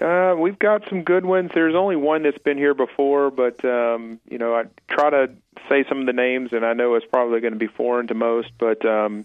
Uh, 0.00 0.34
we've 0.36 0.58
got 0.58 0.82
some 0.88 1.04
good 1.04 1.24
ones. 1.24 1.52
There's 1.54 1.76
only 1.76 1.94
one 1.94 2.24
that's 2.24 2.38
been 2.38 2.58
here 2.58 2.74
before, 2.74 3.30
but 3.30 3.64
um, 3.64 4.18
you 4.28 4.38
know, 4.38 4.54
I 4.54 4.64
try 4.88 5.10
to 5.10 5.30
say 5.68 5.84
some 5.88 6.00
of 6.00 6.06
the 6.06 6.12
names, 6.12 6.52
and 6.52 6.64
I 6.64 6.72
know 6.72 6.96
it's 6.96 7.06
probably 7.06 7.40
going 7.40 7.52
to 7.52 7.58
be 7.58 7.68
foreign 7.68 8.08
to 8.08 8.14
most. 8.14 8.50
But 8.58 8.84
um, 8.84 9.24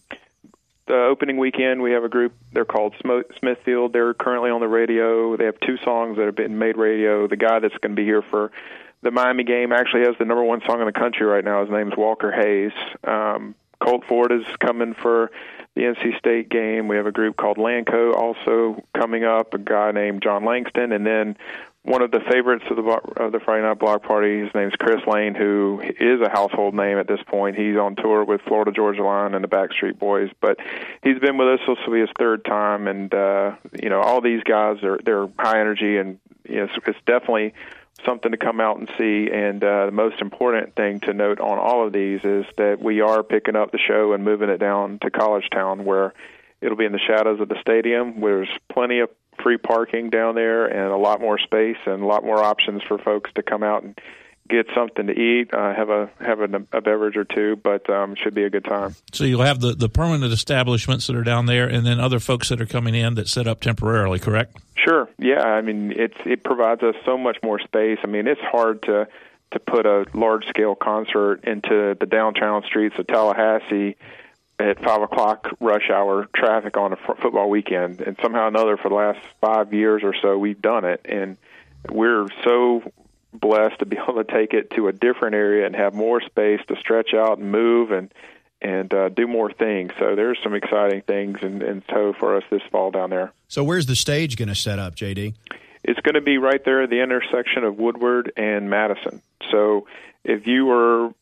the 0.89 0.95
opening 0.95 1.37
weekend, 1.37 1.81
we 1.81 1.91
have 1.91 2.03
a 2.03 2.09
group. 2.09 2.33
They're 2.51 2.65
called 2.65 2.95
Smithfield. 3.39 3.93
They're 3.93 4.15
currently 4.15 4.49
on 4.49 4.59
the 4.59 4.67
radio. 4.67 5.37
They 5.37 5.45
have 5.45 5.59
two 5.59 5.77
songs 5.85 6.17
that 6.17 6.25
have 6.25 6.35
been 6.35 6.57
made 6.57 6.77
radio. 6.77 7.27
The 7.27 7.37
guy 7.37 7.59
that's 7.59 7.77
going 7.77 7.95
to 7.95 7.95
be 7.95 8.03
here 8.03 8.23
for 8.23 8.51
the 9.03 9.11
Miami 9.11 9.43
game 9.43 9.71
actually 9.71 10.01
has 10.01 10.15
the 10.17 10.25
number 10.25 10.43
one 10.43 10.61
song 10.65 10.81
in 10.81 10.87
the 10.87 10.91
country 10.91 11.25
right 11.25 11.45
now. 11.45 11.61
His 11.61 11.69
name's 11.69 11.95
Walker 11.95 12.31
Hayes. 12.31 12.71
Um, 13.03 13.53
Colt 13.79 14.03
Ford 14.07 14.31
is 14.31 14.43
coming 14.59 14.95
for 14.95 15.31
the 15.75 15.83
NC 15.83 16.17
State 16.17 16.49
game. 16.49 16.87
We 16.87 16.97
have 16.97 17.05
a 17.05 17.11
group 17.11 17.37
called 17.37 17.57
Lanco 17.57 18.13
also 18.13 18.83
coming 18.93 19.23
up. 19.23 19.53
A 19.53 19.59
guy 19.59 19.91
named 19.91 20.23
John 20.23 20.43
Langston, 20.43 20.91
and 20.91 21.05
then 21.05 21.37
one 21.83 22.01
of 22.01 22.11
the 22.11 22.19
favorites 22.29 22.65
of 22.69 22.75
the 22.75 22.83
of 23.23 23.31
the 23.31 23.39
Friday 23.39 23.63
Night 23.63 23.79
Block 23.79 24.03
Party. 24.03 24.41
His 24.41 24.53
name's 24.53 24.75
Chris 24.75 24.99
Lane, 25.07 25.33
who 25.33 25.81
is 25.81 26.21
a 26.21 26.29
household 26.29 26.73
name 26.73 26.97
at 26.97 27.07
this 27.07 27.21
point. 27.25 27.57
He's 27.57 27.77
on 27.77 27.95
tour 27.95 28.23
with 28.23 28.41
Florida 28.41 28.71
Georgia 28.71 29.03
Line 29.03 29.33
and 29.33 29.43
the 29.43 29.47
Backstreet 29.47 29.97
Boys, 29.97 30.29
but 30.41 30.57
he's 31.03 31.19
been 31.19 31.37
with 31.37 31.47
us. 31.47 31.59
This 31.67 31.77
will 31.85 31.93
be 31.93 32.01
his 32.01 32.09
third 32.17 32.43
time, 32.43 32.87
and 32.87 33.13
uh, 33.13 33.55
you 33.81 33.89
know 33.89 34.01
all 34.01 34.21
these 34.21 34.43
guys 34.43 34.83
are 34.83 34.99
they're 35.03 35.27
high 35.37 35.59
energy, 35.59 35.97
and 35.97 36.19
you 36.47 36.57
know, 36.57 36.63
it's, 36.65 36.73
it's 36.85 36.99
definitely 37.05 37.53
something 38.05 38.31
to 38.31 38.37
come 38.37 38.59
out 38.59 38.77
and 38.77 38.89
see. 38.97 39.29
And 39.31 39.63
uh, 39.63 39.85
the 39.85 39.91
most 39.91 40.21
important 40.21 40.75
thing 40.75 40.99
to 41.01 41.13
note 41.13 41.39
on 41.39 41.57
all 41.57 41.85
of 41.85 41.93
these 41.93 42.21
is 42.23 42.45
that 42.57 42.79
we 42.81 43.01
are 43.01 43.23
picking 43.23 43.55
up 43.55 43.71
the 43.71 43.79
show 43.79 44.13
and 44.13 44.23
moving 44.23 44.49
it 44.49 44.57
down 44.57 44.99
to 44.99 45.09
College 45.09 45.49
Town, 45.49 45.85
where 45.85 46.13
it'll 46.61 46.77
be 46.77 46.85
in 46.85 46.91
the 46.91 46.99
shadows 46.99 47.39
of 47.39 47.47
the 47.47 47.59
stadium. 47.61 48.19
Where 48.19 48.37
There's 48.37 48.57
plenty 48.69 48.99
of 48.99 49.09
free 49.41 49.57
parking 49.57 50.09
down 50.09 50.35
there 50.35 50.65
and 50.65 50.91
a 50.91 50.97
lot 50.97 51.21
more 51.21 51.39
space 51.39 51.77
and 51.85 52.01
a 52.01 52.05
lot 52.05 52.23
more 52.23 52.43
options 52.43 52.81
for 52.83 52.97
folks 52.97 53.31
to 53.35 53.43
come 53.43 53.63
out 53.63 53.83
and 53.83 53.99
get 54.49 54.65
something 54.75 55.07
to 55.07 55.13
eat, 55.13 55.53
uh, 55.53 55.73
have 55.73 55.89
a 55.89 56.09
have 56.19 56.41
a, 56.41 56.55
a 56.73 56.81
beverage 56.81 57.15
or 57.15 57.23
two, 57.23 57.55
but 57.55 57.89
um, 57.89 58.15
should 58.15 58.33
be 58.33 58.43
a 58.43 58.49
good 58.49 58.65
time. 58.65 58.95
so 59.13 59.23
you'll 59.23 59.43
have 59.43 59.59
the, 59.59 59.73
the 59.73 59.87
permanent 59.87 60.33
establishments 60.33 61.07
that 61.07 61.15
are 61.15 61.23
down 61.23 61.45
there, 61.45 61.67
and 61.67 61.85
then 61.85 61.99
other 61.99 62.19
folks 62.19 62.49
that 62.49 62.59
are 62.59 62.65
coming 62.65 62.95
in 62.95 63.15
that 63.15 63.27
set 63.27 63.47
up 63.47 63.61
temporarily. 63.61 64.19
Correct? 64.19 64.57
Sure. 64.75 65.07
Yeah. 65.17 65.41
I 65.41 65.61
mean, 65.61 65.93
it's 65.95 66.17
it 66.25 66.43
provides 66.43 66.81
us 66.81 66.95
so 67.05 67.17
much 67.17 67.37
more 67.43 67.59
space. 67.59 67.99
I 68.03 68.07
mean, 68.07 68.27
it's 68.27 68.41
hard 68.41 68.81
to 68.83 69.07
to 69.51 69.59
put 69.59 69.85
a 69.85 70.05
large 70.13 70.45
scale 70.47 70.75
concert 70.75 71.43
into 71.43 71.95
the 71.99 72.05
downtown 72.05 72.63
streets 72.63 72.95
of 72.99 73.07
Tallahassee 73.07 73.95
at 74.59 74.83
five 74.83 75.01
o'clock 75.01 75.47
rush 75.59 75.89
hour 75.89 76.27
traffic 76.35 76.77
on 76.77 76.93
a 76.93 76.95
football 76.95 77.49
weekend, 77.49 78.01
and 78.01 78.17
somehow 78.21 78.43
or 78.43 78.47
another 78.47 78.77
for 78.77 78.89
the 78.89 78.95
last 78.95 79.19
five 79.41 79.73
years 79.73 80.01
or 80.03 80.13
so 80.21 80.37
we've 80.37 80.61
done 80.61 80.85
it, 80.85 81.01
and 81.05 81.37
we're 81.89 82.27
so 82.43 82.91
blessed 83.33 83.79
to 83.79 83.85
be 83.85 83.97
able 84.03 84.23
to 84.23 84.31
take 84.31 84.53
it 84.53 84.71
to 84.71 84.87
a 84.87 84.91
different 84.91 85.35
area 85.35 85.65
and 85.65 85.75
have 85.75 85.93
more 85.93 86.21
space 86.21 86.59
to 86.67 86.75
stretch 86.75 87.13
out 87.13 87.37
and 87.39 87.51
move 87.51 87.91
and 87.91 88.13
and 88.61 88.93
uh, 88.93 89.07
do 89.07 89.25
more 89.25 89.49
things. 89.53 89.93
So 89.97 90.15
there's 90.15 90.37
some 90.43 90.53
exciting 90.53 91.01
things 91.03 91.37
in, 91.41 91.61
in 91.61 91.81
tow 91.81 92.11
for 92.11 92.35
us 92.35 92.43
this 92.51 92.61
fall 92.69 92.91
down 92.91 93.09
there. 93.09 93.31
So, 93.47 93.63
where's 93.63 93.85
the 93.85 93.95
stage 93.95 94.35
going 94.35 94.49
to 94.49 94.55
set 94.55 94.79
up, 94.79 94.95
JD? 94.95 95.33
It's 95.83 95.99
going 96.01 96.15
to 96.15 96.21
be 96.21 96.37
right 96.37 96.63
there 96.65 96.83
at 96.83 96.89
the 96.89 97.01
intersection 97.01 97.63
of 97.63 97.77
Woodward 97.77 98.33
and 98.35 98.69
Madison. 98.69 99.21
So 99.49 99.87
if 100.23 100.47
you 100.47 100.65
were 100.65 101.13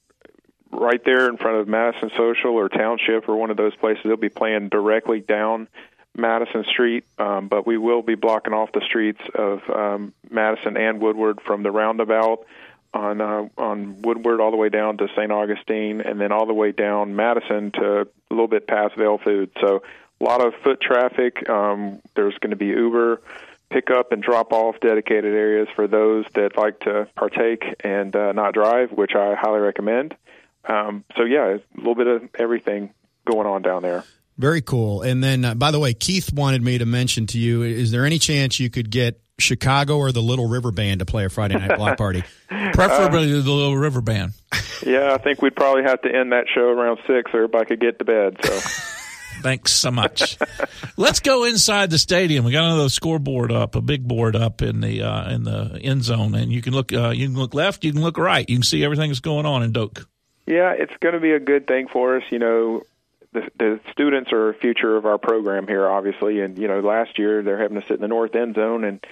right 0.72 1.04
there 1.04 1.30
in 1.30 1.38
front 1.38 1.58
of 1.58 1.68
Madison 1.68 2.12
Social 2.18 2.52
or 2.52 2.70
Township 2.70 3.28
or 3.30 3.36
one 3.36 3.52
of 3.52 3.58
those 3.58 3.76
places, 3.76 4.04
they'll 4.04 4.18
be 4.18 4.30
playing 4.30 4.70
directly 4.70 5.20
down 5.20 5.68
Madison 6.16 6.64
Street, 6.66 7.06
um, 7.20 7.48
but 7.48 7.68
we 7.68 7.78
will 7.78 8.02
be 8.02 8.16
blocking 8.16 8.54
off 8.54 8.72
the 8.72 8.82
streets 8.82 9.22
of 9.36 9.62
um, 9.70 10.14
Madison 10.30 10.76
and 10.76 11.00
Woodward 11.00 11.40
from 11.42 11.64
the 11.64 11.72
roundabout 11.72 12.46
on 12.94 13.22
uh, 13.22 13.48
on 13.58 14.02
Woodward 14.02 14.40
all 14.40 14.50
the 14.50 14.58
way 14.58 14.70
down 14.70 14.98
to 14.98 15.08
St. 15.16 15.32
Augustine, 15.32 16.02
and 16.02 16.20
then 16.20 16.32
all 16.32 16.46
the 16.46 16.54
way 16.54 16.72
down 16.72 17.16
Madison 17.16 17.72
to 17.72 18.02
a 18.02 18.08
little 18.32 18.48
bit 18.48 18.68
past 18.68 18.96
Vale 18.96 19.20
Food. 19.20 19.52
So 19.62 19.84
a 20.20 20.24
lot 20.24 20.46
of 20.46 20.56
foot 20.64 20.82
traffic. 20.82 21.48
Um, 21.48 22.02
there's 22.16 22.38
going 22.40 22.52
to 22.52 22.58
be 22.58 22.68
Uber 22.68 23.22
pick 23.70 23.92
up 23.92 24.12
and 24.12 24.24
drop 24.24 24.54
off 24.54 24.80
dedicated 24.80 25.34
areas 25.34 25.68
for 25.76 25.88
those 25.88 26.26
that 26.34 26.58
like 26.58 26.80
to 26.82 27.08
partake 27.16 27.66
and 27.82 28.16
uh, 28.16 28.32
not 28.32 28.54
drive, 28.54 28.92
which 28.92 29.14
I 29.14 29.36
highly 29.36 29.60
recommend. 29.60 30.16
Um, 30.68 31.04
so 31.16 31.24
yeah, 31.24 31.56
a 31.56 31.78
little 31.78 31.96
bit 31.96 32.08
of 32.08 32.30
everything 32.38 32.94
going 33.26 33.48
on 33.48 33.62
down 33.62 33.82
there. 33.82 34.04
Very 34.38 34.62
cool. 34.62 35.02
And 35.02 35.24
then, 35.24 35.44
uh, 35.44 35.56
by 35.56 35.72
the 35.72 35.80
way, 35.80 35.94
Keith 35.94 36.32
wanted 36.32 36.62
me 36.62 36.78
to 36.78 36.86
mention 36.86 37.26
to 37.28 37.40
you: 37.40 37.64
Is 37.64 37.92
there 37.92 38.06
any 38.06 38.20
chance 38.20 38.60
you 38.60 38.70
could 38.70 38.90
get 38.90 39.20
Chicago 39.40 39.98
or 39.98 40.12
the 40.12 40.22
Little 40.22 40.48
River 40.48 40.72
Band 40.72 41.00
to 41.00 41.06
play 41.06 41.26
a 41.26 41.30
Friday 41.30 41.56
night 41.56 41.78
block 41.78 41.98
party? 41.98 42.24
Preferably 42.48 43.32
the 43.32 43.52
Little 43.52 43.78
River 43.78 44.02
Band. 44.02 44.34
Yeah, 44.86 45.12
I 45.12 45.18
think 45.18 45.42
we'd 45.42 45.56
probably 45.56 45.84
have 45.84 46.04
to 46.04 46.16
end 46.16 46.34
that 46.34 46.46
show 46.54 46.62
around 46.62 47.00
six, 47.08 47.32
or 47.34 47.38
everybody 47.38 47.66
could 47.66 47.80
get 47.80 47.98
to 47.98 48.06
bed. 48.06 48.38
So. 48.44 48.60
Thanks 49.42 49.72
so 49.72 49.90
much. 49.90 50.38
Let's 50.98 51.20
go 51.20 51.46
inside 51.46 51.90
the 51.90 51.98
stadium. 51.98 52.46
We 52.46 52.52
got 52.52 52.64
another 52.64 52.90
scoreboard 52.90 53.52
up, 53.52 53.76
a 53.76 53.82
big 53.82 54.08
board 54.08 54.36
up 54.36 54.62
in 54.62 54.82
the 54.82 55.02
uh, 55.02 55.32
in 55.32 55.44
the 55.44 55.80
end 55.82 56.04
zone, 56.04 56.36
and 56.36 56.52
you 56.52 56.62
can 56.62 56.74
look 56.74 56.94
uh, 56.94 57.10
you 57.10 57.28
can 57.28 57.36
look 57.36 57.56
left, 57.56 57.84
you 57.84 57.92
can 57.92 58.02
look 58.02 58.20
right, 58.20 58.48
you 58.48 58.56
can 58.56 58.64
see 58.64 58.84
everything 58.84 59.10
that's 59.10 59.20
going 59.20 59.48
on 59.48 59.64
in 59.64 59.72
Doak. 59.72 60.08
Yeah, 60.48 60.72
it's 60.72 60.96
going 61.02 61.14
to 61.14 61.20
be 61.20 61.34
a 61.34 61.40
good 61.42 61.68
thing 61.68 61.90
for 61.90 62.18
us. 62.18 62.24
You 62.30 62.40
know, 62.40 62.84
the, 63.34 63.50
the 63.60 63.80
students 63.92 64.32
are 64.32 64.54
future 64.54 64.96
of 64.96 65.06
our 65.06 65.18
program 65.18 65.68
here, 65.68 65.88
obviously. 65.88 66.40
And 66.40 66.58
you 66.58 66.70
know, 66.70 66.80
last 66.80 67.20
year 67.20 67.44
they're 67.44 67.62
having 67.62 67.80
to 67.80 67.86
sit 67.86 67.98
in 67.98 68.02
the 68.02 68.08
north 68.08 68.34
end 68.34 68.56
zone, 68.56 68.86
and 68.86 69.06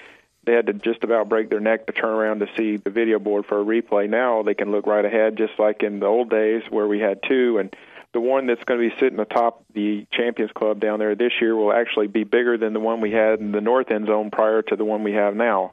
they 0.44 0.54
had 0.54 0.66
to 0.66 0.72
just 0.72 1.04
about 1.04 1.28
break 1.28 1.50
their 1.50 1.60
neck 1.60 1.86
to 1.86 1.92
turn 1.92 2.08
around 2.10 2.40
to 2.40 2.48
see 2.56 2.78
the 2.78 2.88
video 2.88 3.18
board 3.18 3.44
for 3.44 3.60
a 3.60 3.64
replay. 3.64 4.08
Now 4.08 4.42
they 4.42 4.54
can 4.54 4.72
look 4.72 4.86
right 4.86 5.04
ahead, 5.04 5.36
just 5.36 5.58
like 5.58 5.82
in 5.82 6.00
the 6.00 6.06
old 6.06 6.30
days 6.30 6.62
where 6.70 6.86
we 6.88 7.00
had 7.00 7.22
two. 7.22 7.58
And 7.58 7.76
the 8.14 8.20
one 8.20 8.46
that's 8.46 8.64
going 8.64 8.80
to 8.80 8.88
be 8.88 8.98
sitting 8.98 9.18
atop 9.18 9.62
the 9.74 10.06
Champions 10.10 10.52
Club 10.52 10.80
down 10.80 10.98
there 10.98 11.14
this 11.14 11.32
year 11.38 11.54
will 11.54 11.72
actually 11.72 12.06
be 12.06 12.24
bigger 12.24 12.56
than 12.56 12.72
the 12.72 12.80
one 12.80 13.02
we 13.02 13.10
had 13.10 13.40
in 13.40 13.52
the 13.52 13.60
north 13.60 13.90
end 13.90 14.06
zone 14.06 14.30
prior 14.30 14.62
to 14.62 14.76
the 14.76 14.86
one 14.86 15.02
we 15.02 15.12
have 15.12 15.36
now. 15.36 15.72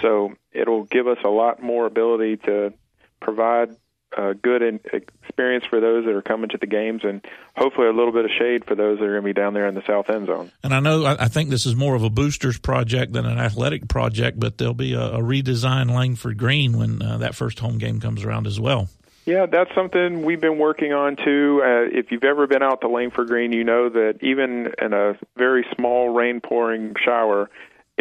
So 0.00 0.32
it'll 0.52 0.84
give 0.84 1.06
us 1.06 1.18
a 1.22 1.28
lot 1.28 1.62
more 1.62 1.84
ability 1.84 2.38
to 2.38 2.72
provide 3.20 3.76
a 4.16 4.34
good 4.34 4.62
experience 4.92 5.64
for 5.64 5.80
those 5.80 6.04
that 6.04 6.14
are 6.14 6.22
coming 6.22 6.50
to 6.50 6.58
the 6.58 6.66
games, 6.66 7.02
and 7.04 7.24
hopefully 7.56 7.86
a 7.86 7.92
little 7.92 8.12
bit 8.12 8.24
of 8.24 8.30
shade 8.38 8.64
for 8.64 8.74
those 8.74 8.98
that 8.98 9.04
are 9.04 9.20
going 9.20 9.22
to 9.22 9.26
be 9.26 9.32
down 9.32 9.54
there 9.54 9.66
in 9.66 9.74
the 9.74 9.82
south 9.86 10.10
end 10.10 10.26
zone. 10.26 10.50
And 10.62 10.74
I 10.74 10.80
know 10.80 11.04
I 11.04 11.28
think 11.28 11.50
this 11.50 11.66
is 11.66 11.74
more 11.74 11.94
of 11.94 12.02
a 12.02 12.10
boosters 12.10 12.58
project 12.58 13.12
than 13.12 13.26
an 13.26 13.38
athletic 13.38 13.88
project, 13.88 14.38
but 14.38 14.58
there'll 14.58 14.74
be 14.74 14.94
a, 14.94 15.00
a 15.00 15.20
redesigned 15.20 15.90
Langford 15.90 16.38
Green 16.38 16.78
when 16.78 17.02
uh, 17.02 17.18
that 17.18 17.34
first 17.34 17.58
home 17.58 17.78
game 17.78 18.00
comes 18.00 18.24
around 18.24 18.46
as 18.46 18.60
well. 18.60 18.88
Yeah, 19.24 19.46
that's 19.46 19.72
something 19.74 20.24
we've 20.24 20.40
been 20.40 20.58
working 20.58 20.92
on 20.92 21.14
too. 21.14 21.62
Uh, 21.62 21.96
if 21.96 22.10
you've 22.10 22.24
ever 22.24 22.48
been 22.48 22.62
out 22.62 22.80
to 22.80 22.88
Langford 22.88 23.28
Green, 23.28 23.52
you 23.52 23.62
know 23.62 23.88
that 23.88 24.18
even 24.20 24.72
in 24.80 24.92
a 24.92 25.16
very 25.36 25.64
small 25.76 26.08
rain 26.08 26.40
pouring 26.40 26.96
shower, 27.04 27.48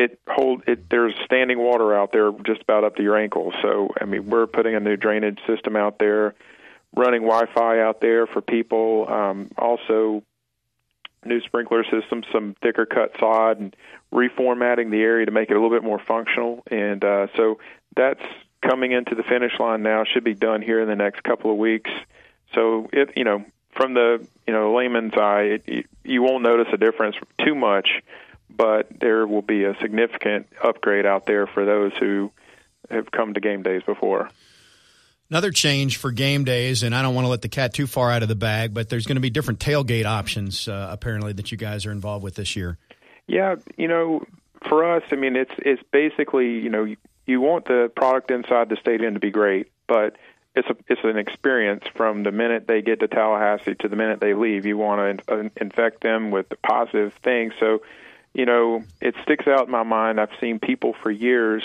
it 0.02 0.20
hold 0.28 0.64
it 0.68 0.90
there's 0.90 1.14
standing 1.26 1.60
water 1.60 1.96
out 1.96 2.12
there 2.12 2.32
just 2.46 2.62
about 2.62 2.84
up 2.84 2.96
to 2.96 3.04
your 3.04 3.18
ankles 3.18 3.54
so 3.62 3.90
i 4.00 4.06
mean 4.06 4.30
we're 4.30 4.48
putting 4.48 4.76
a 4.76 4.80
new 4.80 4.98
drainage 4.98 5.40
system 5.48 5.76
out 5.76 6.00
there 6.00 6.34
running 6.96 7.22
wi-fi 7.22 7.80
out 7.82 8.02
there 8.02 8.28
for 8.28 8.42
people 8.42 9.08
um 9.10 9.50
also 9.58 10.24
new 11.26 11.42
sprinkler 11.42 11.84
systems 11.84 12.26
some 12.32 12.56
thicker 12.62 12.86
cut 12.86 13.12
sod 13.20 13.60
and 13.60 13.76
reformatting 14.14 14.92
the 14.92 15.02
area 15.02 15.26
to 15.26 15.32
make 15.32 15.50
it 15.50 15.54
a 15.54 15.62
little 15.62 15.76
bit 15.76 15.84
more 15.84 16.00
functional. 16.00 16.64
And 16.70 17.04
uh 17.04 17.28
so 17.36 17.60
that's 17.96 18.24
coming 18.62 18.92
into 18.92 19.16
the 19.16 19.24
finish 19.24 19.54
line 19.60 19.84
now 19.84 20.04
should 20.04 20.24
be 20.24 20.34
done 20.34 20.62
here 20.62 20.82
in 20.82 20.88
the 20.88 20.96
next 20.96 21.24
couple 21.24 21.52
of 21.52 21.58
weeks. 21.58 21.90
So 22.54 22.90
it 22.92 23.14
you 23.16 23.24
know 23.24 23.46
from 23.72 23.94
the 23.94 24.26
you 24.48 24.54
know 24.54 24.74
layman's 24.74 25.14
eye 25.14 25.60
it, 25.66 25.86
you 26.04 26.22
won't 26.22 26.44
notice 26.44 26.68
a 26.74 26.78
difference 26.78 27.16
too 27.44 27.56
much 27.56 28.02
but 28.56 28.88
there 29.00 29.26
will 29.26 29.42
be 29.42 29.64
a 29.64 29.76
significant 29.82 30.48
upgrade 30.64 31.06
out 31.06 31.26
there 31.26 31.48
for 31.48 31.66
those 31.66 31.92
who 32.00 32.32
have 32.90 33.12
come 33.12 33.34
to 33.34 33.40
game 33.40 33.64
days 33.64 33.82
before. 33.86 34.30
Another 35.30 35.52
change 35.52 35.96
for 35.96 36.12
game 36.12 36.44
days, 36.44 36.84
and 36.84 36.94
I 36.94 37.02
don't 37.02 37.16
want 37.16 37.24
to 37.26 37.30
let 37.30 37.42
the 37.42 37.48
cat 37.48 37.74
too 37.74 37.88
far 37.88 38.12
out 38.12 38.22
of 38.22 38.28
the 38.28 38.36
bag, 38.36 38.74
but 38.74 38.90
there's 38.90 39.06
going 39.06 39.16
to 39.16 39.22
be 39.22 39.30
different 39.30 39.60
tailgate 39.60 40.06
options 40.06 40.68
uh, 40.68 40.90
apparently 40.92 41.32
that 41.34 41.52
you 41.52 41.58
guys 41.58 41.86
are 41.86 41.92
involved 41.92 42.24
with 42.24 42.36
this 42.36 42.58
year. 42.58 42.78
Yeah, 43.28 43.56
you 43.78 43.88
know, 43.88 44.26
for 44.68 44.84
us, 44.84 45.04
I 45.10 45.16
mean, 45.16 45.38
it's 45.38 45.54
it's 45.60 45.82
basically 45.92 46.60
you 46.60 46.70
know 46.70 46.94
you 47.26 47.40
want 47.40 47.66
the 47.66 47.90
product 47.96 48.30
inside 48.30 48.68
the 48.68 48.76
stadium 48.76 49.14
to 49.14 49.22
be 49.22 49.32
great, 49.32 49.72
but 49.88 50.18
it's 50.54 50.68
a 50.68 50.76
it's 50.88 51.02
an 51.04 51.18
experience 51.18 51.86
from 51.96 52.24
the 52.24 52.32
minute 52.32 52.68
they 52.68 52.82
get 52.82 53.00
to 53.00 53.08
Tallahassee 53.08 53.76
to 53.76 53.88
the 53.88 53.96
minute 53.96 54.20
they 54.20 54.34
leave. 54.34 54.66
You 54.66 54.78
want 54.78 55.26
to 55.28 55.52
infect 55.56 56.02
them 56.02 56.32
with 56.32 56.50
the 56.50 56.58
positive 56.58 57.14
things, 57.24 57.54
so 57.58 57.84
you 58.34 58.46
know, 58.46 58.84
it 59.02 59.16
sticks 59.24 59.48
out 59.48 59.66
in 59.66 59.72
my 59.72 59.84
mind. 59.84 60.20
I've 60.20 60.30
seen 60.40 60.60
people 60.60 60.96
for 61.02 61.12
years 61.12 61.64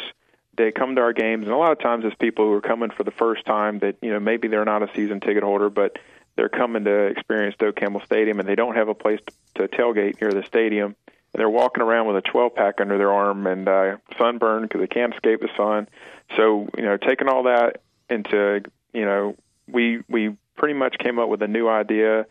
they 0.57 0.73
come 0.73 0.95
to 0.97 1.03
our 1.03 1.13
games, 1.13 1.45
and 1.45 1.53
a 1.53 1.57
lot 1.57 1.73
of 1.73 1.81
times 1.81 2.05
it's 2.05 2.17
people 2.17 2.47
who 2.47 2.53
are 2.53 2.63
coming 2.63 2.91
for 2.91 3.05
the 3.05 3.11
first 3.11 3.45
time 3.45 3.79
that 3.81 3.97
you 4.01 4.11
know 4.11 4.21
maybe 4.21 4.49
they're 4.49 4.65
not 4.65 4.83
a 4.83 4.93
season 4.95 5.21
ticket 5.21 5.43
holder, 5.43 5.71
but 5.71 5.99
they're 6.37 6.49
coming 6.49 6.85
to 6.85 7.07
experience 7.07 7.55
Doak 7.59 7.77
Campbell 7.77 8.03
Stadium, 8.05 8.41
and 8.41 8.49
they 8.49 8.55
don't 8.55 8.75
have 8.75 8.89
a 8.89 8.95
place 8.95 9.21
to, 9.55 9.69
tailgate 9.69 10.21
near 10.21 10.33
the 10.33 10.45
stadium. 10.47 10.95
And 11.07 11.41
they're 11.41 11.51
walking 11.51 11.83
around 11.83 12.07
with 12.07 12.17
a 12.17 12.21
12 12.23 12.55
pack 12.55 12.81
under 12.81 12.99
their 12.99 13.13
arm 13.13 13.47
and 13.47 13.69
uh, 13.69 13.97
sunburned 14.19 14.69
because 14.69 14.81
they 14.81 14.87
can't 14.87 15.15
escape 15.15 15.41
the 15.41 15.49
sun. 15.57 15.89
So 16.37 16.69
you 16.77 16.85
know, 16.85 16.97
taking 16.97 17.29
all 17.29 17.45
that 17.45 17.83
into 18.09 18.63
you 18.93 19.05
know, 19.05 19.37
we 19.67 20.03
we 20.09 20.37
pretty 20.57 20.75
much 20.75 20.97
came 20.99 21.19
up 21.19 21.29
with 21.29 21.43
a 21.43 21.49
new 21.49 21.69
idea 21.69 22.27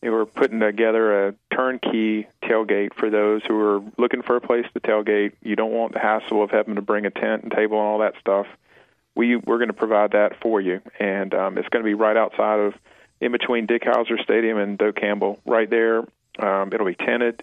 they 0.00 0.10
were 0.10 0.26
putting 0.26 0.60
together 0.60 1.28
a 1.28 1.34
turnkey 1.52 2.28
tailgate 2.42 2.94
for 2.94 3.10
those 3.10 3.42
who 3.44 3.58
are 3.60 3.82
looking 3.96 4.22
for 4.22 4.36
a 4.36 4.40
place 4.40 4.66
to 4.74 4.80
tailgate. 4.80 5.32
You 5.42 5.56
don't 5.56 5.72
want 5.72 5.92
the 5.92 5.98
hassle 5.98 6.42
of 6.42 6.50
having 6.50 6.76
to 6.76 6.82
bring 6.82 7.04
a 7.04 7.10
tent 7.10 7.42
and 7.42 7.52
table 7.52 7.78
and 7.78 7.86
all 7.86 7.98
that 7.98 8.14
stuff. 8.20 8.46
We 9.14 9.34
we're 9.34 9.58
going 9.58 9.68
to 9.68 9.74
provide 9.74 10.12
that 10.12 10.40
for 10.40 10.60
you, 10.60 10.80
and 11.00 11.34
um, 11.34 11.58
it's 11.58 11.68
going 11.68 11.84
to 11.84 11.88
be 11.88 11.94
right 11.94 12.16
outside 12.16 12.60
of, 12.60 12.74
in 13.20 13.32
between 13.32 13.66
Dick 13.66 13.82
Howser 13.82 14.22
Stadium 14.22 14.58
and 14.58 14.78
Doak 14.78 14.94
Campbell, 14.94 15.40
right 15.44 15.68
there. 15.68 16.04
Um, 16.38 16.72
it'll 16.72 16.86
be 16.86 16.94
tented, 16.94 17.42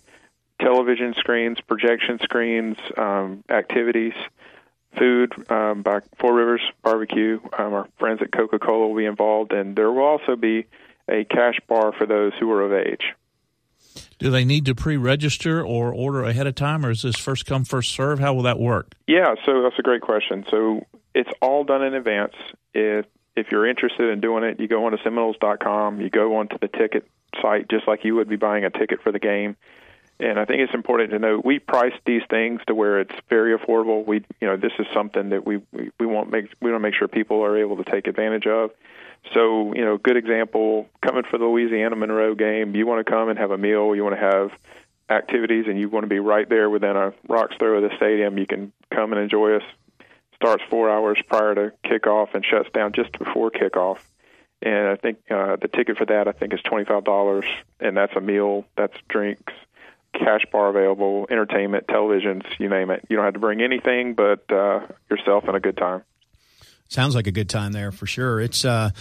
television 0.62 1.14
screens, 1.16 1.60
projection 1.60 2.20
screens, 2.20 2.78
um, 2.96 3.44
activities, 3.50 4.14
food 4.98 5.34
um, 5.52 5.82
by 5.82 6.00
Four 6.18 6.36
Rivers 6.36 6.62
Barbecue. 6.82 7.42
Um, 7.58 7.74
our 7.74 7.90
friends 8.00 8.22
at 8.22 8.32
Coca 8.32 8.58
Cola 8.58 8.88
will 8.88 8.96
be 8.96 9.06
involved, 9.06 9.52
and 9.52 9.76
there 9.76 9.92
will 9.92 10.04
also 10.04 10.38
be 10.38 10.66
a 11.10 11.24
cash 11.26 11.60
bar 11.68 11.94
for 11.94 12.06
those 12.06 12.34
who 12.40 12.52
are 12.52 12.62
of 12.62 12.74
age. 12.74 13.14
Do 14.18 14.30
they 14.32 14.46
need 14.46 14.66
to 14.66 14.76
pre-register 14.76 15.64
or 15.64 15.94
order 15.94 16.24
ahead 16.24 16.48
of 16.48 16.56
time, 16.56 16.86
or 16.86 16.92
is 16.92 17.02
this 17.02 17.18
first 17.18 17.46
come 17.46 17.66
first 17.66 17.94
serve? 17.94 18.20
How 18.20 18.34
will 18.34 18.44
that 18.44 18.60
work? 18.60 18.94
Yeah, 19.08 19.36
so 19.46 19.62
that's 19.62 19.78
a 19.78 19.82
great 19.82 20.02
question. 20.02 20.46
So 20.50 20.86
it's 21.14 21.30
all 21.42 21.64
done 21.64 21.84
in 21.84 21.94
advance. 21.94 22.34
If 22.74 23.06
if 23.36 23.52
you're 23.52 23.68
interested 23.68 24.10
in 24.10 24.22
doing 24.22 24.44
it, 24.44 24.60
you 24.60 24.68
go 24.68 24.86
onto 24.86 24.98
Seminoles.com. 25.04 26.00
You 26.00 26.10
go 26.10 26.38
onto 26.38 26.58
the 26.58 26.70
ticket 26.70 27.06
site 27.42 27.68
just 27.70 27.88
like 27.88 28.06
you 28.06 28.16
would 28.16 28.30
be 28.30 28.38
buying 28.38 28.64
a 28.64 28.70
ticket 28.70 29.02
for 29.02 29.12
the 29.12 29.20
game. 29.20 29.58
And 30.20 30.40
I 30.40 30.46
think 30.46 30.62
it's 30.62 30.74
important 30.74 31.12
to 31.12 31.20
know 31.20 31.42
we 31.44 31.60
price 31.60 31.94
these 32.06 32.22
things 32.30 32.62
to 32.68 32.74
where 32.74 33.02
it's 33.02 33.16
very 33.30 33.58
affordable. 33.58 34.06
We, 34.06 34.24
you 34.40 34.48
know, 34.48 34.56
this 34.56 34.72
is 34.80 34.88
something 34.94 35.30
that 35.30 35.46
we 35.46 35.58
we, 35.74 35.92
we 36.00 36.06
want 36.06 36.32
make 36.32 36.46
we 36.62 36.72
want 36.72 36.82
to 36.82 36.88
make 36.88 36.96
sure 36.96 37.10
people 37.10 37.44
are 37.44 37.58
able 37.58 37.76
to 37.78 37.84
take 37.84 38.08
advantage 38.08 38.48
of. 38.48 38.72
So, 39.34 39.74
you 39.74 39.84
know, 39.84 39.98
good 39.98 40.18
example 40.18 40.88
coming 41.02 41.24
for 41.30 41.38
the 41.38 41.46
Louisiana 41.46 41.96
Monroe 41.96 42.36
game, 42.36 42.76
you 42.76 42.86
want 42.86 43.06
to 43.06 43.12
come 43.12 43.30
and 43.30 43.40
have 43.40 43.52
a 43.52 43.58
meal, 43.58 43.96
you 43.96 44.04
want 44.04 44.16
to 44.16 44.22
have 44.22 44.52
activities, 45.10 45.66
and 45.68 45.80
you 45.80 45.90
want 45.90 46.04
to 46.04 46.08
be 46.08 46.20
right 46.20 46.48
there 46.48 46.70
within 46.70 46.96
a 46.96 47.14
rock's 47.28 47.56
throw 47.58 47.78
of 47.78 47.90
the 47.90 47.96
stadium. 47.98 48.38
You 48.38 48.46
can 48.46 48.72
come 48.94 49.14
and 49.14 49.22
enjoy 49.22 49.56
us. 49.56 49.64
Starts 50.36 50.64
four 50.70 50.90
hours 50.90 51.18
prior 51.28 51.56
to 51.56 51.72
kickoff 51.86 52.34
and 52.34 52.46
shuts 52.46 52.70
down 52.74 52.92
just 52.94 53.18
before 53.18 53.52
kickoff. 53.52 54.00
And 54.62 54.88
I 54.88 54.96
think 54.96 55.20
uh, 55.30 55.56
the 55.56 55.68
ticket 55.68 55.98
for 55.98 56.06
that 56.06 56.28
I 56.28 56.32
think 56.32 56.54
is 56.54 56.62
twenty 56.62 56.86
five 56.86 57.04
dollars, 57.04 57.46
and 57.80 57.96
that's 57.96 58.16
a 58.16 58.22
meal, 58.22 58.66
that's 58.76 58.98
drinks, 59.08 59.54
cash 60.14 60.42
bar 60.52 60.70
available, 60.70 61.28
entertainment, 61.30 61.88
televisions, 61.88 62.44
you 62.58 62.70
name 62.70 62.90
it. 62.90 63.06
You 63.10 63.16
don't 63.16 63.26
have 63.26 63.34
to 63.36 63.40
bring 63.40 63.62
anything 63.62 64.14
but 64.14 64.52
uh, 64.52 64.82
yourself 65.10 65.46
and 65.46 65.56
a 65.56 65.60
good 65.60 65.78
time. 65.78 66.04
Sounds 66.88 67.16
like 67.16 67.28
a 67.28 67.32
good 67.32 67.50
time 67.50 67.72
there 67.72 67.92
for 67.92 68.06
sure. 68.06 68.40
It's 68.40 68.64
uh, 68.64 68.92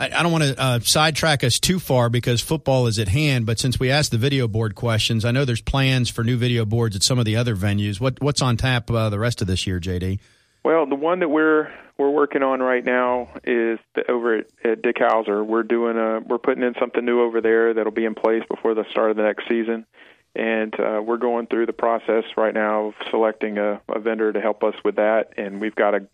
I, 0.00 0.22
don't 0.22 0.32
want 0.32 0.44
to 0.44 0.58
uh, 0.58 0.80
sidetrack 0.80 1.44
us 1.44 1.58
too 1.58 1.78
far 1.78 2.08
because 2.08 2.40
football 2.40 2.86
is 2.86 2.98
at 2.98 3.08
hand. 3.08 3.44
But 3.44 3.58
since 3.58 3.78
we 3.78 3.90
asked 3.90 4.10
the 4.10 4.18
video 4.18 4.48
board 4.48 4.74
questions, 4.74 5.24
I 5.26 5.30
know 5.30 5.44
there's 5.44 5.60
plans 5.60 6.08
for 6.08 6.24
new 6.24 6.36
video 6.36 6.64
boards 6.64 6.96
at 6.96 7.02
some 7.02 7.18
of 7.18 7.26
the 7.26 7.36
other 7.36 7.54
venues. 7.54 8.00
What 8.00 8.20
what's 8.22 8.40
on 8.40 8.56
tap 8.56 8.90
uh, 8.90 9.10
the 9.10 9.18
rest 9.18 9.42
of 9.42 9.46
this 9.46 9.66
year, 9.66 9.78
JD? 9.78 10.20
Well, 10.64 10.86
the 10.86 10.94
one 10.94 11.20
that 11.20 11.28
we're 11.28 11.70
we're 11.98 12.10
working 12.10 12.42
on 12.42 12.60
right 12.60 12.84
now 12.84 13.28
is 13.44 13.78
the, 13.94 14.10
over 14.10 14.38
at, 14.38 14.46
at 14.64 14.82
Dick 14.82 14.96
Howser. 14.96 15.44
We're 15.44 15.62
doing 15.62 15.98
a 15.98 16.20
we're 16.20 16.38
putting 16.38 16.62
in 16.62 16.74
something 16.80 17.04
new 17.04 17.20
over 17.20 17.40
there 17.40 17.74
that'll 17.74 17.92
be 17.92 18.06
in 18.06 18.14
place 18.14 18.42
before 18.48 18.74
the 18.74 18.84
start 18.90 19.10
of 19.10 19.16
the 19.16 19.22
next 19.22 19.48
season 19.48 19.86
and 20.34 20.78
uh, 20.78 21.02
we're 21.04 21.16
going 21.16 21.46
through 21.46 21.66
the 21.66 21.72
process 21.72 22.24
right 22.36 22.54
now 22.54 22.86
of 22.86 22.94
selecting 23.10 23.58
a, 23.58 23.80
a 23.88 23.98
vendor 23.98 24.32
to 24.32 24.40
help 24.40 24.62
us 24.62 24.74
with 24.84 24.96
that. 24.96 25.32
And 25.36 25.60
we've 25.60 25.74
got 25.74 25.94
a 25.94 26.06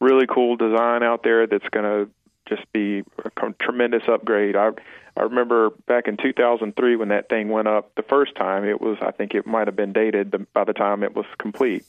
really 0.00 0.26
cool 0.26 0.56
design 0.56 1.02
out 1.02 1.22
there 1.24 1.46
that's 1.46 1.68
going 1.70 1.84
to 1.84 2.10
just 2.48 2.70
be 2.72 3.02
a 3.24 3.52
tremendous 3.60 4.02
upgrade. 4.08 4.56
I 4.56 4.70
I 5.16 5.22
remember 5.22 5.70
back 5.86 6.08
in 6.08 6.16
2003 6.16 6.96
when 6.96 7.08
that 7.08 7.28
thing 7.28 7.48
went 7.48 7.68
up 7.68 7.94
the 7.94 8.02
first 8.02 8.34
time. 8.34 8.64
It 8.64 8.80
was 8.80 8.98
I 9.00 9.10
think 9.10 9.34
it 9.34 9.46
might 9.46 9.66
have 9.66 9.76
been 9.76 9.92
dated 9.92 10.34
by 10.52 10.64
the 10.64 10.72
time 10.72 11.02
it 11.02 11.14
was 11.14 11.26
complete. 11.38 11.84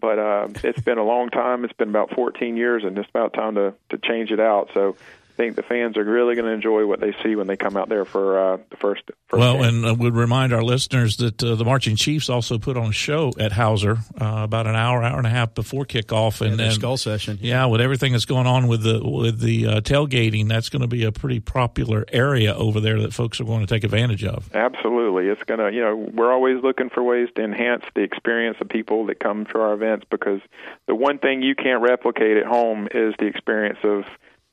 But 0.00 0.18
uh, 0.18 0.48
it's 0.62 0.82
been 0.82 0.98
a 0.98 1.04
long 1.04 1.30
time. 1.30 1.64
It's 1.64 1.72
been 1.72 1.88
about 1.88 2.14
14 2.14 2.56
years, 2.58 2.84
and 2.84 2.98
it's 2.98 3.08
about 3.08 3.32
time 3.32 3.54
to 3.54 3.74
to 3.90 3.98
change 3.98 4.30
it 4.30 4.40
out. 4.40 4.70
So 4.74 4.96
think 5.36 5.56
the 5.56 5.62
fans 5.62 5.96
are 5.96 6.04
really 6.04 6.34
going 6.34 6.46
to 6.46 6.52
enjoy 6.52 6.86
what 6.86 7.00
they 7.00 7.14
see 7.22 7.36
when 7.36 7.46
they 7.46 7.56
come 7.56 7.76
out 7.76 7.88
there 7.88 8.04
for 8.04 8.38
uh, 8.38 8.56
the 8.70 8.76
first. 8.76 9.02
first 9.28 9.40
well, 9.40 9.54
game. 9.54 9.64
and 9.64 9.86
uh, 9.86 9.94
would 9.94 10.14
remind 10.14 10.52
our 10.52 10.62
listeners 10.62 11.16
that 11.18 11.42
uh, 11.42 11.54
the 11.54 11.64
Marching 11.64 11.96
Chiefs 11.96 12.28
also 12.28 12.58
put 12.58 12.76
on 12.76 12.90
a 12.90 12.92
show 12.92 13.32
at 13.38 13.52
Howser 13.52 13.98
uh, 14.20 14.44
about 14.44 14.66
an 14.66 14.76
hour, 14.76 15.02
hour 15.02 15.18
and 15.18 15.26
a 15.26 15.30
half 15.30 15.54
before 15.54 15.84
kickoff, 15.84 16.40
and 16.40 16.58
yeah, 16.58 16.70
skull 16.70 16.96
session. 16.96 17.38
Yeah, 17.40 17.66
with 17.66 17.80
everything 17.80 18.12
that's 18.12 18.24
going 18.24 18.46
on 18.46 18.68
with 18.68 18.82
the 18.82 19.00
with 19.02 19.40
the 19.40 19.66
uh, 19.66 19.80
tailgating, 19.80 20.48
that's 20.48 20.68
going 20.68 20.82
to 20.82 20.88
be 20.88 21.04
a 21.04 21.12
pretty 21.12 21.40
popular 21.40 22.04
area 22.12 22.54
over 22.54 22.80
there 22.80 23.00
that 23.02 23.12
folks 23.12 23.40
are 23.40 23.44
going 23.44 23.60
to 23.60 23.66
take 23.66 23.84
advantage 23.84 24.24
of. 24.24 24.50
Absolutely, 24.54 25.28
it's 25.28 25.42
going 25.44 25.60
to. 25.60 25.72
You 25.72 25.82
know, 25.82 25.96
we're 25.96 26.32
always 26.32 26.62
looking 26.62 26.90
for 26.90 27.02
ways 27.02 27.28
to 27.36 27.44
enhance 27.44 27.84
the 27.94 28.02
experience 28.02 28.58
of 28.60 28.68
people 28.68 29.06
that 29.06 29.20
come 29.20 29.46
to 29.46 29.60
our 29.60 29.74
events 29.74 30.06
because 30.10 30.40
the 30.86 30.94
one 30.94 31.18
thing 31.18 31.42
you 31.42 31.54
can't 31.54 31.82
replicate 31.82 32.36
at 32.36 32.46
home 32.46 32.88
is 32.92 33.14
the 33.18 33.26
experience 33.26 33.78
of 33.82 34.04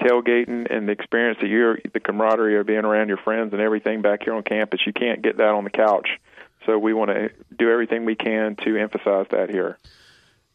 tailgating 0.02 0.68
and 0.70 0.88
the 0.88 0.92
experience 0.92 1.38
that 1.42 1.48
you're 1.48 1.78
the 1.94 2.00
camaraderie 2.00 2.60
of 2.60 2.66
being 2.66 2.86
around 2.86 3.08
your 3.08 3.18
friends 3.18 3.54
and 3.54 3.62
everything 3.62 4.02
back 4.02 4.24
here 4.24 4.34
on 4.34 4.44
campus. 4.44 4.82
You 4.86 4.94
can't 4.94 5.22
get 5.22 5.38
that 5.38 5.50
on 5.50 5.64
the 5.64 5.70
couch. 5.70 6.10
So 6.66 6.78
we 6.78 6.94
want 6.94 7.10
to 7.12 7.32
do 7.58 7.72
everything 7.72 8.06
we 8.06 8.16
can 8.16 8.56
to 8.58 8.78
emphasize 8.78 9.28
that 9.32 9.50
here. 9.50 9.78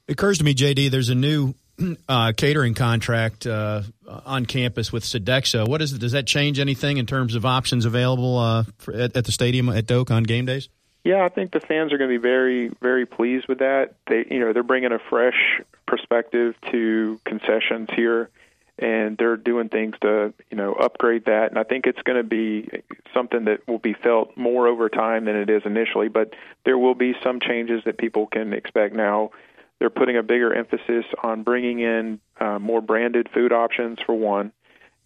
It 0.06 0.12
occurs 0.12 0.38
to 0.38 0.44
me, 0.44 0.54
JD, 0.54 0.90
there's 0.90 1.08
a 1.08 1.14
new 1.14 1.54
uh, 2.08 2.32
catering 2.36 2.74
contract 2.74 3.46
uh, 3.46 3.82
on 4.24 4.46
campus 4.46 4.92
with 4.92 5.04
Sodexo. 5.04 5.66
What 5.66 5.82
is 5.82 5.92
it? 5.92 6.00
Does 6.00 6.12
that 6.12 6.26
change 6.26 6.58
anything 6.58 6.98
in 6.98 7.06
terms 7.06 7.34
of 7.34 7.44
options 7.44 7.84
available 7.84 8.38
uh, 8.38 8.64
for, 8.78 8.94
at, 8.94 9.16
at, 9.16 9.24
the 9.24 9.32
stadium 9.32 9.68
at 9.68 9.86
Doak 9.86 10.10
on 10.10 10.22
game 10.22 10.46
days? 10.46 10.68
Yeah, 11.04 11.24
I 11.24 11.28
think 11.28 11.52
the 11.52 11.60
fans 11.60 11.92
are 11.92 11.98
going 11.98 12.10
to 12.10 12.18
be 12.18 12.22
very, 12.22 12.68
very 12.80 13.06
pleased 13.06 13.46
with 13.48 13.58
that. 13.58 13.94
They, 14.08 14.26
you 14.28 14.40
know, 14.40 14.52
they're 14.52 14.64
bringing 14.64 14.92
a 14.92 14.98
fresh 14.98 15.60
perspective 15.86 16.54
to 16.72 17.20
concessions 17.24 17.88
here, 17.94 18.28
and 18.78 19.16
they're 19.16 19.36
doing 19.36 19.68
things 19.68 19.94
to, 20.02 20.34
you 20.50 20.56
know, 20.56 20.74
upgrade 20.74 21.24
that. 21.26 21.50
And 21.50 21.58
I 21.58 21.62
think 21.62 21.86
it's 21.86 22.02
going 22.02 22.18
to 22.18 22.28
be 22.28 22.68
something 23.14 23.44
that 23.46 23.66
will 23.66 23.78
be 23.78 23.94
felt 23.94 24.36
more 24.36 24.66
over 24.66 24.88
time 24.88 25.24
than 25.24 25.36
it 25.36 25.48
is 25.48 25.62
initially. 25.64 26.08
But 26.08 26.34
there 26.64 26.76
will 26.76 26.94
be 26.94 27.14
some 27.22 27.40
changes 27.40 27.82
that 27.84 27.98
people 27.98 28.26
can 28.26 28.52
expect 28.52 28.94
now 28.94 29.30
they're 29.78 29.90
putting 29.90 30.16
a 30.16 30.22
bigger 30.22 30.54
emphasis 30.54 31.04
on 31.22 31.42
bringing 31.42 31.80
in 31.80 32.20
uh, 32.40 32.58
more 32.58 32.80
branded 32.80 33.28
food 33.32 33.52
options 33.52 33.98
for 34.04 34.14
one. 34.14 34.52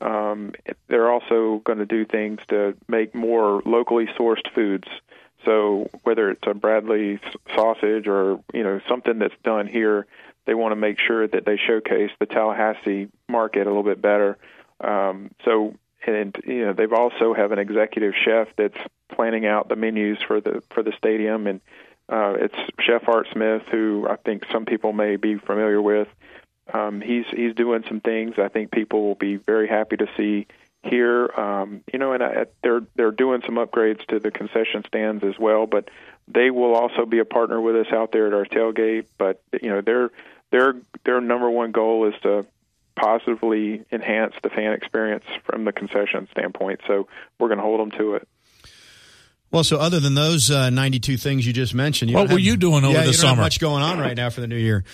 Um, 0.00 0.52
they're 0.88 1.10
also 1.10 1.60
going 1.64 1.78
to 1.78 1.86
do 1.86 2.04
things 2.04 2.40
to 2.48 2.76
make 2.88 3.14
more 3.14 3.62
locally 3.66 4.06
sourced 4.18 4.48
foods. 4.54 4.88
So 5.44 5.90
whether 6.04 6.30
it's 6.30 6.46
a 6.46 6.54
Bradley 6.54 7.18
sausage 7.54 8.06
or 8.06 8.40
you 8.52 8.62
know 8.62 8.80
something 8.88 9.18
that's 9.18 9.34
done 9.42 9.66
here, 9.66 10.06
they 10.50 10.54
want 10.54 10.72
to 10.72 10.76
make 10.76 10.98
sure 10.98 11.28
that 11.28 11.44
they 11.44 11.56
showcase 11.56 12.10
the 12.18 12.26
Tallahassee 12.26 13.06
market 13.28 13.68
a 13.68 13.70
little 13.70 13.84
bit 13.84 14.02
better. 14.02 14.36
Um, 14.80 15.30
so 15.44 15.76
and 16.04 16.36
you 16.44 16.64
know 16.64 16.72
they've 16.72 16.92
also 16.92 17.34
have 17.34 17.52
an 17.52 17.60
executive 17.60 18.14
chef 18.24 18.48
that's 18.56 18.76
planning 19.14 19.46
out 19.46 19.68
the 19.68 19.76
menus 19.76 20.18
for 20.26 20.40
the 20.40 20.60
for 20.70 20.82
the 20.82 20.90
stadium 20.98 21.46
and 21.46 21.60
uh, 22.08 22.34
it's 22.40 22.56
Chef 22.80 23.06
Art 23.06 23.28
Smith, 23.32 23.62
who 23.70 24.08
I 24.10 24.16
think 24.16 24.44
some 24.50 24.64
people 24.64 24.92
may 24.92 25.14
be 25.14 25.36
familiar 25.36 25.80
with. 25.80 26.08
Um, 26.74 27.00
he's 27.00 27.26
he's 27.30 27.54
doing 27.54 27.84
some 27.86 28.00
things 28.00 28.34
I 28.36 28.48
think 28.48 28.72
people 28.72 29.02
will 29.04 29.14
be 29.14 29.36
very 29.36 29.68
happy 29.68 29.98
to 29.98 30.08
see 30.16 30.48
here. 30.82 31.30
Um, 31.38 31.84
you 31.92 32.00
know, 32.00 32.12
and 32.12 32.24
I, 32.24 32.46
they're 32.64 32.82
they're 32.96 33.12
doing 33.12 33.42
some 33.46 33.54
upgrades 33.54 34.04
to 34.06 34.18
the 34.18 34.32
concession 34.32 34.82
stands 34.88 35.22
as 35.22 35.38
well. 35.38 35.66
But 35.66 35.90
they 36.26 36.50
will 36.50 36.74
also 36.74 37.06
be 37.06 37.18
a 37.18 37.24
partner 37.24 37.60
with 37.60 37.76
us 37.76 37.92
out 37.92 38.12
there 38.12 38.26
at 38.26 38.34
our 38.34 38.44
tailgate. 38.44 39.06
But 39.18 39.40
you 39.62 39.68
know, 39.68 39.80
their 39.80 40.10
their 40.50 40.74
their 41.04 41.20
number 41.20 41.50
one 41.50 41.72
goal 41.72 42.08
is 42.08 42.14
to 42.22 42.46
positively 42.96 43.84
enhance 43.90 44.34
the 44.42 44.50
fan 44.50 44.72
experience 44.72 45.24
from 45.44 45.64
the 45.64 45.72
concession 45.72 46.28
standpoint. 46.32 46.80
So 46.86 47.08
we're 47.38 47.48
going 47.48 47.58
to 47.58 47.64
hold 47.64 47.80
them 47.80 47.98
to 47.98 48.14
it. 48.14 48.28
Well, 49.50 49.64
so 49.64 49.78
other 49.78 49.98
than 49.98 50.14
those 50.14 50.50
uh, 50.50 50.70
92 50.70 51.16
things 51.16 51.46
you 51.46 51.52
just 51.52 51.74
mentioned, 51.74 52.10
you 52.10 52.16
what 52.16 52.28
were 52.28 52.30
have, 52.32 52.40
you 52.40 52.56
doing 52.56 52.84
over 52.84 52.92
yeah, 52.92 53.00
the 53.00 53.08
you 53.08 53.12
summer? 53.14 53.42
much 53.42 53.58
going 53.58 53.82
on 53.82 53.98
right 53.98 54.16
now 54.16 54.30
for 54.30 54.40
the 54.40 54.46
new 54.46 54.56
year. 54.56 54.84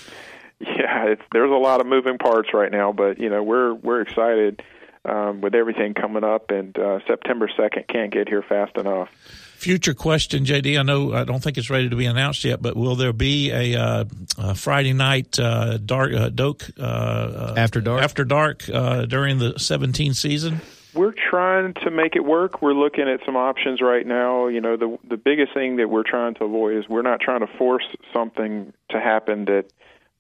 Yeah, 0.61 1.09
it's, 1.09 1.23
there's 1.33 1.51
a 1.51 1.55
lot 1.55 1.81
of 1.81 1.87
moving 1.87 2.17
parts 2.17 2.55
right 2.55 2.73
now, 2.73 2.93
but 2.93 3.19
you 3.19 3.29
know 3.29 3.43
we're 3.43 3.75
we're 3.75 4.01
excited 4.01 4.63
um, 5.05 5.43
with 5.43 5.55
everything 5.55 5.93
coming 5.93 6.25
up, 6.25 6.51
and 6.51 6.77
uh, 6.79 7.01
September 7.07 7.49
2nd 7.49 7.87
can't 7.89 8.11
get 8.11 8.29
here 8.29 8.43
fast 8.43 8.77
enough. 8.79 9.09
Future 9.57 9.95
question, 9.95 10.45
JD. 10.45 10.79
I 10.79 10.83
know 10.83 11.15
I 11.15 11.25
don't 11.25 11.43
think 11.43 11.57
it's 11.57 11.71
ready 11.71 11.89
to 11.89 11.97
be 11.97 12.05
announced 12.05 12.45
yet, 12.45 12.61
but 12.61 12.77
will 12.77 12.95
there 12.95 13.15
be 13.15 13.51
a, 13.51 13.75
uh, 13.75 14.05
a 14.37 14.55
Friday 14.55 14.93
night 14.93 15.39
uh, 15.39 15.79
dark 15.79 16.13
uh, 16.13 16.29
Doak 16.29 16.71
uh, 16.79 17.55
after 17.57 17.81
dark 17.81 18.03
after 18.03 18.25
dark 18.25 18.69
uh, 18.69 19.07
during 19.07 19.39
the 19.39 19.59
17 19.59 20.13
season? 20.13 20.61
We're 20.95 21.15
trying 21.31 21.73
to 21.85 21.91
make 21.91 22.17
it 22.17 22.25
work. 22.25 22.61
We're 22.61 22.75
looking 22.75 23.09
at 23.09 23.21
some 23.25 23.35
options 23.35 23.81
right 23.81 24.07
now. 24.07 24.49
You 24.49 24.61
know, 24.61 24.77
the 24.77 24.99
the 25.09 25.17
biggest 25.17 25.55
thing 25.55 25.77
that 25.77 25.89
we're 25.89 26.05
trying 26.09 26.35
to 26.35 26.45
avoid 26.45 26.77
is 26.77 26.85
we're 26.89 27.03
not 27.03 27.21
trying 27.21 27.41
to 27.41 27.49
force 27.59 27.87
something 28.13 28.75
to 28.91 29.01
happen 29.01 29.47
that 29.47 29.71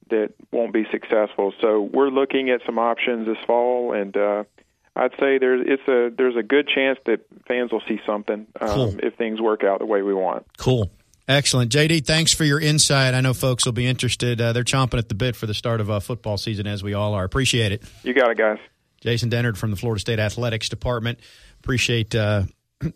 that 0.08 0.32
won't 0.50 0.72
be 0.72 0.86
successful. 0.90 1.52
So 1.60 1.82
we're 1.82 2.08
looking 2.08 2.48
at 2.50 2.62
some 2.64 2.78
options 2.78 3.26
this 3.26 3.38
fall, 3.46 3.92
and 3.92 4.16
uh, 4.16 4.44
I'd 4.96 5.12
say 5.20 5.38
there's 5.38 5.66
it's 5.66 5.88
a 5.88 6.10
there's 6.16 6.36
a 6.36 6.42
good 6.42 6.68
chance 6.68 6.98
that 7.04 7.20
fans 7.46 7.70
will 7.70 7.82
see 7.86 8.00
something 8.06 8.46
um, 8.60 8.68
cool. 8.68 8.96
if 9.02 9.14
things 9.16 9.40
work 9.40 9.62
out 9.62 9.80
the 9.80 9.86
way 9.86 10.02
we 10.02 10.14
want. 10.14 10.46
Cool. 10.56 10.90
Excellent. 11.28 11.72
JD, 11.72 12.06
thanks 12.06 12.32
for 12.32 12.44
your 12.44 12.60
insight. 12.60 13.12
I 13.12 13.20
know 13.20 13.34
folks 13.34 13.66
will 13.66 13.72
be 13.72 13.86
interested. 13.86 14.40
Uh, 14.40 14.52
they're 14.52 14.62
chomping 14.62 14.98
at 14.98 15.08
the 15.08 15.16
bit 15.16 15.34
for 15.34 15.46
the 15.46 15.54
start 15.54 15.80
of 15.80 15.90
uh, 15.90 15.98
football 15.98 16.38
season, 16.38 16.68
as 16.68 16.84
we 16.84 16.94
all 16.94 17.14
are. 17.14 17.24
Appreciate 17.24 17.72
it. 17.72 17.82
You 18.04 18.14
got 18.14 18.30
it, 18.30 18.38
guys. 18.38 18.58
Jason 19.00 19.28
Dennard 19.28 19.56
from 19.56 19.70
the 19.70 19.76
Florida 19.76 20.00
State 20.00 20.20
Athletics 20.20 20.68
Department. 20.68 21.18
Appreciate 21.58 22.14
uh, 22.14 22.44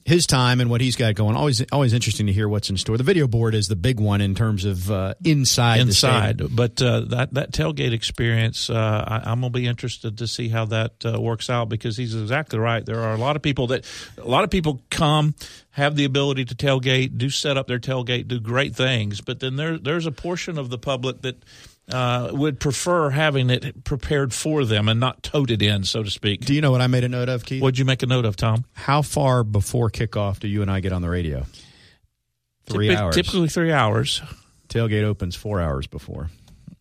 his 0.04 0.26
time 0.26 0.60
and 0.60 0.68
what 0.68 0.80
he's 0.80 0.96
got 0.96 1.14
going. 1.14 1.36
Always, 1.36 1.64
always 1.72 1.92
interesting 1.92 2.26
to 2.26 2.32
hear 2.32 2.48
what's 2.48 2.68
in 2.68 2.76
store. 2.76 2.98
The 2.98 3.04
video 3.04 3.26
board 3.26 3.54
is 3.54 3.68
the 3.68 3.76
big 3.76 3.98
one 3.98 4.20
in 4.20 4.34
terms 4.34 4.64
of 4.64 4.90
uh, 4.90 5.14
inside. 5.24 5.80
Inside, 5.80 6.54
but 6.54 6.80
uh, 6.82 7.00
that 7.00 7.32
that 7.34 7.52
tailgate 7.52 7.92
experience, 7.92 8.68
uh, 8.68 8.74
I, 9.24 9.32
am 9.32 9.40
gonna 9.40 9.50
be 9.50 9.66
interested 9.66 10.18
to 10.18 10.26
see 10.26 10.48
how 10.48 10.66
that 10.66 10.92
uh, 11.04 11.20
works 11.20 11.48
out 11.48 11.68
because 11.68 11.96
he's 11.96 12.14
exactly 12.14 12.58
right. 12.58 12.84
There 12.84 13.00
are 13.00 13.14
a 13.14 13.18
lot 13.18 13.36
of 13.36 13.42
people 13.42 13.68
that 13.68 13.86
a 14.18 14.28
lot 14.28 14.44
of 14.44 14.50
people 14.50 14.82
come 14.90 15.34
have 15.70 15.96
the 15.96 16.04
ability 16.04 16.44
to 16.46 16.54
tailgate, 16.54 17.16
do 17.16 17.30
set 17.30 17.56
up 17.56 17.66
their 17.66 17.78
tailgate, 17.78 18.28
do 18.28 18.38
great 18.38 18.74
things, 18.74 19.20
but 19.20 19.40
then 19.40 19.56
there 19.56 19.78
there's 19.78 20.06
a 20.06 20.12
portion 20.12 20.58
of 20.58 20.68
the 20.68 20.78
public 20.78 21.22
that 21.22 21.42
uh, 21.92 22.30
would 22.32 22.60
prefer 22.60 23.10
having 23.10 23.50
it 23.50 23.84
prepared 23.84 24.32
for 24.32 24.64
them 24.64 24.88
and 24.88 25.00
not 25.00 25.22
toted 25.22 25.62
in, 25.62 25.84
so 25.84 26.02
to 26.02 26.10
speak. 26.10 26.44
Do 26.44 26.54
you 26.54 26.60
know 26.60 26.70
what 26.70 26.80
I 26.80 26.86
made 26.86 27.04
a 27.04 27.08
note 27.08 27.28
of, 27.28 27.44
Keith? 27.44 27.62
What'd 27.62 27.78
you 27.78 27.84
make 27.84 28.02
a 28.02 28.06
note 28.06 28.24
of, 28.24 28.36
Tom? 28.36 28.64
How 28.72 29.02
far 29.02 29.44
before 29.44 29.90
kickoff 29.90 30.40
do 30.40 30.48
you 30.48 30.62
and 30.62 30.70
I 30.70 30.80
get 30.80 30.92
on 30.92 31.02
the 31.02 31.10
radio? 31.10 31.46
Three 32.66 32.88
Typically, 32.88 32.96
hours. 32.96 33.14
Typically 33.14 33.48
three 33.48 33.72
hours. 33.72 34.22
Tailgate 34.68 35.04
opens 35.04 35.34
four 35.34 35.60
hours 35.60 35.86
before. 35.86 36.30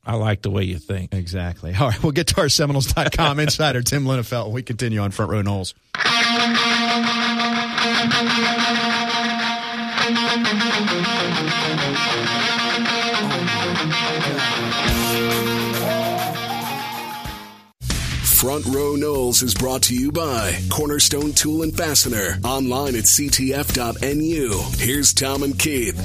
I 0.05 0.15
like 0.15 0.41
the 0.41 0.49
way 0.49 0.63
you 0.63 0.77
think. 0.79 1.13
Exactly. 1.13 1.73
All 1.75 1.89
right, 1.89 2.01
we'll 2.03 2.11
get 2.13 2.27
to 2.27 2.41
our 2.41 2.49
Seminoles.com 2.49 3.39
insider, 3.41 3.81
Tim 3.81 4.05
Linafelt. 4.05 4.51
We 4.51 4.63
continue 4.63 4.99
on 5.01 5.11
Front 5.11 5.31
Row 5.31 5.41
Noles. 5.43 5.73
Front 18.39 18.67
Row 18.67 18.95
Noles 18.95 19.43
is 19.43 19.53
brought 19.53 19.83
to 19.83 19.93
you 19.93 20.13
by 20.13 20.57
Cornerstone 20.69 21.33
Tool 21.33 21.61
and 21.61 21.75
Fastener. 21.75 22.39
Online 22.45 22.95
at 22.95 23.03
ctf.nu. 23.03 24.61
Here's 24.77 25.13
Tom 25.13 25.43
and 25.43 25.59
Keith. 25.59 25.97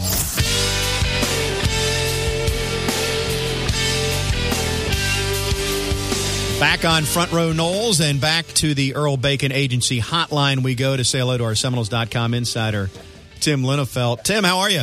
Back 6.59 6.85
on 6.85 7.05
Front 7.05 7.31
Row 7.31 7.53
Noles 7.53 8.01
and 8.01 8.21
back 8.21 8.47
to 8.47 8.75
the 8.75 8.97
Earl 8.97 9.17
Bacon 9.17 9.53
Agency 9.53 10.01
hotline 10.01 10.65
we 10.65 10.75
go 10.75 10.97
to 10.97 11.05
say 11.05 11.21
hello 11.21 11.39
to 11.39 11.45
our 11.45 11.55
Seminoles.com 11.55 12.35
insider, 12.35 12.91
Tim 13.39 13.63
Linafelt. 13.63 14.25
Tim, 14.25 14.43
how 14.43 14.59
are 14.59 14.71
you? 14.71 14.83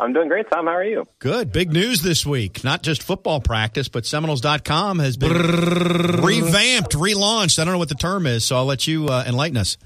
I'm 0.00 0.14
doing 0.14 0.28
great, 0.28 0.50
Tom. 0.50 0.66
How 0.66 0.72
are 0.72 0.84
you? 0.84 1.06
Good. 1.18 1.52
Big 1.52 1.72
news 1.72 2.00
this 2.02 2.24
week. 2.24 2.64
Not 2.64 2.82
just 2.82 3.02
football 3.02 3.40
practice, 3.40 3.88
but 3.88 4.06
Seminoles.com 4.06 4.98
has 4.98 5.18
been 5.18 5.32
revamped, 5.32 6.92
relaunched. 6.92 7.58
I 7.58 7.64
don't 7.64 7.74
know 7.74 7.78
what 7.78 7.90
the 7.90 7.94
term 7.94 8.26
is, 8.26 8.46
so 8.46 8.56
I'll 8.56 8.64
let 8.64 8.86
you 8.86 9.08
uh, 9.08 9.24
enlighten 9.26 9.58
us. 9.58 9.76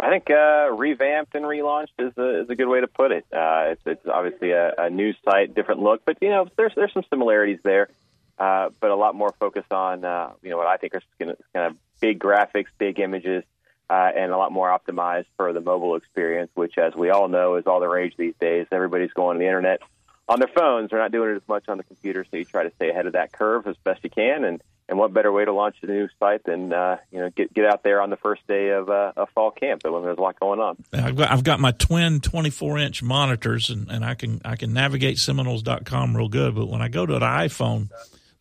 I 0.00 0.08
think 0.08 0.28
uh, 0.30 0.70
revamped 0.72 1.34
and 1.34 1.44
relaunched 1.44 1.98
is 1.98 2.12
a, 2.16 2.40
is 2.42 2.50
a 2.50 2.56
good 2.56 2.68
way 2.68 2.80
to 2.80 2.88
put 2.88 3.12
it. 3.12 3.26
Uh, 3.32 3.72
it's, 3.72 3.82
it's 3.86 4.06
obviously 4.06 4.50
a, 4.50 4.72
a 4.76 4.90
new 4.90 5.12
site, 5.24 5.54
different 5.54 5.82
look, 5.82 6.02
but 6.04 6.16
you 6.20 6.30
know 6.30 6.48
there's 6.56 6.72
there's 6.74 6.92
some 6.92 7.04
similarities 7.10 7.60
there, 7.62 7.90
uh, 8.38 8.70
but 8.80 8.90
a 8.90 8.96
lot 8.96 9.14
more 9.14 9.32
focus 9.38 9.64
on 9.70 10.04
uh, 10.04 10.30
you 10.42 10.50
know 10.50 10.56
what 10.56 10.66
I 10.66 10.78
think 10.78 10.94
are 10.94 11.02
kind 11.18 11.36
of 11.54 11.76
big 12.00 12.18
graphics, 12.18 12.68
big 12.78 12.98
images, 12.98 13.44
uh, 13.90 14.10
and 14.16 14.30
a 14.30 14.36
lot 14.36 14.52
more 14.52 14.68
optimized 14.68 15.26
for 15.36 15.52
the 15.52 15.60
mobile 15.60 15.96
experience, 15.96 16.50
which, 16.54 16.78
as 16.78 16.94
we 16.94 17.10
all 17.10 17.28
know, 17.28 17.56
is 17.56 17.66
all 17.66 17.80
the 17.80 17.88
rage 17.88 18.14
these 18.16 18.34
days. 18.40 18.68
Everybody's 18.70 19.12
going 19.12 19.36
to 19.36 19.40
the 19.40 19.46
internet 19.46 19.80
on 20.28 20.38
their 20.38 20.48
phones. 20.48 20.90
They're 20.90 21.00
not 21.00 21.10
doing 21.10 21.30
it 21.32 21.36
as 21.36 21.48
much 21.48 21.68
on 21.68 21.76
the 21.76 21.82
computer, 21.82 22.24
so 22.30 22.36
you 22.36 22.44
try 22.44 22.62
to 22.62 22.72
stay 22.76 22.90
ahead 22.90 23.06
of 23.06 23.14
that 23.14 23.32
curve 23.32 23.66
as 23.66 23.76
best 23.82 24.04
you 24.04 24.10
can. 24.10 24.44
And 24.44 24.62
and 24.88 24.98
what 24.98 25.12
better 25.12 25.30
way 25.30 25.44
to 25.44 25.52
launch 25.52 25.76
a 25.82 25.86
new 25.86 26.08
site 26.18 26.42
than 26.44 26.72
uh, 26.72 26.98
you 27.10 27.18
know 27.20 27.30
get 27.30 27.52
get 27.52 27.64
out 27.64 27.82
there 27.82 28.00
on 28.00 28.10
the 28.10 28.16
first 28.16 28.46
day 28.46 28.70
of 28.70 28.88
uh, 28.88 29.12
a 29.16 29.26
fall 29.26 29.50
camp 29.50 29.82
when 29.84 30.02
there's 30.02 30.18
a 30.18 30.20
lot 30.20 30.38
going 30.38 30.60
on. 30.60 30.76
I've 30.92 31.16
got 31.16 31.30
I've 31.32 31.44
got 31.44 31.58
my 31.58 31.72
twin 31.72 32.20
24 32.20 32.78
inch 32.78 33.02
monitors, 33.02 33.70
and, 33.70 33.90
and 33.90 34.04
I 34.04 34.14
can 34.14 34.40
I 34.44 34.54
can 34.54 34.72
navigate 34.72 35.18
Seminoles.com 35.18 36.16
real 36.16 36.28
good. 36.28 36.54
But 36.54 36.66
when 36.66 36.80
I 36.80 36.88
go 36.88 37.06
to 37.06 37.16
an 37.16 37.22
iPhone, 37.22 37.90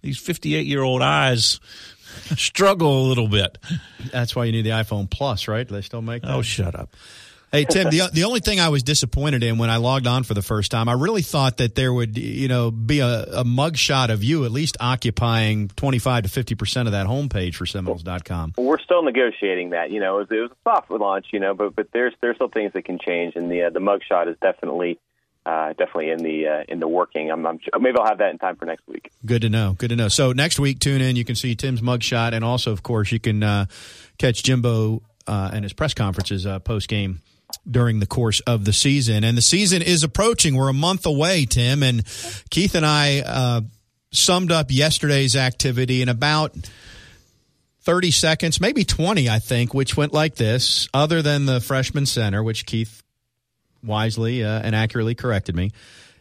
these 0.02 0.18
58 0.18 0.66
year 0.66 0.82
old 0.82 1.02
eyes 1.02 1.60
struggle 2.36 3.06
a 3.06 3.06
little 3.08 3.28
bit. 3.28 3.58
That's 4.12 4.36
why 4.36 4.46
you 4.46 4.52
need 4.52 4.64
the 4.64 4.72
iPhone 4.72 5.10
Plus, 5.10 5.48
right? 5.48 5.68
Do 5.68 5.74
they 5.74 5.82
still 5.82 6.02
make 6.02 6.24
that? 6.24 6.32
Oh, 6.32 6.42
shut 6.42 6.76
up. 6.76 6.96
Hey 7.52 7.66
Tim, 7.66 7.90
the 7.90 8.08
the 8.14 8.26
only 8.26 8.42
thing 8.42 8.60
I 8.60 8.70
was 8.70 8.84
disappointed 8.84 9.42
in 9.42 9.58
when 9.58 9.72
I 9.72 9.78
logged 9.78 10.06
on 10.06 10.22
for 10.22 10.36
the 10.36 10.44
first 10.44 10.70
time, 10.70 10.88
I 10.88 10.94
really 10.94 11.24
thought 11.24 11.58
that 11.58 11.74
there 11.74 11.92
would, 11.92 12.16
you 12.16 12.48
know, 12.48 12.70
be 12.70 13.00
a, 13.00 13.24
a 13.24 13.44
mug 13.44 13.76
shot 13.76 14.12
of 14.12 14.24
you 14.24 14.46
at 14.46 14.52
least 14.52 14.78
occupying 14.80 15.70
twenty 15.70 15.98
five 15.98 16.24
to 16.24 16.30
fifty 16.30 16.54
percent 16.54 16.88
of 16.88 16.92
that 16.92 17.08
homepage 17.08 17.56
for 17.56 17.66
Seminoles.com. 17.66 18.54
We're 18.56 18.80
still 18.80 19.02
negotiating 19.02 19.72
that. 19.72 19.90
You 19.90 20.00
know, 20.00 20.20
it 20.20 20.30
was, 20.30 20.38
it 20.38 20.42
was 20.42 20.52
a 20.52 20.70
soft 20.70 20.92
launch, 20.92 21.28
you 21.34 21.40
know, 21.40 21.56
but 21.56 21.76
but 21.76 21.88
there's 21.92 22.14
there's 22.22 22.36
still 22.36 22.50
things 22.50 22.74
that 22.74 22.86
can 22.86 23.00
change, 23.00 23.36
and 23.36 23.50
the 23.50 23.64
uh, 23.64 23.70
the 23.72 23.80
mug 23.80 24.02
shot 24.08 24.28
is 24.28 24.38
definitely 24.40 25.00
uh, 25.50 25.70
definitely 25.70 26.12
in 26.12 26.20
the 26.20 26.48
uh, 26.48 26.64
in 26.68 26.80
the 26.80 26.88
working. 26.88 27.32
I'm, 27.32 27.46
I'm, 27.46 27.60
maybe 27.80 27.98
I'll 27.98 28.06
have 28.06 28.20
that 28.20 28.30
in 28.30 28.38
time 28.38 28.56
for 28.56 28.66
next 28.66 28.88
week. 28.88 29.10
Good 29.26 29.42
to 29.42 29.50
know. 29.50 29.76
Good 29.78 29.90
to 29.90 29.96
know. 29.96 30.08
So 30.08 30.32
next 30.32 30.60
week, 30.60 30.80
tune 30.80 31.02
in. 31.02 31.16
You 31.16 31.26
can 31.26 31.36
see 31.36 31.56
Tim's 31.56 31.82
mugshot, 31.82 32.34
and 32.34 32.46
also, 32.46 32.72
of 32.72 32.84
course, 32.84 33.12
you 33.12 33.20
can 33.20 33.42
uh, 33.42 33.66
catch 34.20 34.44
Jimbo 34.44 35.02
uh, 35.28 35.50
and 35.52 35.64
his 35.66 35.74
press 35.74 35.96
conferences 35.96 36.46
uh, 36.46 36.60
post 36.60 36.88
game 36.88 37.22
during 37.70 38.00
the 38.00 38.06
course 38.06 38.42
of 38.42 38.64
the 38.66 38.74
season. 38.74 39.24
And 39.24 39.36
the 39.36 39.42
season 39.42 39.82
is 39.82 40.04
approaching. 40.04 40.56
We're 40.56 40.70
a 40.70 40.74
month 40.74 41.08
away, 41.08 41.46
Tim, 41.46 41.82
and 41.82 42.06
Keith 42.52 42.76
and 42.76 42.86
I 42.86 43.22
uh, 43.26 43.62
summed 44.12 44.52
up 44.52 44.68
yesterday's 44.70 45.36
activity 45.36 46.02
in 46.02 46.10
about. 46.10 46.56
30 47.82 48.12
seconds, 48.12 48.62
maybe 48.62 48.84
20, 48.84 49.30
I 49.30 49.40
think, 49.40 49.74
which 49.74 49.96
went 49.96 50.14
like 50.14 50.36
this, 50.36 50.90
other 50.94 51.24
than 51.24 51.46
the 51.46 51.62
freshman 51.62 52.06
center, 52.06 52.44
which 52.44 52.66
Keith 52.68 53.02
wisely 53.84 54.44
uh, 54.44 54.62
and 54.62 54.76
accurately 54.76 55.16
corrected 55.16 55.56
me. 55.56 55.72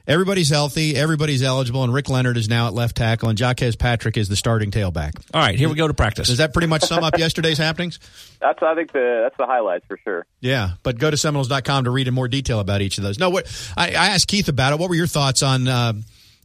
Everybody's 0.08 0.48
healthy, 0.48 0.96
everybody's 0.96 1.42
eligible, 1.42 1.84
and 1.84 1.92
Rick 1.92 2.08
Leonard 2.08 2.38
is 2.38 2.48
now 2.48 2.66
at 2.66 2.72
left 2.72 2.96
tackle, 2.96 3.28
and 3.28 3.38
Jacques 3.38 3.60
Patrick 3.78 4.16
is 4.16 4.30
the 4.30 4.36
starting 4.36 4.70
tailback. 4.70 5.22
All 5.34 5.40
right, 5.42 5.58
here 5.58 5.68
we 5.68 5.74
go 5.74 5.86
to 5.86 5.92
practice. 5.92 6.28
Does 6.28 6.38
that 6.38 6.54
pretty 6.54 6.66
much 6.66 6.82
sum 6.84 7.04
up 7.04 7.18
yesterday's 7.18 7.58
happenings? 7.58 7.98
That's 8.40 8.62
I 8.62 8.74
think 8.74 8.90
the 8.92 9.20
that's 9.24 9.36
the 9.36 9.44
highlights 9.44 9.84
for 9.86 9.98
sure. 9.98 10.24
Yeah, 10.40 10.70
but 10.82 10.98
go 10.98 11.10
to 11.10 11.16
Seminoles.com 11.18 11.84
to 11.84 11.90
read 11.90 12.08
in 12.08 12.14
more 12.14 12.26
detail 12.26 12.58
about 12.58 12.80
each 12.80 12.96
of 12.96 13.04
those. 13.04 13.18
No, 13.18 13.28
what 13.28 13.46
I, 13.76 13.88
I 13.88 14.06
asked 14.08 14.28
Keith 14.28 14.48
about 14.48 14.72
it. 14.72 14.78
What 14.78 14.88
were 14.88 14.94
your 14.94 15.06
thoughts 15.06 15.42
on 15.42 15.68
uh, 15.68 15.92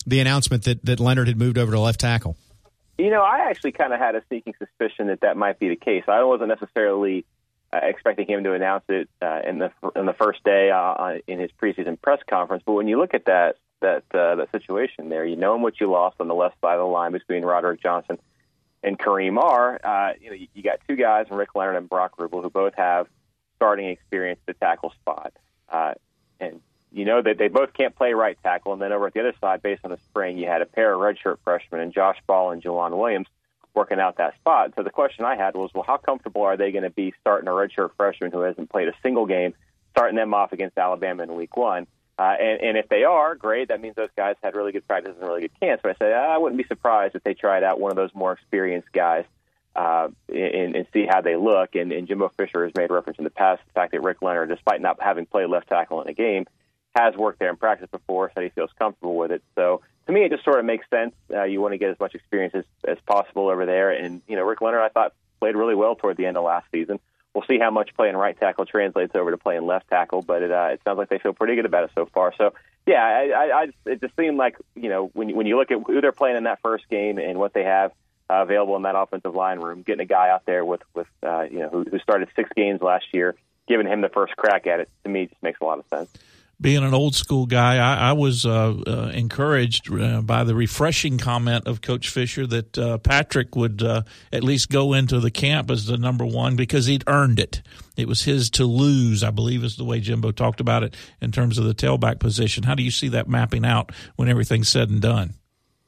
the 0.06 0.20
announcement 0.20 0.66
that 0.66 0.84
that 0.86 1.00
Leonard 1.00 1.30
had 1.30 1.38
moved 1.38 1.58
over 1.58 1.72
to 1.72 1.80
left 1.80 2.02
tackle? 2.02 2.36
You 2.98 3.12
know, 3.12 3.22
I 3.22 3.50
actually 3.50 3.72
kind 3.72 3.94
of 3.94 4.00
had 4.00 4.16
a 4.16 4.24
sneaking 4.28 4.56
suspicion 4.60 5.08
that 5.08 5.22
that 5.22 5.38
might 5.38 5.58
be 5.58 5.70
the 5.70 5.78
case. 5.78 6.04
I 6.10 6.24
wasn't 6.24 6.50
necessarily 6.50 7.24
expecting 7.82 8.28
him 8.28 8.44
to 8.44 8.54
announce 8.54 8.84
it 8.90 9.10
uh, 9.22 9.42
in 9.46 9.60
the 9.60 9.72
in 9.96 10.06
the 10.06 10.14
first 10.14 10.44
day 10.44 10.72
uh, 10.72 11.18
in 11.28 11.40
his 11.40 11.52
preseason 11.62 12.00
press 12.02 12.20
conference. 12.30 12.64
But 12.66 12.74
when 12.74 12.88
you 12.88 13.00
look 13.00 13.14
at 13.14 13.26
that 13.26 13.58
that 13.82 14.04
uh, 14.14 14.36
that 14.36 14.52
situation 14.52 15.10
there, 15.10 15.26
you 15.26 15.36
know 15.36 15.58
what 15.58 15.80
you 15.80 15.90
lost 15.90 16.18
on 16.20 16.28
the 16.28 16.36
left 16.36 16.60
side 16.62 16.76
of 16.76 16.80
the 16.80 16.86
line 16.86 17.12
between 17.12 17.44
Roderick 17.44 17.82
Johnson 17.82 18.20
and 18.84 19.00
Kareem 19.00 19.38
Are. 19.38 19.80
Uh, 19.84 20.14
you 20.20 20.30
know, 20.30 20.36
you 20.54 20.64
got 20.64 20.80
two 20.88 20.96
guys, 20.96 21.28
Rick 21.32 21.56
Leonard 21.56 21.76
and 21.76 21.90
Brock 21.90 22.18
Ruble, 22.18 22.42
who 22.42 22.50
both 22.50 22.74
have 22.76 23.08
starting 23.56 23.88
experience 23.88 24.40
at 24.48 24.56
the 24.56 24.66
tackle 24.66 24.92
spot, 24.92 25.34
uh, 25.70 25.94
and 26.40 26.62
you 26.92 27.06
know 27.06 27.22
that 27.22 27.38
they 27.38 27.48
both 27.48 27.74
can't 27.74 27.96
play 27.96 28.14
right 28.14 28.38
tackle. 28.44 28.74
And 28.74 28.82
then 28.82 28.92
over 28.92 29.08
at 29.08 29.14
the 29.14 29.22
other 29.22 29.34
side, 29.40 29.62
based 29.64 29.82
on 29.84 29.92
the 29.92 30.00
spring, 30.10 30.38
you 30.38 30.48
had 30.48 30.62
a 30.62 30.66
pair 30.66 30.94
of 30.94 31.00
redshirt 31.00 31.38
freshmen 31.44 31.82
and 31.82 31.94
Josh 31.94 32.18
Ball 32.28 32.52
and 32.52 32.62
Jauan 32.62 32.98
Williams 32.98 33.28
working 33.74 34.00
out 34.00 34.18
that 34.18 34.36
spot. 34.36 34.74
So 34.76 34.84
the 34.84 34.90
question 34.90 35.26
I 35.26 35.36
had 35.36 35.56
was, 35.56 35.72
well, 35.74 35.84
how 35.86 35.98
comfortable 35.98 36.44
are 36.44 36.58
they 36.58 36.72
going 36.72 36.84
to 36.84 36.90
be 36.90 37.14
starting 37.22 37.48
a 37.48 37.52
redshirt 37.52 37.92
freshman 37.98 38.32
who 38.32 38.42
hasn't 38.42 38.70
played 38.70 38.88
a 38.88 38.94
single 39.02 39.26
game, 39.26 39.54
starting 39.92 40.16
them 40.16 40.34
off 40.34 40.54
against 40.54 40.78
Alabama 40.78 41.24
in 41.24 41.36
Week 41.36 41.56
One? 41.58 41.88
Uh, 42.18 42.36
and, 42.40 42.62
and 42.62 42.78
if 42.78 42.88
they 42.90 43.04
are, 43.04 43.34
great. 43.34 43.70
That 43.70 43.82
means 43.82 43.96
those 43.96 44.10
guys 44.16 44.36
had 44.44 44.56
really 44.56 44.72
good 44.72 44.88
practice 44.88 45.16
and 45.20 45.28
really 45.28 45.42
good 45.42 45.60
camps. 45.60 45.82
But 45.82 45.92
I 45.92 45.96
said 45.98 46.14
I 46.14 46.38
wouldn't 46.38 46.62
be 46.62 46.68
surprised 46.68 47.16
if 47.16 47.24
they 47.24 47.34
tried 47.34 47.64
out 47.64 47.80
one 47.80 47.92
of 47.92 47.96
those 47.96 48.14
more 48.14 48.34
experienced 48.34 48.92
guys 48.92 49.26
uh, 49.76 50.10
and, 50.30 50.76
and 50.76 50.88
see 50.94 51.08
how 51.10 51.22
they 51.22 51.36
look. 51.36 51.74
And, 51.74 51.92
and 51.92 52.08
Jimbo 52.08 52.32
Fisher 52.38 52.66
has 52.66 52.74
made 52.78 52.92
reference 52.92 53.18
in 53.18 53.24
the 53.24 53.32
past 53.32 53.64
the 53.66 53.74
fact 53.74 53.94
that 53.94 54.04
Rick 54.04 54.22
Leonard, 54.22 54.50
despite 54.50 54.82
not 54.82 55.02
having 55.02 55.26
played 55.26 55.50
left 55.50 55.70
tackle 55.70 56.02
in 56.04 56.08
a 56.08 56.14
game, 56.14 56.46
has 56.96 57.16
worked 57.16 57.40
there 57.40 57.50
in 57.50 57.58
practice 57.58 57.90
before, 57.92 58.32
said 58.36 58.44
he 58.44 58.50
feels 58.50 58.70
comfortable 58.78 59.16
with 59.16 59.32
it. 59.32 59.42
So 59.56 59.82
to 60.08 60.12
me, 60.12 60.26
it 60.26 60.32
just 60.32 60.44
sort 60.44 60.60
of 60.60 60.66
makes 60.66 60.90
sense. 60.90 61.14
Uh, 61.34 61.44
you 61.44 61.62
want 61.62 61.74
to 61.74 61.78
get 61.78 61.90
as 61.90 62.00
much 62.00 62.16
experience 62.16 62.54
as, 62.56 62.66
as 62.86 62.98
possible 63.06 63.50
over 63.50 63.66
there. 63.66 63.92
And, 63.92 64.22
you 64.28 64.36
know, 64.36 64.44
Rick 64.44 64.62
Leonard, 64.62 64.82
I 64.82 64.90
thought, 64.90 65.14
played 65.40 65.56
really 65.56 65.76
well 65.76 65.96
toward 65.96 66.18
the 66.18 66.26
end 66.26 66.38
of 66.38 66.44
last 66.44 66.68
season. 66.72 67.00
We'll 67.34 67.46
see 67.50 67.58
how 67.58 67.72
much 67.72 67.96
playing 67.96 68.16
right 68.16 68.40
tackle 68.40 68.66
translates 68.66 69.16
over 69.16 69.32
to 69.32 69.38
playing 69.38 69.66
left 69.66 69.90
tackle, 69.90 70.22
but 70.22 70.44
it, 70.44 70.52
uh, 70.52 70.70
it 70.74 70.82
sounds 70.84 70.98
like 70.98 71.10
they 71.10 71.18
feel 71.18 71.34
pretty 71.34 71.56
good 71.56 71.66
about 71.66 71.86
it 71.86 71.92
so 71.96 72.06
far. 72.06 72.34
So, 72.38 72.54
yeah, 72.86 73.04
I, 73.04 73.30
I, 73.30 73.62
I 73.62 73.68
it 73.86 74.02
just 74.02 74.16
seemed 74.16 74.38
like, 74.38 74.58
you 74.76 74.90
know, 74.90 75.10
when, 75.14 75.34
when 75.36 75.48
you 75.48 75.58
look 75.58 75.72
at 75.72 75.80
who 75.86 76.00
they're 76.00 76.12
playing 76.12 76.38
in 76.38 76.44
that 76.44 76.60
first 76.62 76.88
game 76.90 77.18
and 77.18 77.40
what 77.40 77.54
they 77.54 77.64
have 77.64 77.92
uh, 78.30 78.44
available 78.44 78.76
in 78.76 78.84
that 78.84 78.96
offensive 78.96 79.34
line 79.34 79.60
room, 79.60 79.82
getting 79.82 80.02
a 80.02 80.06
guy 80.06 80.30
out 80.30 80.46
there 80.46 80.64
with, 80.64 80.82
with 80.94 81.08
uh, 81.24 81.44
you 81.50 81.60
know, 81.60 81.70
who, 81.70 81.84
who 81.84 81.98
started 82.00 82.28
six 82.36 82.50
games 82.56 82.82
last 82.82 83.06
year, 83.14 83.36
giving 83.68 83.88
him 83.88 84.02
the 84.02 84.10
first 84.10 84.36
crack 84.36 84.68
at 84.68 84.82
it, 84.82 84.90
to 85.04 85.10
me, 85.10 85.26
just 85.26 85.42
makes 85.42 85.60
a 85.60 85.66
lot 85.66 85.80
of 85.80 85.86
sense 85.88 86.10
being 86.64 86.84
an 86.84 86.94
old 86.94 87.14
school 87.14 87.46
guy, 87.46 87.76
I, 87.76 88.10
I 88.10 88.12
was 88.14 88.46
uh, 88.46 88.74
uh, 88.88 89.12
encouraged 89.14 89.94
uh, 89.94 90.22
by 90.22 90.46
the 90.46 90.56
refreshing 90.56 91.18
comment 91.18 91.68
of 91.68 91.82
Coach 91.82 92.10
Fisher 92.10 92.48
that 92.48 92.78
uh, 92.78 92.98
Patrick 93.00 93.56
would 93.56 93.84
uh, 93.84 94.04
at 94.32 94.44
least 94.44 94.70
go 94.70 94.94
into 94.94 95.20
the 95.20 95.30
camp 95.30 95.70
as 95.70 95.86
the 95.86 95.98
number 95.98 96.26
one 96.26 96.56
because 96.56 96.86
he'd 96.86 97.04
earned 97.06 97.40
it. 97.40 97.62
It 97.98 98.08
was 98.08 98.24
his 98.24 98.50
to 98.52 98.66
lose, 98.66 99.24
I 99.24 99.30
believe, 99.30 99.64
is 99.64 99.76
the 99.76 99.84
way 99.84 100.00
Jimbo 100.00 100.32
talked 100.32 100.62
about 100.62 100.84
it 100.84 100.96
in 101.22 101.32
terms 101.32 101.58
of 101.58 101.66
the 101.66 101.76
tailback 101.76 102.20
position. 102.20 102.64
How 102.64 102.76
do 102.76 102.82
you 102.82 102.92
see 102.92 103.10
that 103.10 103.28
mapping 103.28 103.66
out 103.66 103.92
when 104.16 104.30
everything's 104.30 104.70
said 104.70 104.90
and 104.90 105.02
done? 105.02 105.34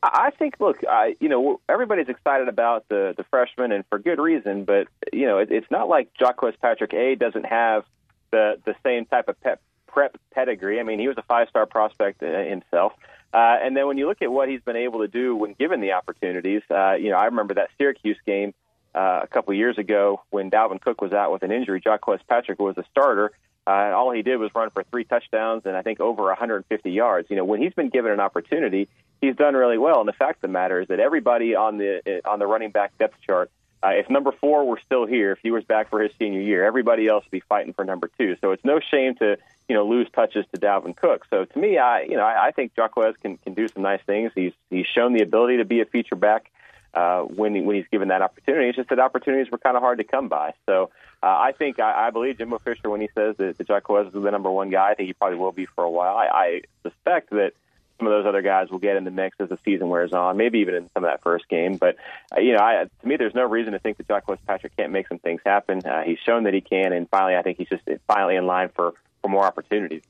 I 0.04 0.30
think, 0.38 0.58
look, 0.60 0.78
I, 0.88 1.16
you 1.20 1.30
know, 1.30 1.62
everybody's 1.68 2.10
excited 2.10 2.48
about 2.48 2.88
the 2.90 3.16
the 3.18 3.24
freshman, 3.32 3.72
and 3.72 3.84
for 3.90 3.98
good 3.98 4.20
reason. 4.20 4.66
But 4.66 4.88
you 5.12 5.26
know, 5.26 5.40
it, 5.40 5.50
it's 5.52 5.72
not 5.72 5.90
like 5.90 6.12
Jacques 6.20 6.44
Patrick 6.62 6.94
A 6.94 7.16
doesn't 7.16 7.46
have 7.46 7.86
the 8.32 8.62
the 8.66 8.76
same 8.84 9.06
type 9.06 9.30
of 9.30 9.40
pep 9.42 9.62
prep 9.95 10.17
pedigree. 10.31 10.79
I 10.79 10.84
mean, 10.84 10.99
he 10.99 11.08
was 11.08 11.17
a 11.17 11.23
five 11.23 11.47
star 11.49 11.65
prospect 11.65 12.21
uh, 12.21 12.43
himself. 12.43 12.93
Uh, 13.34 13.58
and 13.63 13.75
then 13.75 13.88
when 13.88 13.97
you 13.97 14.08
look 14.08 14.21
at 14.21 14.31
what 14.31 14.49
he's 14.49 14.62
been 14.62 14.75
able 14.75 14.99
to 14.99 15.08
do 15.08 15.36
when 15.36 15.53
given 15.53 15.81
the 15.81 15.93
opportunities, 15.93 16.62
uh, 16.69 16.93
you 16.93 17.10
know, 17.10 17.17
I 17.17 17.25
remember 17.25 17.55
that 17.55 17.69
Syracuse 17.77 18.17
game 18.25 18.53
uh, 18.93 19.21
a 19.23 19.27
couple 19.27 19.53
years 19.53 19.77
ago 19.77 20.21
when 20.29 20.51
Dalvin 20.51 20.79
Cook 20.79 21.01
was 21.01 21.13
out 21.13 21.31
with 21.31 21.43
an 21.43 21.51
injury. 21.51 21.81
Jacques 21.81 22.08
Patrick 22.27 22.60
was 22.60 22.77
a 22.77 22.84
starter. 22.91 23.31
Uh, 23.67 23.71
and 23.71 23.93
all 23.93 24.12
he 24.12 24.21
did 24.21 24.38
was 24.38 24.51
run 24.53 24.69
for 24.69 24.84
three 24.84 25.05
touchdowns 25.05 25.63
and 25.65 25.75
I 25.75 25.81
think 25.81 25.99
over 25.99 26.23
150 26.25 26.91
yards. 26.91 27.29
You 27.31 27.38
know, 27.38 27.45
when 27.45 27.62
he's 27.62 27.73
been 27.73 27.89
given 27.89 28.12
an 28.12 28.19
opportunity, 28.19 28.88
he's 29.21 29.36
done 29.36 29.55
really 29.55 29.79
well. 29.79 30.01
And 30.01 30.08
the 30.08 30.13
fact 30.13 30.38
of 30.38 30.41
the 30.41 30.47
matter 30.49 30.81
is 30.81 30.89
that 30.89 30.99
everybody 30.99 31.55
on 31.55 31.77
the 31.77 32.21
on 32.25 32.38
the 32.38 32.45
running 32.45 32.69
back 32.69 32.95
depth 32.99 33.15
chart 33.25 33.49
uh, 33.86 33.91
if 33.91 34.10
number 34.10 34.32
four 34.32 34.65
were 34.65 34.80
still 34.84 35.06
here, 35.06 35.32
if 35.32 35.39
he 35.43 35.52
was 35.52 35.63
back 35.63 35.89
for 35.89 36.02
his 36.02 36.12
senior 36.17 36.41
year, 36.41 36.65
everybody 36.65 37.08
else 37.08 37.24
would 37.24 37.32
be 37.32 37.41
fighting 37.41 37.74
for 37.74 37.86
number 37.86 38.10
two. 38.17 38.36
So 38.41 38.52
it's 38.52 38.65
no 38.65 38.80
shame 38.80 39.15
to 39.15 39.38
you 39.69 39.76
know 39.76 39.86
lose 39.86 40.08
touches 40.13 40.45
to 40.54 40.60
Dalvin 40.60 40.95
Cook. 40.95 41.26
So 41.30 41.45
to 41.45 41.60
me, 41.60 41.78
I 41.78 42.02
you 42.02 42.15
know 42.15 42.24
I, 42.24 42.48
I 42.48 42.52
think 42.52 42.74
Jacques 42.76 43.21
can 43.21 43.38
can 43.38 43.54
do 43.54 43.67
some 43.67 43.84
nice 43.84 44.02
things. 44.08 44.32
He's 44.34 44.54
he's 44.71 44.88
shown 44.88 45.13
the 45.13 45.21
ability 45.21 45.58
to 45.58 45.65
be 45.65 45.82
a 45.82 45.86
feature 45.86 46.15
back 46.15 46.52
uh, 46.95 47.21
when 47.21 47.54
he, 47.54 47.62
when 47.62 47.76
he's 47.76 47.88
given 47.91 48.08
that 48.08 48.24
opportunity. 48.24 48.69
It's 48.69 48.78
just 48.78 48.89
that 48.89 49.00
opportunities 49.00 49.52
were 49.52 49.60
kind 49.60 49.76
of 49.78 49.84
hard 49.84 50.00
to 50.00 50.04
come 50.04 50.30
by. 50.30 50.54
So 50.65 50.89
uh, 51.21 51.28
I 51.28 51.52
think 51.52 51.80
I, 51.80 52.08
I 52.08 52.10
believe 52.10 52.39
Jimbo 52.39 52.60
Fisher 52.60 52.89
when 52.89 53.02
he 53.02 53.10
says 53.13 53.36
that, 53.38 53.58
that 53.58 53.67
Jacques 53.67 54.08
is 54.08 54.13
the 54.13 54.32
number 54.32 54.50
one 54.50 54.71
guy. 54.71 54.91
I 54.91 54.95
think 54.95 55.08
he 55.08 55.13
probably 55.13 55.38
will 55.38 55.52
be 55.52 55.67
for 55.67 55.84
a 55.84 55.91
while. 55.91 56.15
I, 56.15 56.28
I 56.28 56.62
suspect 56.82 57.30
that 57.32 57.52
some 57.97 58.08
of 58.08 58.12
those 58.12 58.25
other 58.25 58.41
guys 58.41 58.69
will 58.69 58.79
get 58.79 58.97
in 58.97 59.03
the 59.03 59.12
mix 59.12 59.38
as 59.39 59.49
the 59.49 59.58
season 59.63 59.89
wears 59.89 60.13
on, 60.13 60.38
maybe 60.38 60.60
even 60.60 60.75
in 60.75 60.89
some 60.93 61.03
of 61.03 61.10
that 61.10 61.23
first 61.23 61.47
game. 61.47 61.77
But 61.77 61.95
uh, 62.36 62.41
you 62.41 62.53
know, 62.53 62.60
I, 62.60 62.86
to 63.01 63.08
me, 63.08 63.15
there's 63.17 63.36
no 63.36 63.43
reason 63.43 63.73
to 63.73 63.79
think 63.79 63.97
that 63.97 64.08
Jacques 64.08 64.27
Patrick 64.45 64.75
can't 64.75 64.91
make 64.91 65.08
some 65.08 65.19
things 65.19 65.41
happen. 65.45 65.86
Uh, 65.86 66.03
he's 66.03 66.19
shown 66.25 66.43
that 66.43 66.53
he 66.53 66.62
can, 66.62 66.93
and 66.93 67.10
finally, 67.10 67.36
I 67.36 67.41
think 67.41 67.58
he's 67.58 67.69
just 67.69 67.84
finally 68.08 68.36
in 68.36 68.45
line 68.45 68.69
for 68.75 68.93
for 69.21 69.29
more 69.29 69.45
opportunities. 69.45 70.03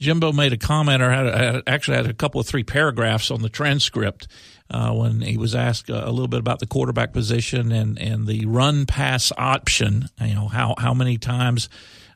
Jimbo 0.00 0.32
made 0.32 0.52
a 0.54 0.56
comment, 0.56 1.02
or 1.02 1.10
had, 1.10 1.62
actually 1.66 1.98
had 1.98 2.06
a 2.06 2.14
couple 2.14 2.40
of 2.40 2.46
three 2.46 2.64
paragraphs 2.64 3.30
on 3.30 3.42
the 3.42 3.50
transcript 3.50 4.28
uh, 4.70 4.92
when 4.92 5.20
he 5.20 5.36
was 5.36 5.54
asked 5.54 5.90
a, 5.90 6.08
a, 6.08 6.10
little 6.10 6.28
bit 6.28 6.40
about 6.40 6.58
the 6.58 6.66
quarterback 6.66 7.12
position 7.12 7.70
and, 7.70 7.98
and 7.98 8.26
the 8.26 8.46
run 8.46 8.86
pass 8.86 9.30
option. 9.36 10.06
You 10.20 10.34
know 10.34 10.48
how 10.48 10.74
how 10.78 10.94
many 10.94 11.18
times 11.18 11.68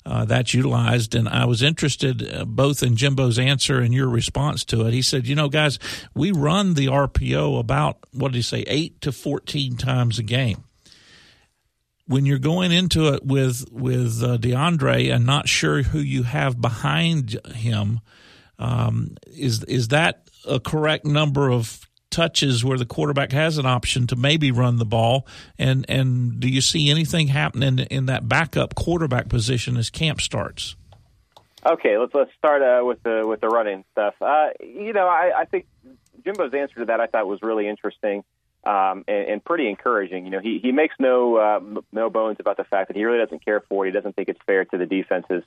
uh, 0.06 0.24
that's 0.24 0.54
utilized. 0.54 1.14
And 1.14 1.28
I 1.28 1.46
was 1.46 1.62
interested 1.62 2.28
uh, 2.32 2.44
both 2.44 2.82
in 2.82 2.96
Jimbo's 2.96 3.38
answer 3.38 3.80
and 3.80 3.94
your 3.94 4.08
response 4.08 4.64
to 4.66 4.86
it. 4.86 4.92
He 4.92 5.02
said, 5.02 5.26
you 5.26 5.34
know, 5.34 5.48
guys, 5.48 5.78
we 6.14 6.30
run 6.30 6.74
the 6.74 6.86
RPO 6.86 7.58
about, 7.58 7.98
what 8.12 8.32
did 8.32 8.38
he 8.38 8.42
say, 8.42 8.64
eight 8.66 9.00
to 9.00 9.12
14 9.12 9.76
times 9.76 10.18
a 10.18 10.22
game. 10.22 10.64
When 12.06 12.26
you're 12.26 12.38
going 12.38 12.70
into 12.70 13.14
it 13.14 13.24
with 13.24 13.64
with 13.72 14.22
uh, 14.22 14.36
Deondre 14.36 15.10
and 15.10 15.24
not 15.24 15.48
sure 15.48 15.82
who 15.82 16.00
you 16.00 16.24
have 16.24 16.60
behind 16.60 17.38
him, 17.54 18.00
um, 18.58 19.16
is 19.26 19.64
is 19.64 19.88
that 19.88 20.28
a 20.46 20.60
correct 20.60 21.06
number 21.06 21.50
of 21.50 21.88
touches 22.14 22.64
where 22.64 22.78
the 22.78 22.86
quarterback 22.86 23.32
has 23.32 23.58
an 23.58 23.66
option 23.66 24.06
to 24.06 24.16
maybe 24.16 24.52
run 24.52 24.78
the 24.78 24.84
ball? 24.84 25.26
And 25.58 25.84
and 25.88 26.38
do 26.38 26.48
you 26.48 26.60
see 26.60 26.90
anything 26.90 27.28
happening 27.28 27.80
in 27.80 28.06
that 28.06 28.28
backup 28.28 28.74
quarterback 28.74 29.28
position 29.28 29.76
as 29.76 29.90
camp 29.90 30.20
starts? 30.20 30.76
Okay, 31.66 31.98
let's 31.98 32.14
let's 32.14 32.30
start 32.38 32.62
uh, 32.62 32.84
with 32.84 33.02
the 33.02 33.26
with 33.26 33.40
the 33.40 33.48
running 33.48 33.84
stuff. 33.92 34.14
Uh, 34.20 34.50
you 34.60 34.92
know, 34.92 35.08
I, 35.08 35.40
I 35.40 35.44
think 35.46 35.66
Jimbo's 36.24 36.54
answer 36.54 36.80
to 36.80 36.84
that 36.86 37.00
I 37.00 37.06
thought 37.06 37.26
was 37.26 37.40
really 37.42 37.66
interesting 37.68 38.22
um, 38.64 39.04
and, 39.08 39.28
and 39.28 39.44
pretty 39.44 39.68
encouraging. 39.68 40.24
You 40.24 40.30
know, 40.30 40.40
he 40.40 40.60
he 40.62 40.72
makes 40.72 40.94
no 41.00 41.36
uh, 41.36 41.60
no 41.92 42.10
bones 42.10 42.36
about 42.38 42.58
the 42.58 42.64
fact 42.64 42.88
that 42.88 42.96
he 42.96 43.04
really 43.04 43.18
doesn't 43.18 43.44
care 43.44 43.60
for 43.60 43.84
it. 43.84 43.90
He 43.90 43.92
doesn't 43.92 44.14
think 44.14 44.28
it's 44.28 44.40
fair 44.46 44.64
to 44.66 44.78
the 44.78 44.86
defenses. 44.86 45.42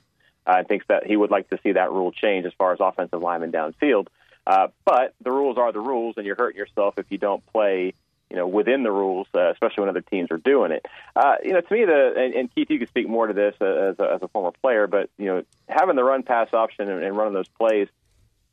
Uh, 0.46 0.64
thinks 0.64 0.86
that 0.88 1.06
he 1.06 1.14
would 1.14 1.30
like 1.30 1.50
to 1.50 1.58
see 1.62 1.72
that 1.72 1.92
rule 1.92 2.10
change 2.10 2.46
as 2.46 2.54
far 2.56 2.72
as 2.72 2.78
offensive 2.80 3.20
linemen 3.20 3.52
downfield. 3.52 4.06
Uh, 4.48 4.68
but 4.86 5.14
the 5.22 5.30
rules 5.30 5.58
are 5.58 5.72
the 5.72 5.80
rules, 5.80 6.16
and 6.16 6.24
you're 6.24 6.34
hurting 6.34 6.58
yourself 6.58 6.94
if 6.96 7.04
you 7.10 7.18
don't 7.18 7.44
play, 7.52 7.92
you 8.30 8.36
know, 8.36 8.46
within 8.46 8.82
the 8.82 8.90
rules, 8.90 9.26
uh, 9.34 9.50
especially 9.50 9.82
when 9.82 9.90
other 9.90 10.00
teams 10.00 10.30
are 10.30 10.38
doing 10.38 10.72
it. 10.72 10.86
Uh, 11.14 11.34
you 11.44 11.52
know, 11.52 11.60
to 11.60 11.74
me, 11.74 11.84
the 11.84 12.14
and, 12.16 12.34
and 12.34 12.54
Keith, 12.54 12.70
you 12.70 12.78
can 12.78 12.88
speak 12.88 13.06
more 13.06 13.26
to 13.26 13.34
this 13.34 13.54
uh, 13.60 13.66
as, 13.66 13.98
a, 13.98 14.14
as 14.14 14.22
a 14.22 14.28
former 14.28 14.50
player, 14.62 14.86
but 14.86 15.10
you 15.18 15.26
know, 15.26 15.42
having 15.68 15.96
the 15.96 16.02
run 16.02 16.22
pass 16.22 16.48
option 16.54 16.88
and, 16.88 17.04
and 17.04 17.14
running 17.14 17.34
those 17.34 17.48
plays, 17.58 17.88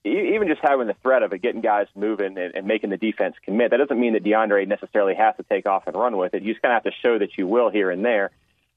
even 0.03 0.49
just 0.49 0.59
having 0.61 0.87
the 0.87 0.95
threat 1.01 1.23
of 1.23 1.31
it, 1.31 1.41
getting 1.41 1.61
guys 1.61 1.87
moving 1.95 2.37
and, 2.37 2.55
and 2.55 2.67
making 2.67 2.89
the 2.89 2.97
defense 2.97 3.35
commit, 3.45 3.71
that 3.71 3.77
doesn't 3.77 3.99
mean 3.99 4.13
that 4.13 4.23
Deondre 4.23 4.67
necessarily 4.67 5.15
has 5.15 5.35
to 5.37 5.43
take 5.43 5.65
off 5.65 5.87
and 5.87 5.95
run 5.95 6.17
with 6.17 6.33
it. 6.33 6.43
You 6.43 6.51
just 6.51 6.61
kind 6.61 6.75
of 6.75 6.83
have 6.83 6.93
to 6.93 6.99
show 7.01 7.17
that 7.17 7.37
you 7.37 7.47
will 7.47 7.69
here 7.69 7.89
and 7.89 8.03
there. 8.03 8.31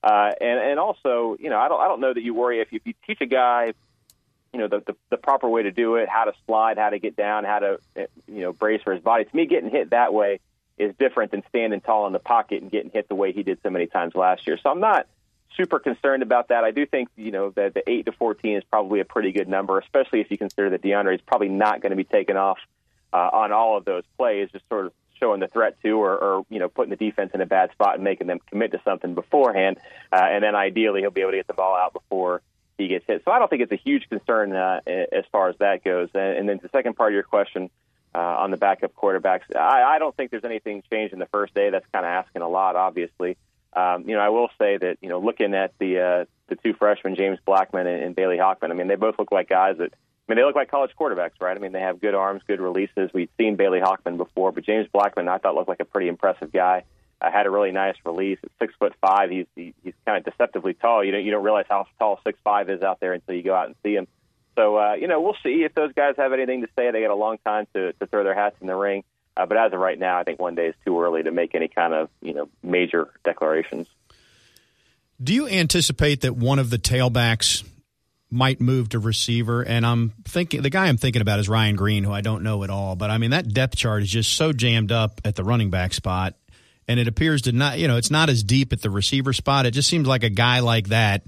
Uh, 0.05 0.31
and 0.41 0.61
and 0.61 0.79
also, 0.79 1.37
you 1.41 1.51
know, 1.51 1.59
I 1.59 1.67
don't 1.69 1.81
I 1.81 1.89
don't 1.89 2.01
know 2.01 2.15
that 2.15 2.23
you 2.23 2.33
worry 2.33 2.61
if 2.61 2.73
you, 2.73 2.77
if 2.77 2.87
you 2.87 2.95
teach 3.05 3.21
a 3.21 3.27
guy, 3.27 3.75
you 4.53 4.59
know, 4.59 4.69
the, 4.69 4.81
the 4.87 4.97
the 5.11 5.17
proper 5.17 5.49
way 5.49 5.63
to 5.63 5.71
do 5.71 5.97
it, 5.97 6.09
how 6.09 6.25
to 6.25 6.33
slide, 6.47 6.79
how 6.79 6.91
to 6.91 6.99
get 6.99 7.17
down, 7.17 7.45
how 7.45 7.59
to 7.59 7.81
you 7.97 8.41
know 8.41 8.53
brace 8.53 8.83
for 8.83 8.93
his 8.93 9.03
body. 9.03 9.25
To 9.25 9.37
me, 9.37 9.47
getting 9.47 9.71
hit 9.71 9.91
that 9.91 10.15
way 10.15 10.41
is 10.79 10.95
different 10.99 11.33
than 11.33 11.43
standing 11.49 11.81
tall 11.81 12.07
in 12.07 12.13
the 12.13 12.19
pocket 12.19 12.63
and 12.63 12.71
getting 12.71 12.91
hit 12.91 13.09
the 13.09 13.15
way 13.15 13.33
he 13.33 13.43
did 13.43 13.59
so 13.63 13.71
many 13.71 13.87
times 13.87 14.15
last 14.15 14.47
year. 14.47 14.59
So 14.63 14.71
I'm 14.71 14.81
not 14.81 15.07
super 15.57 15.79
concerned 15.79 16.23
about 16.23 16.49
that. 16.49 16.65
I 16.65 16.71
do 16.71 16.87
think 16.87 17.09
you 17.17 17.31
know 17.31 17.51
that 17.51 17.75
the 17.75 17.89
eight 17.89 18.07
to 18.07 18.13
fourteen 18.13 18.57
is 18.57 18.65
probably 18.65 19.01
a 19.01 19.05
pretty 19.05 19.33
good 19.33 19.49
number, 19.49 19.79
especially 19.79 20.21
if 20.21 20.31
you 20.31 20.39
consider 20.39 20.71
that 20.71 20.83
Deondre 20.83 21.15
is 21.15 21.21
probably 21.21 21.49
not 21.49 21.83
going 21.83 21.91
to 21.91 21.97
be 21.97 22.05
taken 22.05 22.37
off 22.37 22.59
uh, 23.13 23.17
on 23.33 23.53
all 23.53 23.77
of 23.77 23.85
those 23.85 24.05
plays, 24.17 24.49
just 24.53 24.67
sort 24.69 24.87
of 24.87 24.93
showing 25.19 25.41
the 25.41 25.49
threat 25.49 25.77
to, 25.83 25.91
or, 25.91 26.17
or 26.17 26.47
you 26.49 26.59
know 26.59 26.69
putting 26.69 26.91
the 26.91 26.97
defense 26.97 27.33
in 27.35 27.41
a 27.41 27.47
bad 27.47 27.71
spot 27.73 27.97
and 27.97 28.05
making 28.05 28.27
them 28.27 28.39
commit 28.49 28.73
to 28.73 28.81
something 28.85 29.15
beforehand, 29.15 29.79
uh, 30.13 30.17
and 30.17 30.43
then 30.43 30.55
ideally 30.55 31.01
he'll 31.01 31.11
be 31.11 31.21
able 31.21 31.33
to 31.33 31.37
get 31.37 31.47
the 31.47 31.55
ball 31.55 31.77
out 31.77 31.93
before 31.93 32.41
he 32.79 32.89
gets 32.89 33.05
hit. 33.07 33.23
So 33.25 33.33
I 33.33 33.39
don't 33.39 33.49
think 33.49 33.63
it's 33.63 33.73
a 33.73 33.77
huge 33.77 34.09
concern 34.09 34.55
uh, 34.55 34.81
as 34.87 35.25
far 35.31 35.49
as 35.51 35.57
that 35.59 35.85
goes. 35.85 36.09
And, 36.15 36.39
and 36.39 36.49
then 36.49 36.61
the 36.63 36.71
second 36.71 36.95
part 36.95 37.13
of 37.13 37.15
your 37.15 37.25
question. 37.25 37.71
Uh, 38.15 38.21
on 38.21 38.51
the 38.51 38.57
backup 38.57 38.97
quarterbacks, 38.97 39.55
I, 39.55 39.83
I 39.83 39.99
don't 39.99 40.17
think 40.17 40.31
there's 40.31 40.43
anything 40.43 40.83
changed 40.91 41.13
in 41.13 41.19
the 41.19 41.27
first 41.27 41.53
day. 41.53 41.69
That's 41.69 41.85
kind 41.93 42.07
of 42.07 42.11
asking 42.11 42.41
a 42.41 42.49
lot, 42.49 42.75
obviously. 42.75 43.37
Um, 43.75 44.09
you 44.09 44.17
know, 44.17 44.23
I 44.23 44.31
will 44.31 44.49
say 44.59 44.79
that 44.79 44.97
you 45.03 45.11
know, 45.11 45.21
looking 45.21 45.55
at 45.55 45.73
the 45.79 46.01
uh, 46.01 46.25
the 46.49 46.57
two 46.57 46.73
freshmen, 46.73 47.17
James 47.17 47.39
Blackman 47.45 47.87
and, 47.87 48.03
and 48.03 48.17
Bailey 48.17 48.39
Hockman, 48.39 48.71
I 48.71 48.75
mean, 48.75 48.89
they 48.89 48.97
both 48.97 49.19
look 49.19 49.31
like 49.31 49.49
guys 49.49 49.77
that. 49.79 49.93
I 49.93 50.33
mean, 50.33 50.37
they 50.37 50.45
look 50.45 50.57
like 50.57 50.71
college 50.71 50.91
quarterbacks, 50.99 51.41
right? 51.41 51.57
I 51.57 51.61
mean, 51.61 51.73
they 51.73 51.81
have 51.81 52.01
good 52.01 52.15
arms, 52.15 52.43
good 52.47 52.61
releases. 52.61 53.11
We've 53.15 53.31
seen 53.39 53.57
Bailey 53.57 53.81
Hockman 53.81 54.19
before, 54.19 54.53
but 54.53 54.65
James 54.65 54.87
Blackman, 54.93 55.29
I 55.29 55.39
thought 55.39 55.55
looked 55.55 55.69
like 55.69 55.81
a 55.81 55.87
pretty 55.87 56.09
impressive 56.09 56.53
guy. 56.53 56.85
Uh, 57.21 57.31
had 57.31 57.47
a 57.47 57.51
really 57.51 57.73
nice 57.73 57.97
release. 58.05 58.39
At 58.45 58.51
six 58.61 58.75
foot 58.79 58.95
five, 59.01 59.31
he's 59.31 59.47
he, 59.57 59.75
he's 59.83 59.95
kind 60.07 60.19
of 60.19 60.25
deceptively 60.25 60.75
tall. 60.75 61.05
You 61.05 61.13
don't 61.13 61.25
you 61.25 61.31
don't 61.31 61.45
realize 61.45 61.67
how 61.69 61.87
tall 61.99 62.21
six 62.25 62.39
five 62.45 62.71
is 62.71 62.83
out 62.83 63.01
there 63.01 63.13
until 63.13 63.35
you 63.35 63.43
go 63.43 63.55
out 63.55 63.67
and 63.67 63.75
see 63.83 63.95
him. 63.95 64.07
So 64.57 64.77
uh, 64.77 64.95
you 64.95 65.09
know, 65.09 65.21
we'll 65.21 65.37
see 65.43 65.65
if 65.65 65.75
those 65.75 65.93
guys 65.93 66.15
have 66.17 66.33
anything 66.33 66.63
to 66.63 66.69
say. 66.79 66.91
They 66.91 67.01
got 67.01 67.11
a 67.11 67.17
long 67.17 67.39
time 67.45 67.67
to 67.75 67.93
to 67.93 68.07
throw 68.07 68.25
their 68.25 68.35
hats 68.35 68.57
in 68.61 68.67
the 68.67 68.77
ring. 68.77 69.05
Uh, 69.37 69.47
but 69.47 69.57
as 69.57 69.73
of 69.73 69.79
right 69.79 69.99
now, 69.99 70.19
I 70.19 70.25
think 70.25 70.41
one 70.41 70.57
day 70.57 70.67
is 70.67 70.75
too 70.85 71.01
early 71.01 71.23
to 71.23 71.31
make 71.31 71.55
any 71.55 71.69
kind 71.69 71.95
of 71.95 72.09
you 72.21 72.35
know 72.35 72.49
major 72.63 73.09
declarations. 73.25 73.89
Do 75.23 75.35
you 75.35 75.49
anticipate 75.49 76.21
that 76.21 76.37
one 76.37 76.61
of 76.61 76.71
the 76.71 76.79
tailbacks 76.79 77.65
might 78.31 78.61
move 78.61 78.91
to 78.91 78.99
receiver? 78.99 79.63
And 79.63 79.85
I'm 79.85 80.11
thinking 80.25 80.63
the 80.63 80.71
guy 80.71 80.87
I'm 80.87 80.97
thinking 80.97 81.23
about 81.23 81.41
is 81.41 81.49
Ryan 81.49 81.75
Green, 81.75 82.05
who 82.05 82.13
I 82.13 82.21
don't 82.21 82.43
know 82.43 82.63
at 82.63 82.71
all. 82.71 82.95
But 82.95 83.11
I 83.11 83.19
mean, 83.19 83.31
that 83.31 83.53
depth 83.53 83.77
chart 83.77 84.03
is 84.03 84.11
just 84.11 84.35
so 84.35 84.53
jammed 84.53 84.93
up 84.93 85.21
at 85.25 85.35
the 85.35 85.43
running 85.43 85.71
back 85.71 85.93
spot. 85.95 86.35
And 86.89 86.99
it 86.99 87.07
appears 87.07 87.43
to 87.43 87.53
not, 87.53 87.79
you 87.79 87.87
know, 87.87 87.99
it's 87.99 88.11
not 88.11 88.31
as 88.31 88.43
deep 88.43 88.73
at 88.73 88.81
the 88.81 88.89
receiver 88.89 89.35
spot. 89.35 89.67
It 89.67 89.73
just 89.73 89.89
seems 89.89 90.09
like 90.09 90.25
a 90.25 90.31
guy 90.31 90.61
like 90.61 90.89
that 90.89 91.23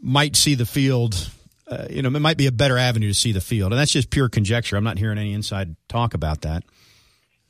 might 0.00 0.36
see 0.36 0.54
the 0.54 0.66
field. 0.66 1.30
Uh, 1.68 1.86
you 1.90 2.00
know, 2.00 2.08
it 2.08 2.20
might 2.20 2.36
be 2.36 2.46
a 2.46 2.52
better 2.52 2.78
avenue 2.78 3.08
to 3.08 3.14
see 3.14 3.32
the 3.32 3.40
field. 3.40 3.72
And 3.72 3.80
that's 3.80 3.90
just 3.90 4.08
pure 4.08 4.28
conjecture. 4.28 4.76
I'm 4.76 4.84
not 4.84 4.96
hearing 4.96 5.18
any 5.18 5.34
inside 5.34 5.74
talk 5.88 6.14
about 6.14 6.42
that. 6.42 6.62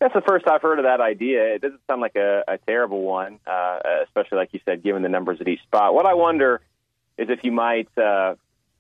That's 0.01 0.15
the 0.15 0.23
first 0.23 0.49
I've 0.49 0.63
heard 0.63 0.79
of 0.79 0.85
that 0.85 1.01
idea. 1.01 1.55
It 1.55 1.61
doesn't 1.61 1.81
sound 1.87 2.01
like 2.01 2.17
a, 2.17 2.45
a 2.49 2.59
terrible 2.59 3.03
one, 3.03 3.41
uh, 3.47 3.79
especially 4.05 4.39
like 4.39 4.51
you 4.53 4.61
said, 4.65 4.83
given 4.83 5.03
the 5.03 5.09
numbers 5.09 5.39
at 5.41 5.49
each 5.49 5.63
spot. 5.63 5.93
What 5.93 6.07
I 6.07 6.15
wonder 6.15 6.61
is 7.19 7.29
if 7.31 7.41
you 7.43 7.53
might, 7.53 7.89
uh, 7.99 8.37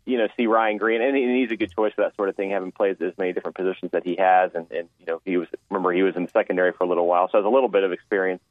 you 0.09 0.17
know, 0.17 0.27
see 0.39 0.47
Ryan 0.47 0.79
Green, 0.79 1.03
and 1.03 1.15
he's 1.15 1.51
a 1.51 1.57
good 1.57 1.71
choice 1.71 1.93
for 1.93 2.03
that 2.03 2.17
sort 2.17 2.31
of 2.31 2.35
thing, 2.35 2.51
having 2.51 2.73
played 2.73 3.01
as 3.03 3.13
many 3.19 3.35
different 3.35 3.57
positions 3.57 3.93
that 3.93 4.05
he 4.07 4.17
has, 4.17 4.51
and, 4.55 4.67
and 4.71 4.89
you 4.99 5.07
know, 5.07 5.21
he 5.27 5.37
was 5.37 5.49
remember 5.69 5.93
he 5.93 6.03
was 6.03 6.17
in 6.17 6.25
the 6.25 6.31
secondary 6.31 6.73
for 6.73 6.85
a 6.85 6.87
little 6.89 7.07
while, 7.07 7.29
so 7.31 7.37
has 7.37 7.45
a 7.45 7.51
little 7.51 7.69
bit 7.69 7.85
of 7.85 7.93
experience 7.93 8.43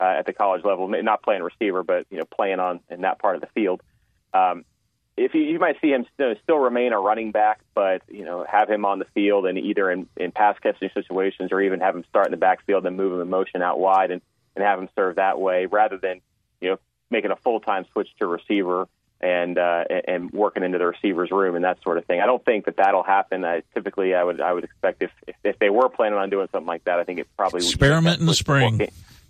uh, 0.00 0.14
at 0.18 0.24
the 0.24 0.32
college 0.32 0.64
level, 0.64 0.88
not 0.88 1.22
playing 1.22 1.42
receiver, 1.42 1.82
but 1.82 2.06
you 2.10 2.16
know, 2.16 2.24
playing 2.24 2.60
on 2.60 2.80
in 2.88 3.02
that 3.02 3.18
part 3.18 3.34
of 3.34 3.42
the 3.42 3.48
field. 3.48 3.82
Um, 4.32 4.64
if 5.14 5.34
you, 5.34 5.42
you 5.42 5.58
might 5.58 5.78
see 5.82 5.90
him 5.90 6.06
still, 6.14 6.34
still 6.42 6.56
remain 6.56 6.94
a 6.94 6.98
running 6.98 7.30
back, 7.30 7.60
but 7.74 8.00
you 8.08 8.24
know 8.24 8.46
have 8.50 8.70
him 8.70 8.86
on 8.86 8.98
the 8.98 9.04
field 9.12 9.44
and 9.44 9.58
either 9.58 9.90
in, 9.90 10.08
in 10.16 10.32
pass 10.32 10.56
catching 10.62 10.88
situations 10.94 11.52
or 11.52 11.60
even 11.60 11.80
have 11.80 11.94
him 11.94 12.04
start 12.08 12.26
in 12.26 12.30
the 12.30 12.38
backfield 12.38 12.86
and 12.86 12.96
move 12.96 13.12
him 13.12 13.20
in 13.20 13.28
motion 13.28 13.60
out 13.60 13.78
wide 13.78 14.10
and, 14.10 14.22
and 14.56 14.64
have 14.64 14.78
him 14.78 14.88
serve 14.96 15.16
that 15.16 15.38
way 15.38 15.66
rather 15.66 15.98
than 15.98 16.22
you 16.62 16.70
know 16.70 16.78
making 17.10 17.30
a 17.30 17.36
full 17.36 17.60
time 17.60 17.84
switch 17.92 18.08
to 18.18 18.26
receiver 18.26 18.88
and 19.22 19.56
uh, 19.56 19.84
and 20.08 20.30
working 20.32 20.64
into 20.64 20.78
the 20.78 20.86
receiver's 20.86 21.30
room 21.30 21.54
and 21.54 21.64
that 21.64 21.80
sort 21.82 21.96
of 21.96 22.04
thing. 22.06 22.20
I 22.20 22.26
don't 22.26 22.44
think 22.44 22.64
that 22.64 22.76
that'll 22.76 23.04
happen. 23.04 23.44
I, 23.44 23.62
typically, 23.72 24.14
I 24.14 24.24
would 24.24 24.40
I 24.40 24.52
would 24.52 24.64
expect 24.64 25.02
if, 25.02 25.10
if, 25.26 25.36
if 25.44 25.58
they 25.58 25.70
were 25.70 25.88
planning 25.88 26.18
on 26.18 26.28
doing 26.28 26.48
something 26.50 26.66
like 26.66 26.84
that, 26.84 26.98
I 26.98 27.04
think 27.04 27.20
it 27.20 27.28
probably 27.36 27.60
experiment 27.60 28.20
in 28.20 28.26
the 28.26 28.34
spring. 28.34 28.88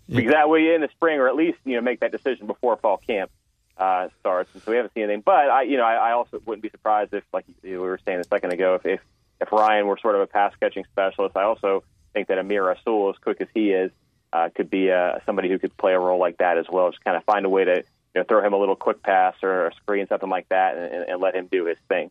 Exactly 0.08 0.74
in 0.74 0.80
the 0.80 0.88
spring, 0.88 1.20
or 1.20 1.28
at 1.28 1.36
least 1.36 1.58
you 1.64 1.76
know 1.76 1.82
make 1.82 2.00
that 2.00 2.10
decision 2.10 2.46
before 2.46 2.76
fall 2.76 2.96
camp 2.96 3.30
uh, 3.76 4.08
starts, 4.20 4.50
and 4.54 4.62
so 4.62 4.70
we 4.70 4.76
haven't 4.76 4.94
seen 4.94 5.04
anything. 5.04 5.22
But 5.24 5.50
I, 5.50 5.62
you 5.62 5.76
know, 5.76 5.84
I, 5.84 6.10
I 6.10 6.12
also 6.12 6.40
wouldn't 6.44 6.62
be 6.62 6.70
surprised 6.70 7.12
if, 7.14 7.24
like 7.32 7.44
we 7.62 7.76
were 7.76 7.98
saying 8.04 8.20
a 8.20 8.24
second 8.24 8.52
ago, 8.52 8.74
if 8.74 8.86
if, 8.86 9.00
if 9.40 9.52
Ryan 9.52 9.86
were 9.86 9.98
sort 9.98 10.14
of 10.14 10.22
a 10.22 10.26
pass 10.26 10.52
catching 10.60 10.84
specialist. 10.90 11.36
I 11.36 11.44
also 11.44 11.84
think 12.12 12.28
that 12.28 12.38
Amir 12.38 12.64
Rasul, 12.64 13.10
as 13.10 13.16
quick 13.18 13.40
as 13.40 13.48
he 13.54 13.70
is, 13.70 13.90
uh, 14.32 14.48
could 14.54 14.70
be 14.70 14.90
uh, 14.90 15.18
somebody 15.26 15.48
who 15.48 15.58
could 15.58 15.76
play 15.76 15.92
a 15.92 15.98
role 15.98 16.18
like 16.18 16.38
that 16.38 16.58
as 16.58 16.66
well. 16.70 16.90
Just 16.90 17.04
kind 17.04 17.16
of 17.16 17.24
find 17.24 17.44
a 17.44 17.48
way 17.48 17.64
to 17.64 17.84
you 18.14 18.20
know 18.20 18.24
throw 18.28 18.44
him 18.44 18.52
a 18.52 18.58
little 18.58 18.76
quick 18.76 19.02
pass 19.02 19.34
or 19.42 19.68
a 19.68 19.74
screen, 19.74 20.06
something 20.08 20.30
like 20.30 20.48
that, 20.48 20.76
and, 20.76 21.08
and 21.08 21.20
let 21.20 21.34
him 21.34 21.48
do 21.50 21.66
his 21.66 21.78
thing. 21.88 22.10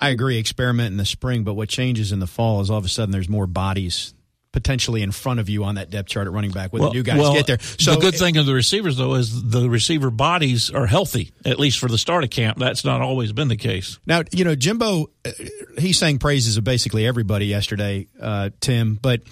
I 0.00 0.10
agree. 0.10 0.38
Experiment 0.38 0.90
in 0.90 0.96
the 0.98 1.06
spring, 1.06 1.44
but 1.44 1.54
what 1.54 1.68
changes 1.68 2.12
in 2.12 2.20
the 2.20 2.26
fall 2.26 2.60
is 2.60 2.70
all 2.70 2.78
of 2.78 2.84
a 2.84 2.88
sudden 2.88 3.12
there's 3.12 3.28
more 3.28 3.46
bodies 3.46 4.14
potentially 4.56 5.02
in 5.02 5.12
front 5.12 5.38
of 5.38 5.50
you 5.50 5.64
on 5.64 5.74
that 5.74 5.90
depth 5.90 6.08
chart 6.08 6.26
at 6.26 6.32
running 6.32 6.50
back 6.50 6.72
when 6.72 6.80
well, 6.80 6.90
the 6.90 6.96
new 6.96 7.02
guys 7.02 7.18
well, 7.18 7.34
get 7.34 7.46
there. 7.46 7.58
So 7.60 7.94
the 7.94 8.00
good 8.00 8.14
it, 8.14 8.18
thing 8.18 8.38
of 8.38 8.46
the 8.46 8.54
receivers 8.54 8.96
though 8.96 9.14
is 9.14 9.50
the 9.50 9.68
receiver 9.68 10.10
bodies 10.10 10.70
are 10.70 10.86
healthy 10.86 11.32
at 11.44 11.58
least 11.58 11.78
for 11.78 11.88
the 11.88 11.98
start 11.98 12.24
of 12.24 12.30
camp. 12.30 12.56
That's 12.56 12.82
not 12.82 13.02
always 13.02 13.32
been 13.32 13.48
the 13.48 13.58
case. 13.58 13.98
Now 14.06 14.22
you 14.32 14.44
know 14.44 14.54
Jimbo, 14.54 15.10
uh, 15.26 15.30
he 15.76 15.92
sang 15.92 16.18
praises 16.18 16.56
of 16.56 16.64
basically 16.64 17.06
everybody 17.06 17.44
yesterday, 17.46 18.06
uh, 18.18 18.48
Tim. 18.60 18.94
But 18.94 19.24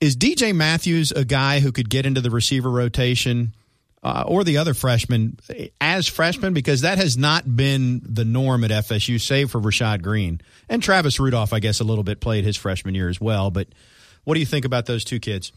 is 0.00 0.16
DJ 0.16 0.52
Matthews 0.52 1.12
a 1.12 1.24
guy 1.24 1.60
who 1.60 1.70
could 1.70 1.88
get 1.88 2.04
into 2.04 2.20
the 2.20 2.30
receiver 2.30 2.70
rotation? 2.70 3.54
Uh, 4.02 4.24
or 4.26 4.44
the 4.44 4.56
other 4.56 4.72
freshmen 4.72 5.36
as 5.78 6.08
freshmen 6.08 6.54
because 6.54 6.80
that 6.80 6.96
has 6.96 7.18
not 7.18 7.44
been 7.54 8.00
the 8.02 8.24
norm 8.24 8.64
at 8.64 8.70
FSU, 8.70 9.20
save 9.20 9.50
for 9.50 9.60
Rashad 9.60 10.00
Greene 10.00 10.40
and 10.70 10.82
Travis 10.82 11.20
Rudolph. 11.20 11.52
I 11.52 11.58
guess 11.58 11.80
a 11.80 11.84
little 11.84 12.02
bit 12.02 12.18
played 12.18 12.44
his 12.44 12.56
freshman 12.56 12.94
year 12.94 13.10
as 13.10 13.20
well, 13.20 13.50
but 13.50 13.68
what 14.24 14.34
do 14.34 14.40
you 14.40 14.46
think 14.46 14.64
about 14.64 14.86
those 14.86 15.04
two 15.04 15.20
kids? 15.20 15.52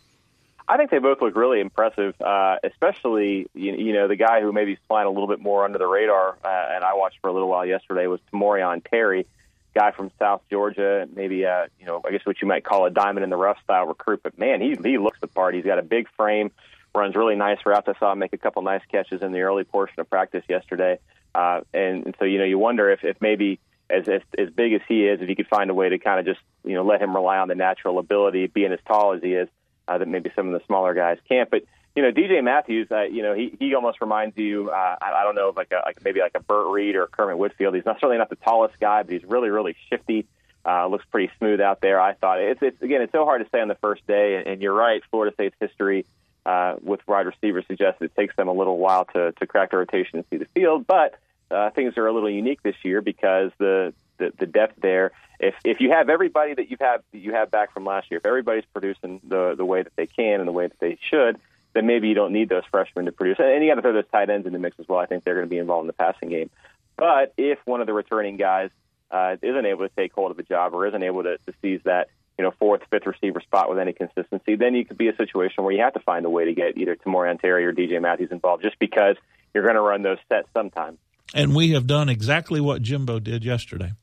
I 0.68 0.78
think 0.78 0.91
they 0.91 1.00
both 1.00 1.22
look 1.22 1.36
really 1.36 1.60
impressive, 1.60 2.16
uh, 2.22 2.58
especially 2.64 3.48
you, 3.54 3.74
you 3.74 3.94
know 3.94 4.08
the 4.08 4.16
guy 4.16 4.41
who 4.41 4.52
maybe 4.54 4.74
is 4.74 4.80
flying 4.88 5.08
a 5.08 5.10
little 5.10 5.28
bit 5.28 5.39
more 5.39 5.66
under 5.66 5.78
the 5.78 5.88
radar, 5.88 6.38
uh, 6.44 6.68
and 6.72 6.84
I 6.84 6.94
watched 6.94 7.20
for 7.22 7.28
a 7.28 7.34
little 7.34 7.50
while 7.50 7.66
yesterday 7.66 8.08
was 8.08 8.22
Tamorrion 8.32 8.84
Terry, 8.89 9.28
guy 9.76 9.91
from 9.91 10.12
South 10.20 10.41
Georgia, 10.50 11.08
maybe 11.14 11.46
uh, 11.46 11.68
you 11.80 11.86
know 11.86 12.02
I 12.06 12.12
guess 12.12 12.26
what 12.26 12.41
you 12.41 12.48
might 12.48 12.64
call 12.64 12.86
a 12.86 12.89
diamond 12.89 13.26
in 13.26 13.30
the 13.30 13.38
rough 13.38 13.62
style 13.64 13.88
recruit, 13.88 14.22
but 14.24 14.39
man, 14.39 14.62
he 14.62 14.78
he 14.82 14.98
looks 14.98 15.20
the 15.20 15.28
part. 15.28 15.54
He's 15.54 15.66
got 15.66 15.80
a 15.80 15.84
big 15.84 16.08
frame, 16.16 16.52
runs 16.96 17.16
really 17.16 17.36
nice 17.36 17.60
routes. 17.66 17.88
I 17.88 17.98
saw 18.00 18.12
him 18.12 18.20
make 18.20 18.34
a 18.34 18.38
couple 18.38 18.62
nice 18.62 18.82
catches 18.91 19.22
in 19.22 19.32
the 19.32 19.41
early 19.41 19.64
portion 19.64 20.00
of 20.00 20.10
practice 20.10 20.44
yesterday, 20.48 21.00
uh, 21.34 21.62
and, 21.74 22.16
so 22.20 22.26
you 22.26 22.38
know 22.38 22.46
you 22.46 22.60
wonder 22.60 22.89
if 22.91 23.04
if 23.04 23.18
maybe 23.22 23.60
as, 23.89 24.08
as 24.08 24.22
as 24.38 24.50
big 24.50 24.74
as 24.74 24.82
he 24.88 25.06
is, 25.06 25.22
if 25.22 25.28
he 25.28 25.36
could 25.36 25.48
find 25.48 25.70
a 25.70 25.74
way 25.74 25.89
to 25.89 25.98
kind 26.00 26.20
of 26.20 26.26
just 26.26 26.44
you 26.64 26.74
know 26.74 26.84
let 26.84 27.02
him 27.02 27.16
rely 27.16 27.38
on 27.38 27.48
the 27.48 27.56
natural 27.56 28.00
ability, 28.00 28.48
being 28.48 28.72
as 28.72 28.80
tall 28.88 29.14
as 29.14 29.22
he 29.22 29.34
is, 29.34 29.50
uh, 29.88 29.98
that 29.98 30.08
maybe 30.08 30.32
some 30.36 30.48
of 30.48 30.60
the 30.60 30.66
smaller 30.66 30.94
guys 30.94 31.18
can't. 31.28 31.50
But 31.50 31.64
you 31.96 32.02
know, 32.02 32.12
DJ 32.12 32.44
Matthews, 32.44 32.88
uh, 32.91 33.04
you 33.04 33.22
know, 33.22 33.34
he 33.34 33.56
he 33.60 33.76
almost 33.76 34.02
reminds 34.02 34.38
you, 34.38 34.70
uh, 34.70 34.96
I, 35.02 35.22
I 35.22 35.24
don't 35.24 35.36
know, 35.36 35.54
like 35.56 35.72
a, 35.72 35.82
like 35.86 36.04
maybe 36.04 36.22
like 36.22 36.36
a 36.36 36.39
Bert 36.41 36.72
Reed 36.72 36.96
or 36.96 37.08
Kermit 37.08 37.38
Whitfield. 37.38 37.76
He's 37.76 37.86
not 37.86 37.98
certainly 37.98 38.18
not 38.18 38.30
the 38.30 38.36
tallest 38.36 38.80
guy, 38.80 39.04
but 39.04 39.14
he's 39.14 39.24
really 39.24 39.50
really 39.50 39.76
shifty. 39.89 40.28
Uh, 40.66 40.88
looks 40.88 41.04
pretty 41.12 41.30
smooth 41.39 41.60
out 41.60 41.82
there. 41.82 42.00
I 42.00 42.14
thought 42.14 42.39
it's 42.39 42.62
it's 42.62 42.82
again, 42.82 43.02
it's 43.02 43.12
so 43.12 43.26
hard 43.26 43.44
to 43.44 43.50
say 43.52 43.62
on 43.62 43.68
the 43.68 43.76
first 43.76 44.06
day, 44.08 44.36
and, 44.36 44.48
and 44.48 44.62
you're 44.62 44.74
right. 44.74 45.02
Florida 45.12 45.34
State's 45.34 45.56
history 45.60 46.06
uh, 46.46 46.76
with 46.82 47.00
wide 47.08 47.26
receivers 47.26 47.66
suggests 47.68 48.02
it 48.02 48.16
takes 48.16 48.36
them 48.36 48.48
a 48.48 48.54
little 48.54 48.78
while 48.78 49.06
to 49.14 49.32
to 49.34 49.48
crack 49.48 49.72
the 49.72 49.78
rotation 49.78 50.20
and 50.20 50.26
see 50.30 50.38
the 50.38 50.48
field, 50.54 50.86
but. 50.88 51.16
Uh, 51.52 51.70
things 51.70 51.96
are 51.98 52.08
a 52.08 52.12
little 52.12 52.32
unique 52.32 52.64
this 52.64 52.78
year 52.84 53.00
because 53.00 53.52
the 53.60 53.94
the, 54.18 54.34
the 54.39 54.46
depth 54.46 54.80
there. 54.82 55.12
If 55.39 55.56
if 55.64 55.80
you 55.82 55.91
have 55.91 56.10
everybody 56.10 56.54
that 56.54 56.70
you 56.70 56.78
have 56.80 57.04
that 57.12 57.20
you 57.20 57.34
have 57.34 57.52
back 57.52 57.74
from 57.74 57.86
last 57.86 58.10
year, 58.10 58.20
if 58.20 58.26
everybody's 58.26 58.66
producing 58.74 59.20
the 59.24 59.56
the 59.56 59.66
way 59.66 59.84
that 59.84 59.96
they 59.96 60.08
can 60.08 60.39
and 60.39 60.48
the 60.48 60.52
way 60.52 60.68
that 60.68 60.80
they 60.80 60.98
should, 61.10 61.39
then 61.74 61.86
maybe 61.86 62.08
you 62.08 62.16
don't 62.16 62.32
need 62.32 62.50
those 62.50 62.64
freshmen 62.72 63.06
to 63.06 63.12
produce. 63.12 63.38
And 63.39 63.64
you 63.64 63.70
got 63.70 63.76
to 63.76 63.82
throw 63.82 63.94
those 63.94 64.10
tight 64.12 64.30
ends 64.30 64.48
in 64.48 64.54
the 64.54 64.60
mix 64.60 64.80
as 64.80 64.88
well. 64.88 65.00
I 65.00 65.06
think 65.06 65.24
they're 65.24 65.36
going 65.36 65.46
to 65.46 65.50
be 65.50 65.58
involved 65.58 65.84
in 65.84 65.88
the 65.88 65.94
passing 65.94 66.30
game. 66.30 66.50
But 66.96 67.34
if 67.38 67.60
one 67.66 67.82
of 67.82 67.88
the 67.88 67.94
returning 67.94 68.38
guys 68.38 68.70
uh, 69.12 69.36
isn't 69.41 69.66
able 69.66 69.88
to 69.88 69.94
take 69.96 70.14
hold 70.14 70.32
of 70.32 70.39
a 70.39 70.44
job 70.44 70.74
or 70.74 70.88
isn't 70.88 71.04
able 71.04 71.24
to, 71.24 71.38
to 71.38 71.54
seize 71.62 71.82
that 71.84 72.10
you 72.38 72.43
know 72.43 72.51
fourth, 72.59 72.81
fifth 72.89 73.05
receiver 73.05 73.41
spot 73.41 73.69
with 73.69 73.79
any 73.79 73.93
consistency, 73.93 74.55
then 74.55 74.75
you 74.75 74.86
could 74.86 74.97
be 74.97 75.07
a 75.07 75.15
situation 75.15 75.63
where 75.63 75.73
you 75.73 75.81
have 75.81 75.93
to 75.93 75.99
find 75.99 76.25
a 76.25 76.29
way 76.29 76.45
to 76.45 76.53
get 76.53 76.77
either 76.77 76.95
Tamorrion 76.95 77.39
Terry 77.39 77.65
or 77.65 77.73
DJ 77.73 78.01
Matthews 78.01 78.31
involved, 78.31 78.63
just 78.63 78.79
because 78.79 79.15
you're 79.53 79.63
going 79.63 79.75
to 79.75 79.81
run 79.81 80.01
those 80.01 80.17
sets 80.29 80.47
sometime. 80.53 80.97
And 81.34 81.55
we 81.55 81.71
have 81.71 81.88
done 81.88 82.09
exactly 82.09 82.59
what 82.59 82.81
Jimbo 82.81 83.19
did 83.19 83.43
yesterday. 83.43 83.93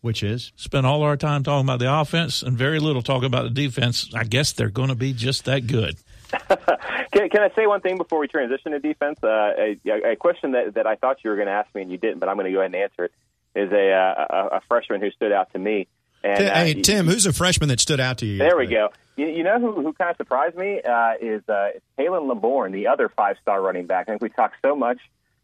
Which 0.00 0.22
is? 0.22 0.52
Spend 0.54 0.86
all 0.86 1.02
our 1.02 1.16
time 1.16 1.42
talking 1.42 1.66
about 1.66 1.80
the 1.80 1.92
offense 1.92 2.42
and 2.42 2.56
very 2.56 2.78
little 2.78 3.02
talking 3.02 3.26
about 3.26 3.42
the 3.42 3.50
defense. 3.50 4.08
I 4.14 4.22
guess 4.24 4.52
they're 4.52 4.70
going 4.70 4.90
to 4.90 4.94
be 4.94 5.12
just 5.12 5.46
that 5.46 5.66
good. 5.66 5.96
can, 7.12 7.28
can, 7.30 7.42
I 7.42 7.50
say 7.56 7.66
one 7.66 7.80
thing 7.80 7.96
before 7.96 8.20
we 8.20 8.28
transition 8.28 8.72
to 8.72 8.78
defense? 8.78 9.18
Uh, 9.22 9.52
a, 9.58 10.12
a, 10.12 10.16
question 10.16 10.52
that, 10.52 10.74
that 10.74 10.86
I 10.86 10.94
thought 10.94 11.24
you 11.24 11.30
were 11.30 11.36
going 11.36 11.48
to 11.48 11.52
ask 11.52 11.74
me 11.74 11.82
and 11.82 11.90
you 11.90 11.98
didn't, 11.98 12.20
but 12.20 12.28
I'm 12.28 12.36
going 12.36 12.46
to 12.46 12.52
go 12.52 12.60
ahead 12.60 12.72
and 12.72 12.76
answer 12.76 13.06
it. 13.06 13.12
Is 13.54 13.72
a, 13.72 13.76
a, 14.30 14.56
a 14.58 14.60
freshman 14.68 15.00
who 15.00 15.10
stood 15.10 15.32
out 15.32 15.52
to 15.52 15.58
me. 15.58 15.88
And, 16.22 16.44
uh, 16.44 16.54
hey, 16.54 16.74
Tim, 16.74 17.06
who's 17.06 17.26
a 17.26 17.32
freshman 17.32 17.68
that 17.68 17.80
stood 17.80 18.00
out 18.00 18.18
to 18.18 18.26
you? 18.26 18.38
There 18.38 18.56
we 18.56 18.66
go. 18.66 18.90
You, 19.16 19.42
know 19.42 19.58
who, 19.58 19.72
who 19.82 19.92
kind 19.92 20.10
of 20.10 20.16
surprised 20.16 20.56
me 20.56 20.80
uh, 20.80 21.14
is 21.20 21.42
uh, 21.48 21.70
Khalan 21.98 22.28
Laborn, 22.28 22.70
the 22.70 22.86
other 22.86 23.08
five-star 23.08 23.60
running 23.60 23.86
back. 23.86 24.08
I 24.08 24.12
think 24.12 24.22
we 24.22 24.28
talked 24.28 24.56
so 24.64 24.76
much 24.76 24.98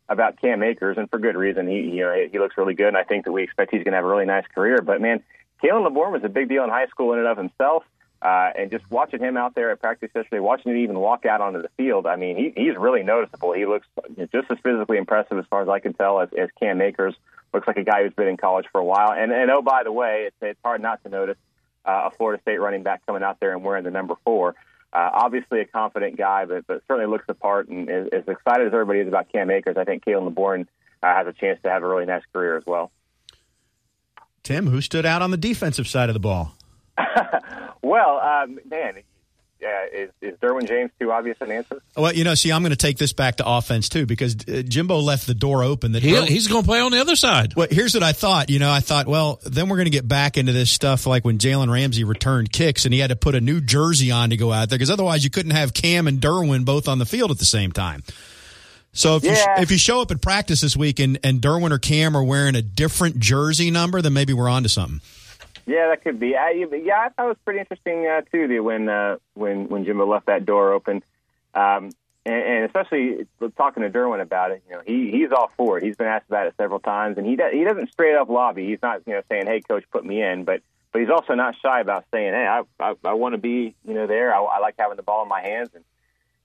about 0.09 0.41
Cam 0.41 0.63
Akers, 0.63 0.97
and 0.97 1.11
for 1.11 1.19
good 1.19 1.37
reason. 1.37 1.67
He 1.67 1.81
you 1.81 2.03
know 2.03 2.15
he 2.31 2.39
looks 2.39 2.57
really 2.57 2.75
good, 2.75 2.89
and 2.89 2.97
I 2.97 3.03
think 3.03 3.25
that 3.25 3.33
we 3.33 3.43
expect 3.43 3.73
he's 3.73 3.83
going 3.83 3.93
to 3.93 3.97
have 3.97 4.05
a 4.05 4.09
really 4.09 4.27
nice 4.27 4.45
career. 4.55 4.81
But 4.81 5.01
man, 5.01 5.23
Khalan 5.63 5.83
Laborn 5.83 6.13
was 6.13 6.23
a 6.25 6.29
big 6.29 6.49
deal 6.49 6.63
in 6.63 6.71
high 6.71 6.87
school 6.87 7.13
in 7.15 7.19
and 7.19 7.29
of 7.29 7.37
himself. 7.37 7.85
Uh, 8.23 8.51
and 8.57 8.71
just 8.71 8.91
watching 8.91 9.21
him 9.21 9.37
out 9.37 9.55
there 9.55 9.71
at 9.71 9.81
practice 9.81 10.11
yesterday, 10.15 10.41
watching 10.41 10.73
him 10.73 10.79
even 10.79 10.99
walk 10.99 11.27
out 11.27 11.43
onto 11.43 11.61
the 11.61 11.69
field, 11.77 12.07
I 12.07 12.17
mean, 12.17 12.37
he, 12.37 12.53
he's 12.57 12.75
really 12.75 13.03
noticeable. 13.03 13.53
He 13.53 13.67
looks 13.67 13.87
just 14.33 14.51
as 14.51 14.57
physically 14.63 14.97
impressive 14.97 15.37
as 15.37 15.45
far 15.51 15.61
as 15.61 15.69
I 15.69 15.79
can 15.79 15.93
tell 15.93 16.21
as, 16.21 16.31
as 16.33 16.49
Cam 16.59 16.81
Akers. 16.81 17.15
Looks 17.55 17.69
like 17.69 17.77
a 17.77 17.85
guy 17.85 18.03
who's 18.03 18.13
been 18.13 18.29
in 18.29 18.37
college 18.37 18.67
for 18.73 18.81
a 18.81 18.85
while. 18.85 19.13
And, 19.13 19.33
and 19.33 19.51
oh, 19.51 19.63
by 19.63 19.85
the 19.85 19.93
way, 19.93 20.25
it's, 20.27 20.37
it's 20.43 20.61
hard 20.65 20.83
not 20.83 21.03
to 21.05 21.09
notice 21.09 21.39
uh, 21.85 22.09
a 22.09 22.11
Florida 22.11 22.43
State 22.43 22.61
running 22.61 22.83
back 22.83 23.07
coming 23.07 23.23
out 23.23 23.39
there 23.41 23.53
and 23.53 23.63
wearing 23.63 23.85
the 23.85 23.91
number 23.91 24.15
four. 24.25 24.57
Uh, 24.93 25.11
obviously 25.13 25.61
a 25.61 25.65
confident 25.65 26.17
guy, 26.17 26.45
but, 26.45 26.67
but 26.67 26.83
certainly 26.89 27.11
looks 27.11 27.27
the 27.27 27.35
part 27.35 27.69
and 27.69 27.89
is, 27.89 28.09
as 28.13 28.29
excited 28.29 28.67
as 28.67 28.73
everybody 28.73 29.01
is 29.01 29.09
about 29.09 29.31
Cam 29.33 29.51
Akers. 29.51 29.77
I 29.77 29.85
think 29.85 30.05
Khalan 30.05 30.25
Laborn 30.25 30.69
uh, 31.03 31.15
has 31.15 31.27
a 31.27 31.33
chance 31.33 31.61
to 31.63 31.71
have 31.71 31.83
a 31.83 31.87
really 31.87 32.07
nice 32.07 32.23
career 32.33 32.57
as 32.57 32.65
well. 32.67 32.91
Tim, 34.43 34.67
who 34.67 34.81
stood 34.81 35.07
out 35.07 35.23
on 35.23 35.31
the 35.31 35.37
defensive 35.37 35.89
side 35.89 36.11
of 36.11 36.15
the 36.15 36.21
ball? 36.21 36.55
well, 37.83 38.21
um, 38.21 38.59
man, 38.69 39.03
uh, 39.65 39.87
is, 39.93 40.11
is 40.21 40.39
Derwin 40.39 40.69
James 40.69 40.91
too 41.01 41.11
obvious 41.11 41.37
an 41.41 41.51
answer? 41.51 41.83
Well, 41.97 42.13
you 42.13 42.25
know, 42.25 42.35
see, 42.35 42.53
I'm 42.53 42.63
going 42.63 42.71
to 42.71 42.77
take 42.77 42.99
this 42.99 43.13
back 43.13 43.37
to 43.37 43.49
offense 43.49 43.89
too 43.89 44.07
because 44.07 44.37
uh, 44.49 44.63
Jimbo 44.67 44.99
left 44.99 45.27
the 45.27 45.35
door 45.35 45.63
open. 45.63 45.93
That 45.93 46.03
he, 46.03 46.21
he's 46.27 46.49
going 46.49 46.63
to 46.63 46.67
play 46.67 46.81
on 46.81 46.93
the 46.93 47.01
other 47.01 47.17
side. 47.17 47.55
Well, 47.55 47.69
here's 47.71 47.95
what 47.95 48.03
I 48.03 48.13
thought. 48.13 48.51
You 48.51 48.59
know, 48.59 48.71
I 48.71 48.81
thought, 48.81 49.07
well, 49.07 49.41
then 49.45 49.69
we're 49.69 49.77
going 49.77 49.87
to 49.87 49.91
get 49.91 50.07
back 50.07 50.37
into 50.37 50.53
this 50.53 50.71
stuff 50.71 51.07
like 51.07 51.25
when 51.25 51.39
Jalen 51.39 51.73
Ramsey 51.73 52.05
returned 52.05 52.53
kicks 52.53 52.85
and 52.85 52.93
he 52.93 53.01
had 53.01 53.11
to 53.11 53.17
put 53.17 53.35
a 53.35 53.41
new 53.41 53.61
jersey 53.61 54.11
on 54.11 54.31
to 54.31 54.37
go 54.37 54.53
out 54.53 54.69
there 54.69 54.79
because 54.79 54.91
otherwise 54.91 55.25
you 55.25 55.31
couldn't 55.31 55.53
have 55.53 55.75
Cam 55.75 56.07
and 56.07 56.21
Derwin 56.21 56.65
both 56.65 56.89
on 56.89 56.99
the 56.99 57.07
field 57.07 57.31
at 57.31 57.39
the 57.39 57.45
same 57.45 57.73
time. 57.73 58.03
So 58.93 59.17
if 59.17 59.25
yeah. 59.25 59.33
you 59.57 59.63
if 59.63 59.71
you 59.73 59.79
show 59.79 60.01
up 60.01 60.11
at 60.13 60.21
practice 60.21 60.61
this 60.61 60.77
week 60.77 61.01
and, 61.01 61.19
and 61.25 61.41
Derwin 61.41 61.73
or 61.73 61.79
Cam 61.79 62.17
are 62.17 62.23
wearing 62.23 62.55
a 62.55 62.63
different 62.63 63.19
jersey 63.19 63.71
number, 63.71 64.01
then 64.01 64.13
maybe 64.13 64.33
we're 64.33 64.49
on 64.49 64.63
to 64.63 64.69
something. 64.69 65.01
Yeah, 65.67 65.89
that 65.89 66.03
could 66.03 66.21
be. 66.21 66.37
I, 66.37 66.51
yeah, 66.51 67.01
I 67.01 67.09
thought 67.09 67.25
it 67.25 67.29
was 67.29 67.37
pretty 67.45 67.61
interesting 67.61 68.07
uh, 68.07 68.21
too. 68.31 68.49
The, 68.49 68.61
when 68.61 68.89
uh, 68.89 69.17
when 69.35 69.69
when 69.69 69.85
Jimbo 69.85 70.07
left 70.07 70.27
that 70.27 70.45
door 70.45 70.73
open, 70.73 71.03
um, 71.55 71.91
and, 72.27 72.35
and 72.35 72.65
especially 72.65 73.27
talking 73.57 73.83
to 73.83 73.91
Derwin 73.91 74.21
about 74.21 74.51
it. 74.51 74.63
You 74.69 74.77
know, 74.77 74.83
he 74.87 75.11
he's 75.11 75.31
all 75.33 75.51
for 75.57 75.79
it. 75.79 75.85
He's 75.85 75.97
been 75.97 76.07
asked 76.07 76.29
about 76.29 76.47
it 76.47 76.55
several 76.59 76.81
times, 76.81 77.19
and 77.19 77.27
he 77.27 77.37
does, 77.37 77.53
he 77.53 77.65
doesn't 77.65 77.93
straight 77.93 78.15
up 78.15 78.29
lobby. 78.29 78.67
He's 78.67 78.83
not 78.83 79.03
you 79.07 79.15
know 79.15 79.23
saying, 79.31 79.47
"Hey, 79.47 79.61
coach, 79.61 79.85
put 79.91 80.05
me 80.05 80.23
in," 80.23 80.45
but 80.45 80.61
but 80.93 81.01
he's 81.01 81.11
also 81.11 81.35
not 81.35 81.55
shy 81.63 81.81
about 81.81 82.05
saying, 82.13 82.35
"Hey, 82.35 82.47
I 82.47 82.63
I, 82.79 82.95
I 83.05 83.15
want 83.15 83.33
to 83.35 83.39
be 83.39 83.75
you 83.87 83.95
know 83.95 84.07
there. 84.07 84.35
I, 84.35 84.43
I 84.43 84.59
like 84.59 84.75
having 84.79 84.97
the 84.97 85.03
ball 85.03 85.23
in 85.23 85.29
my 85.29 85.41
hands." 85.41 85.71
And 85.75 85.85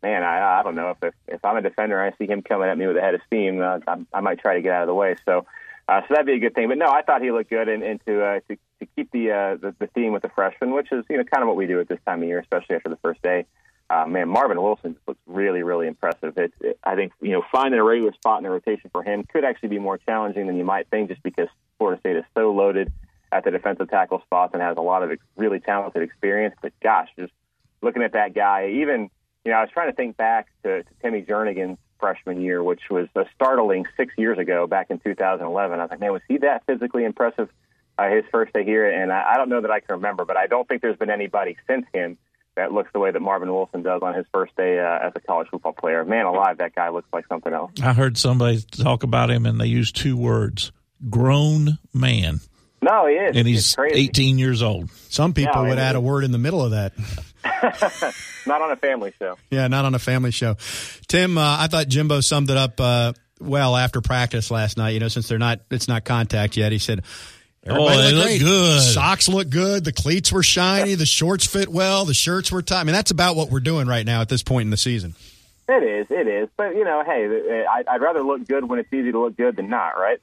man, 0.02 0.24
I 0.24 0.60
I 0.60 0.64
don't 0.64 0.76
know 0.76 0.92
if 0.92 1.04
if, 1.04 1.14
if 1.28 1.46
I'm 1.46 1.58
a 1.58 1.62
defender, 1.62 2.02
and 2.02 2.14
I 2.14 2.18
see 2.18 2.30
him 2.30 2.42
coming 2.42 2.70
at 2.70 2.78
me 2.78 2.88
with 2.88 2.98
a 2.98 3.02
head 3.02 3.16
of 3.16 3.22
steam, 3.28 3.62
uh, 3.62 3.80
I, 3.86 3.98
I 4.14 4.22
might 4.22 4.40
try 4.40 4.56
to 4.56 4.62
get 4.62 4.72
out 4.72 4.84
of 4.84 4.88
the 4.88 4.96
way. 4.96 5.16
So. 5.26 5.46
Uh, 5.90 6.02
so 6.02 6.08
that'd 6.14 6.28
be 6.28 6.34
a 6.34 6.40
good 6.40 6.54
thing. 6.54 6.68
But 6.68 6.78
no, 6.78 6.86
I 6.86 7.02
thought 7.02 7.24
he 7.24 7.32
looked 7.32 7.50
good, 7.50 7.68
and, 7.68 7.82
and 7.82 8.00
to, 8.06 8.24
uh, 8.24 8.40
to 8.48 8.58
to 8.80 8.86
keep 8.96 9.12
the, 9.12 9.32
uh, 9.32 9.56
the 9.56 9.76
the 9.80 9.88
theme 9.88 10.14
with 10.14 10.22
the 10.22 10.30
freshmen, 10.30 10.72
which 10.72 10.92
is 10.92 11.04
you 11.10 11.18
know 11.18 11.24
kind 11.24 11.42
of 11.42 11.48
what 11.48 11.58
we 11.58 11.66
do 11.66 11.80
at 11.80 11.90
this 11.90 11.98
time 12.06 12.22
of 12.22 12.28
year, 12.28 12.40
especially 12.40 12.76
after 12.76 12.90
the 12.90 12.98
first 12.98 13.20
day. 13.24 13.48
Uh, 13.90 14.06
man, 14.06 14.30
Marvin 14.30 14.62
Wilson 14.62 14.96
looks 15.08 15.20
really, 15.26 15.64
really 15.64 15.88
impressive. 15.88 16.38
It, 16.38 16.54
it, 16.62 16.78
I 16.84 16.94
think 16.94 17.14
you 17.22 17.32
know 17.32 17.44
finding 17.52 17.80
a 17.80 17.84
regular 17.84 18.14
spot 18.14 18.38
in 18.38 18.44
the 18.44 18.52
rotation 18.52 18.92
for 18.92 19.02
him 19.02 19.24
could 19.24 19.44
actually 19.44 19.70
be 19.70 19.80
more 19.80 19.98
challenging 19.98 20.46
than 20.46 20.58
you 20.58 20.64
might 20.64 20.88
think, 20.92 21.10
just 21.10 21.24
because 21.24 21.48
Florida 21.80 22.00
State 22.02 22.18
is 22.18 22.24
so 22.38 22.54
loaded 22.54 22.94
at 23.32 23.44
the 23.44 23.50
defensive 23.50 23.90
tackle 23.90 24.22
spots 24.22 24.54
and 24.54 24.62
has 24.62 24.78
a 24.78 24.82
lot 24.82 25.02
of 25.02 25.10
ex- 25.10 25.26
really 25.38 25.60
talented 25.60 26.04
experience. 26.04 26.54
But 26.62 26.72
gosh, 26.84 27.10
just 27.18 27.34
looking 27.82 28.04
at 28.04 28.14
that 28.14 28.36
guy, 28.36 28.74
even 28.76 29.10
you 29.44 29.52
know, 29.52 29.58
I 29.58 29.62
was 29.62 29.72
trying 29.72 29.90
to 29.90 29.96
think 29.96 30.18
back 30.18 30.50
to, 30.64 30.84
to 30.84 30.90
Timmy 31.02 31.24
Jernigan's 31.24 31.80
freshman 32.00 32.42
year, 32.42 32.64
which 32.64 32.82
was 32.90 33.08
a 33.16 33.26
startling 33.36 33.86
six 33.98 34.14
years 34.18 34.38
ago, 34.38 34.68
back 34.68 34.88
in 34.90 35.00
2011. 35.00 35.80
I 35.80 35.84
was 35.84 35.92
like, 35.92 36.00
man, 36.00 36.14
was 36.14 36.22
he 36.28 36.38
that 36.40 36.66
physically 36.66 37.04
impressive 37.06 37.50
uh, 37.98 38.10
his 38.10 38.24
first 38.32 38.54
day 38.54 38.64
here? 38.64 38.90
And 38.90 39.12
I, 39.12 39.34
I 39.34 39.38
don't 39.38 39.50
know 39.50 39.62
that 39.62 39.72
I 39.72 39.80
can 39.80 39.96
remember, 39.96 40.26
but 40.26 40.38
I 40.38 40.48
don't 40.48 40.68
think 40.68 40.82
there's 40.82 40.98
been 40.98 41.10
anybody 41.10 41.58
since 41.68 41.86
him 41.94 42.18
that 42.56 42.74
looks 42.74 42.92
the 42.92 43.00
way 43.00 43.12
that 43.12 43.22
Marvin 43.22 43.54
Wilson 43.54 43.84
does 43.84 44.02
on 44.02 44.14
his 44.14 44.26
first 44.34 44.56
day 44.58 44.80
uh, 44.80 45.08
as 45.08 45.14
a 45.16 45.20
college 45.22 45.48
football 45.50 45.74
player. 45.74 46.04
Man 46.04 46.26
alive, 46.26 46.58
that 46.58 46.76
guy 46.76 46.90
looks 46.90 47.08
like 47.14 47.26
something 47.28 47.54
else. 47.54 47.72
I 47.82 47.94
heard 47.94 48.18
somebody 48.18 48.62
talk 48.62 49.04
about 49.04 49.32
him, 49.32 49.46
and 49.46 49.60
they 49.60 49.68
used 49.68 49.96
two 49.96 50.18
words: 50.18 50.72
grown 51.10 51.80
man. 51.94 52.42
No, 52.82 53.08
he 53.08 53.16
is, 53.16 53.36
and 53.36 53.48
he's 53.48 53.76
18 53.78 54.38
years 54.38 54.62
old. 54.62 54.90
Some 55.10 55.34
people 55.34 55.64
would 55.66 55.80
add 55.80 55.96
a 55.96 56.02
word 56.02 56.24
in 56.24 56.32
the 56.32 56.38
middle 56.38 56.64
of 56.64 56.72
that. 56.72 56.94
not 58.46 58.62
on 58.62 58.72
a 58.72 58.76
family 58.76 59.14
show. 59.20 59.38
Yeah, 59.50 59.68
not 59.68 59.86
on 59.86 59.96
a 59.96 60.00
family 60.00 60.32
show. 60.32 60.56
Tim, 61.08 61.38
uh, 61.38 61.58
I 61.60 61.68
thought 61.68 61.88
Jimbo 61.88 62.22
summed 62.22 62.50
it 62.50 62.58
up 62.58 62.80
uh, 62.80 63.14
well 63.40 63.76
after 63.76 64.02
practice 64.02 64.50
last 64.50 64.78
night. 64.78 64.92
You 64.92 65.00
know, 65.00 65.08
since 65.08 65.28
they're 65.28 65.40
not, 65.40 65.60
it's 65.70 65.88
not 65.88 66.06
contact 66.06 66.58
yet. 66.58 66.72
He 66.72 66.80
said. 66.80 67.04
Everybody 67.66 67.98
oh, 67.98 68.02
they 68.02 68.12
look 68.14 68.26
great. 68.26 68.40
good. 68.40 68.82
Socks 68.82 69.28
look 69.28 69.50
good. 69.50 69.84
The 69.84 69.92
cleats 69.92 70.32
were 70.32 70.44
shiny. 70.44 70.96
the 70.96 71.06
shorts 71.06 71.46
fit 71.46 71.68
well. 71.68 72.06
The 72.06 72.14
shirts 72.14 72.54
were 72.54 72.62
tight. 72.62 72.80
I 72.80 72.84
mean, 72.86 72.94
that's 72.94 73.12
about 73.12 73.36
what 73.36 73.52
we're 73.52 73.60
doing 73.60 73.86
right 73.86 74.06
now 74.06 74.22
at 74.22 74.30
this 74.30 74.42
point 74.42 74.68
in 74.68 74.70
the 74.70 74.78
season. 74.78 75.14
It 75.68 75.84
is. 75.84 76.08
It 76.10 76.28
is. 76.28 76.48
But 76.56 76.76
you 76.76 76.86
know, 76.86 77.04
hey, 77.06 77.66
I'd 77.88 78.02
rather 78.02 78.24
look 78.24 78.48
good 78.48 78.68
when 78.68 78.80
it's 78.80 78.92
easy 78.94 79.12
to 79.12 79.20
look 79.20 79.36
good 79.36 79.58
than 79.58 79.70
not, 79.70 80.00
right? 80.00 80.20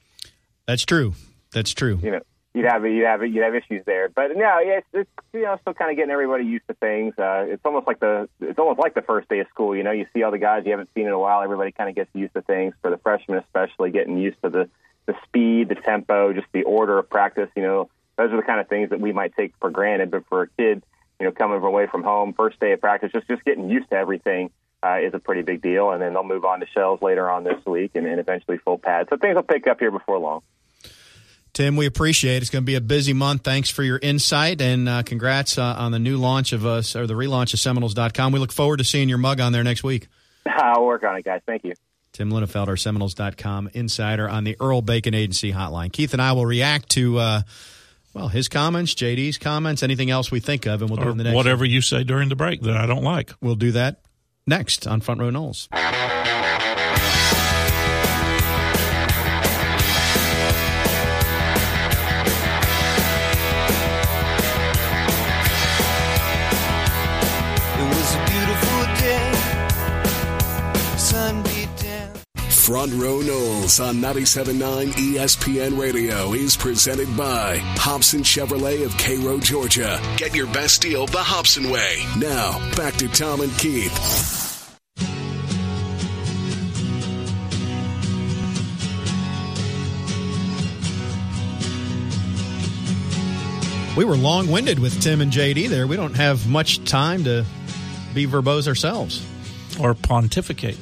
That's 0.65 0.83
true. 0.83 1.13
That's 1.53 1.73
true. 1.73 1.99
You 2.01 2.11
know, 2.11 2.21
you'd 2.57 2.65
have 2.65 2.85
you'd 2.85 3.05
have 3.05 3.25
you'd 3.25 3.43
have 3.43 3.55
issues 3.55 3.85
there. 3.85 4.09
But 4.09 4.35
no, 4.35 4.59
yeah, 4.59 4.79
it's, 4.79 4.87
it's 4.93 5.09
you 5.33 5.43
know 5.43 5.57
still 5.61 5.73
kind 5.73 5.91
of 5.91 5.97
getting 5.97 6.11
everybody 6.11 6.43
used 6.43 6.67
to 6.67 6.73
things. 6.73 7.13
Uh, 7.17 7.45
it's 7.47 7.61
almost 7.63 7.85
like 7.85 7.99
the 7.99 8.27
it's 8.41 8.57
almost 8.57 8.79
like 8.79 8.95
the 8.95 9.01
first 9.03 9.29
day 9.29 9.39
of 9.39 9.47
school. 9.49 9.75
You 9.75 9.83
know, 9.83 9.91
you 9.91 10.07
see 10.13 10.23
all 10.23 10.31
the 10.31 10.39
guys 10.39 10.63
you 10.65 10.71
haven't 10.71 10.89
seen 10.95 11.05
in 11.05 11.13
a 11.13 11.19
while. 11.19 11.41
Everybody 11.43 11.71
kind 11.71 11.89
of 11.89 11.95
gets 11.95 12.09
used 12.13 12.33
to 12.33 12.41
things. 12.41 12.73
For 12.81 12.89
the 12.89 12.97
freshmen, 12.97 13.37
especially, 13.37 13.91
getting 13.91 14.17
used 14.17 14.41
to 14.43 14.49
the 14.49 14.69
the 15.05 15.15
speed, 15.23 15.69
the 15.69 15.75
tempo, 15.75 16.33
just 16.33 16.47
the 16.51 16.63
order 16.63 16.97
of 16.97 17.09
practice. 17.09 17.49
You 17.55 17.63
know, 17.63 17.89
those 18.17 18.31
are 18.31 18.37
the 18.37 18.43
kind 18.43 18.59
of 18.59 18.67
things 18.67 18.89
that 18.89 18.99
we 18.99 19.13
might 19.13 19.35
take 19.35 19.53
for 19.59 19.69
granted. 19.69 20.09
But 20.11 20.25
for 20.27 20.43
a 20.43 20.47
kid, 20.57 20.83
you 21.19 21.25
know, 21.25 21.31
coming 21.31 21.61
away 21.61 21.87
from 21.87 22.03
home, 22.03 22.33
first 22.33 22.59
day 22.59 22.71
of 22.71 22.81
practice, 22.81 23.11
just 23.13 23.27
just 23.27 23.45
getting 23.45 23.69
used 23.69 23.89
to 23.91 23.95
everything. 23.95 24.49
Uh, 24.83 24.99
is 25.01 25.11
a 25.15 25.19
pretty 25.19 25.41
big 25.41 25.59
deal, 25.59 25.89
and 25.89 25.99
then 25.99 26.13
they'll 26.13 26.23
move 26.23 26.45
on 26.45 26.59
to 26.59 26.67
shells 26.67 27.01
later 27.01 27.27
on 27.27 27.43
this 27.43 27.59
week, 27.65 27.91
and, 27.95 28.05
and 28.05 28.19
eventually 28.19 28.59
full 28.59 28.77
pads. 28.77 29.09
So 29.09 29.17
things 29.17 29.33
will 29.33 29.41
pick 29.41 29.65
up 29.65 29.79
here 29.79 29.89
before 29.89 30.19
long. 30.19 30.43
Tim, 31.57 31.75
we 31.75 31.87
appreciate 31.87 32.35
it. 32.35 32.41
It's 32.43 32.51
going 32.51 32.61
to 32.61 32.67
be 32.67 32.75
a 32.75 32.81
busy 32.81 33.13
month. 33.13 33.43
Thanks 33.43 33.71
for 33.71 33.81
your 33.81 33.97
insight 33.97 34.61
and 34.61 34.87
uh, 34.87 35.01
congrats 35.01 35.57
uh, 35.57 35.63
on 35.63 35.91
the 35.91 35.97
new 35.97 36.17
launch 36.17 36.53
of 36.53 36.67
us 36.67 36.95
or 36.95 37.07
the 37.07 37.15
relaunch 37.15 37.51
of 37.55 37.59
Seminoles.com. 37.59 38.31
We 38.31 38.37
look 38.37 38.51
forward 38.51 38.77
to 38.77 38.83
seeing 38.83 39.09
your 39.09 39.17
mug 39.17 39.39
on 39.39 39.53
there 39.53 39.63
next 39.63 39.83
week. 39.83 40.07
I'll 40.45 40.85
work 40.85 41.03
on 41.03 41.15
it, 41.15 41.25
guys. 41.25 41.41
Thank 41.47 41.63
you. 41.63 41.73
Tim 42.13 42.29
Linafelt, 42.29 42.67
our 42.67 42.77
Seminoles.com 42.77 43.71
insider 43.73 44.29
on 44.29 44.43
the 44.43 44.55
Earl 44.59 44.83
Bacon 44.83 45.15
Agency 45.15 45.51
hotline. 45.51 45.91
Keith 45.91 46.13
and 46.13 46.21
I 46.21 46.33
will 46.33 46.45
react 46.45 46.89
to, 46.89 47.17
uh, 47.17 47.41
well, 48.13 48.27
his 48.27 48.47
comments, 48.47 48.93
JD's 48.93 49.39
comments, 49.39 49.81
anything 49.81 50.11
else 50.11 50.29
we 50.29 50.39
think 50.39 50.67
of, 50.67 50.83
and 50.83 50.91
we'll 50.91 51.01
do 51.01 51.09
it 51.09 51.11
in 51.13 51.17
the 51.17 51.23
next. 51.23 51.35
Whatever 51.35 51.65
you 51.65 51.81
say 51.81 52.03
during 52.03 52.29
the 52.29 52.35
break 52.35 52.61
that 52.61 52.77
I 52.77 52.85
don't 52.85 53.03
like. 53.03 53.31
We'll 53.41 53.55
do 53.55 53.71
that 53.71 54.01
next 54.45 54.85
on 54.85 55.01
Front 55.01 55.21
Row 55.21 55.31
Noles. 55.31 55.69
Front 72.67 72.91
Row 72.95 73.19
Noles 73.19 73.81
on 73.81 73.95
97.9 73.95 74.91
ESPN 74.91 75.79
Radio 75.79 76.33
is 76.33 76.57
presented 76.57 77.07
by 77.15 77.59
Hobson 77.77 78.23
Chevrolet 78.23 78.85
of 78.85 78.91
Cairo, 78.97 79.39
Georgia. 79.39 80.01
Get 80.17 80.35
your 80.35 80.47
best 80.47 80.81
deal 80.81 81.05
the 81.05 81.17
Hobson 81.17 81.69
way. 81.69 82.05
Now, 82.17 82.59
back 82.75 82.95
to 82.95 83.07
Tom 83.07 83.39
and 83.39 83.57
Keith. 83.57 84.77
We 93.95 94.03
were 94.03 94.17
long 94.17 94.51
winded 94.51 94.79
with 94.79 95.01
Tim 95.01 95.21
and 95.21 95.31
JD 95.31 95.69
there. 95.69 95.87
We 95.87 95.95
don't 95.95 96.17
have 96.17 96.49
much 96.49 96.83
time 96.83 97.23
to 97.23 97.45
be 98.13 98.27
verbose 98.27 98.67
ourselves 98.67 99.25
or 99.79 99.93
pontificate. 99.93 100.77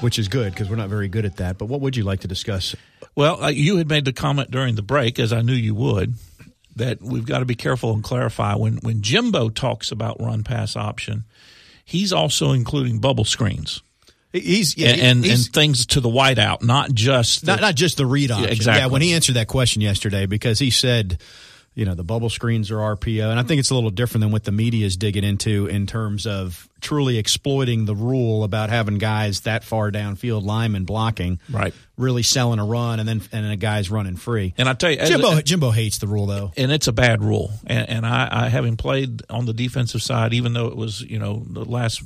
Which 0.00 0.18
is 0.18 0.28
good 0.28 0.52
because 0.52 0.68
we're 0.68 0.76
not 0.76 0.88
very 0.88 1.08
good 1.08 1.24
at 1.24 1.36
that. 1.36 1.58
But 1.58 1.66
what 1.66 1.80
would 1.80 1.96
you 1.96 2.04
like 2.04 2.20
to 2.20 2.28
discuss? 2.28 2.74
Well, 3.14 3.42
uh, 3.42 3.48
you 3.48 3.76
had 3.76 3.88
made 3.88 4.04
the 4.04 4.12
comment 4.12 4.50
during 4.50 4.74
the 4.74 4.82
break, 4.82 5.18
as 5.18 5.32
I 5.32 5.42
knew 5.42 5.54
you 5.54 5.74
would, 5.74 6.14
that 6.76 7.02
we've 7.02 7.26
got 7.26 7.40
to 7.40 7.44
be 7.44 7.54
careful 7.54 7.92
and 7.92 8.02
clarify 8.02 8.54
when 8.54 8.76
when 8.78 9.02
Jimbo 9.02 9.48
talks 9.50 9.90
about 9.90 10.20
run 10.20 10.44
pass 10.44 10.76
option, 10.76 11.24
he's 11.84 12.12
also 12.12 12.52
including 12.52 12.98
bubble 12.98 13.24
screens. 13.24 13.82
He's 14.32 14.76
yeah, 14.76 14.90
and 14.90 15.00
and, 15.00 15.24
he's, 15.24 15.46
and 15.46 15.54
things 15.54 15.86
to 15.86 16.00
the 16.00 16.10
whiteout, 16.10 16.62
not 16.62 16.92
just 16.92 17.46
the, 17.46 17.52
not 17.52 17.60
not 17.60 17.74
just 17.74 17.96
the 17.96 18.06
read 18.06 18.30
option. 18.30 18.50
exactly. 18.50 18.82
Yeah, 18.82 18.88
when 18.88 19.02
he 19.02 19.14
answered 19.14 19.36
that 19.36 19.48
question 19.48 19.80
yesterday, 19.80 20.26
because 20.26 20.58
he 20.58 20.70
said, 20.70 21.18
you 21.76 21.84
know, 21.84 21.94
the 21.94 22.02
bubble 22.02 22.30
screens 22.30 22.70
are 22.72 22.78
RPO, 22.78 23.30
and 23.30 23.38
I 23.38 23.44
think 23.44 23.60
it's 23.60 23.70
a 23.70 23.74
little 23.74 23.90
different 23.90 24.22
than 24.22 24.32
what 24.32 24.42
the 24.44 24.50
media 24.50 24.84
is 24.86 24.96
digging 24.96 25.22
into 25.24 25.66
in 25.66 25.86
terms 25.86 26.26
of 26.26 26.68
truly 26.80 27.18
exploiting 27.18 27.84
the 27.84 27.94
rule 27.94 28.42
about 28.44 28.70
having 28.70 28.96
guys 28.98 29.42
that 29.42 29.62
far 29.62 29.92
downfield, 29.92 30.42
linemen 30.42 30.84
blocking, 30.84 31.38
Right. 31.50 31.74
really 31.98 32.22
selling 32.22 32.58
a 32.58 32.64
run, 32.64 32.98
and 32.98 33.06
then 33.08 33.20
and 33.30 33.44
then 33.44 33.50
a 33.52 33.56
guy's 33.56 33.90
running 33.90 34.16
free. 34.16 34.54
And 34.56 34.68
I 34.68 34.72
tell 34.72 34.90
you, 34.90 35.04
Jimbo 35.04 35.40
Jimbo 35.42 35.70
hates 35.70 35.98
the 35.98 36.06
rule 36.08 36.26
though. 36.26 36.50
and 36.56 36.72
it's 36.72 36.88
a 36.88 36.92
bad 36.92 37.22
rule. 37.22 37.52
And, 37.66 37.88
and 37.88 38.06
I, 38.06 38.28
I 38.46 38.48
having 38.48 38.76
played 38.76 39.22
on 39.28 39.44
the 39.46 39.52
defensive 39.52 40.02
side, 40.02 40.32
even 40.34 40.54
though 40.54 40.68
it 40.68 40.76
was 40.76 41.02
you 41.02 41.18
know 41.18 41.44
the 41.46 41.64
last 41.64 42.02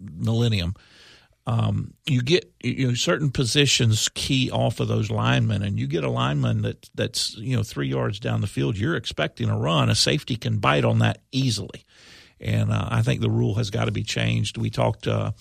millennium, 0.00 0.74
um, 1.46 1.94
you 2.06 2.22
get 2.22 2.50
you 2.62 2.88
know 2.88 2.94
certain 2.94 3.30
positions 3.30 4.08
key 4.14 4.50
off 4.50 4.80
of 4.80 4.88
those 4.88 5.10
linemen, 5.10 5.62
and 5.62 5.78
you 5.78 5.86
get 5.86 6.04
a 6.04 6.10
lineman 6.10 6.62
that 6.62 6.88
that's 6.94 7.36
you 7.36 7.56
know 7.56 7.62
three 7.62 7.88
yards 7.88 8.18
down 8.18 8.40
the 8.40 8.46
field, 8.46 8.78
you're 8.78 8.96
expecting 8.96 9.50
a 9.50 9.58
run. 9.58 9.90
A 9.90 9.94
safety 9.94 10.36
can 10.36 10.58
bite 10.58 10.84
on 10.84 11.00
that 11.00 11.18
easily. 11.32 11.84
And 12.40 12.72
uh, 12.72 12.88
I 12.90 13.02
think 13.02 13.20
the 13.20 13.30
rule 13.30 13.54
has 13.54 13.70
got 13.70 13.86
to 13.86 13.92
be 13.92 14.02
changed. 14.02 14.58
We 14.58 14.68
talked 14.68 15.06
uh, 15.06 15.32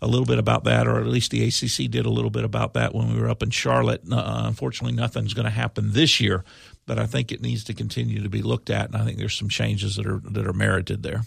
a 0.00 0.06
little 0.06 0.26
bit 0.26 0.38
about 0.38 0.64
that, 0.64 0.86
or 0.86 1.00
at 1.00 1.06
least 1.06 1.30
the 1.30 1.44
ACC 1.44 1.90
did 1.90 2.06
a 2.06 2.10
little 2.10 2.30
bit 2.30 2.44
about 2.44 2.74
that 2.74 2.94
when 2.94 3.12
we 3.12 3.20
were 3.20 3.28
up 3.28 3.42
in 3.42 3.50
Charlotte. 3.50 4.02
Uh, 4.10 4.42
unfortunately, 4.46 4.96
nothing's 4.96 5.34
going 5.34 5.44
to 5.44 5.50
happen 5.50 5.92
this 5.92 6.20
year, 6.20 6.44
but 6.86 6.98
I 6.98 7.06
think 7.06 7.32
it 7.32 7.40
needs 7.40 7.64
to 7.64 7.74
continue 7.74 8.22
to 8.22 8.28
be 8.28 8.42
looked 8.42 8.70
at, 8.70 8.86
and 8.86 8.96
I 8.96 9.04
think 9.04 9.18
there's 9.18 9.34
some 9.34 9.48
changes 9.48 9.96
that 9.96 10.06
are 10.06 10.20
that 10.30 10.46
are 10.46 10.52
merited 10.52 11.02
there. 11.02 11.22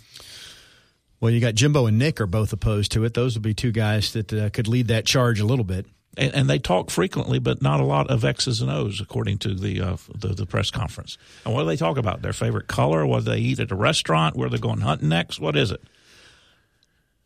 Well, 1.20 1.32
you 1.32 1.40
got 1.40 1.56
Jimbo 1.56 1.86
and 1.86 1.98
Nick 1.98 2.20
are 2.22 2.28
both 2.28 2.54
opposed 2.54 2.92
to 2.94 3.04
it. 3.04 3.14
Those 3.14 3.36
would 3.36 3.44
be 3.44 3.54
two 3.54 3.72
guys 3.72 4.14
that 4.14 4.34
uh, 4.34 4.50
could 4.50 4.68
lead 4.68 4.90
that 4.90 5.06
charge 5.06 5.40
a 5.40 5.46
little 5.46 5.66
bit. 5.66 5.86
And, 6.18 6.34
and 6.34 6.50
they 6.50 6.60
talk 6.60 6.92
frequently, 6.92 7.40
but 7.40 7.62
not 7.62 7.80
a 7.80 7.84
lot 7.84 8.10
of 8.10 8.24
X's 8.24 8.62
and 8.62 8.72
O's, 8.72 9.02
according 9.02 9.40
to 9.40 9.54
the, 9.54 9.82
uh, 9.82 9.98
the 10.18 10.30
the 10.30 10.46
press 10.46 10.72
conference. 10.72 11.18
And 11.44 11.54
what 11.54 11.64
do 11.64 11.68
they 11.68 11.76
talk 11.76 11.98
about? 11.98 12.22
Their 12.22 12.34
favorite 12.34 12.68
color? 12.68 13.06
What 13.06 13.26
do 13.26 13.32
they 13.32 13.40
eat 13.40 13.60
at 13.60 13.72
a 13.72 13.76
restaurant? 13.76 14.36
Where 14.36 14.50
they're 14.50 14.60
going 14.60 14.82
hunting 14.82 15.10
next? 15.10 15.40
What 15.40 15.58
is 15.58 15.72
it? 15.72 15.82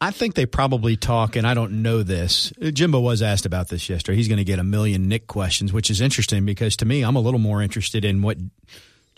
I 0.02 0.12
think 0.12 0.36
they 0.36 0.46
probably 0.46 0.96
talk, 0.96 1.36
and 1.36 1.46
I 1.46 1.54
don't 1.54 1.82
know 1.82 2.04
this. 2.04 2.54
Jimbo 2.62 3.02
was 3.02 3.22
asked 3.22 3.46
about 3.46 3.68
this 3.68 3.90
yesterday. 3.90 4.16
He's 4.16 4.30
going 4.30 4.38
to 4.38 4.46
get 4.46 4.58
a 4.58 4.64
million 4.64 5.10
Nick 5.10 5.28
questions, 5.28 5.74
which 5.74 5.90
is 5.90 6.00
interesting 6.00 6.46
because 6.46 6.78
to 6.78 6.86
me, 6.86 7.04
I'm 7.04 7.18
a 7.18 7.20
little 7.20 7.40
more 7.40 7.62
interested 7.62 8.06
in 8.06 8.22
what 8.22 8.38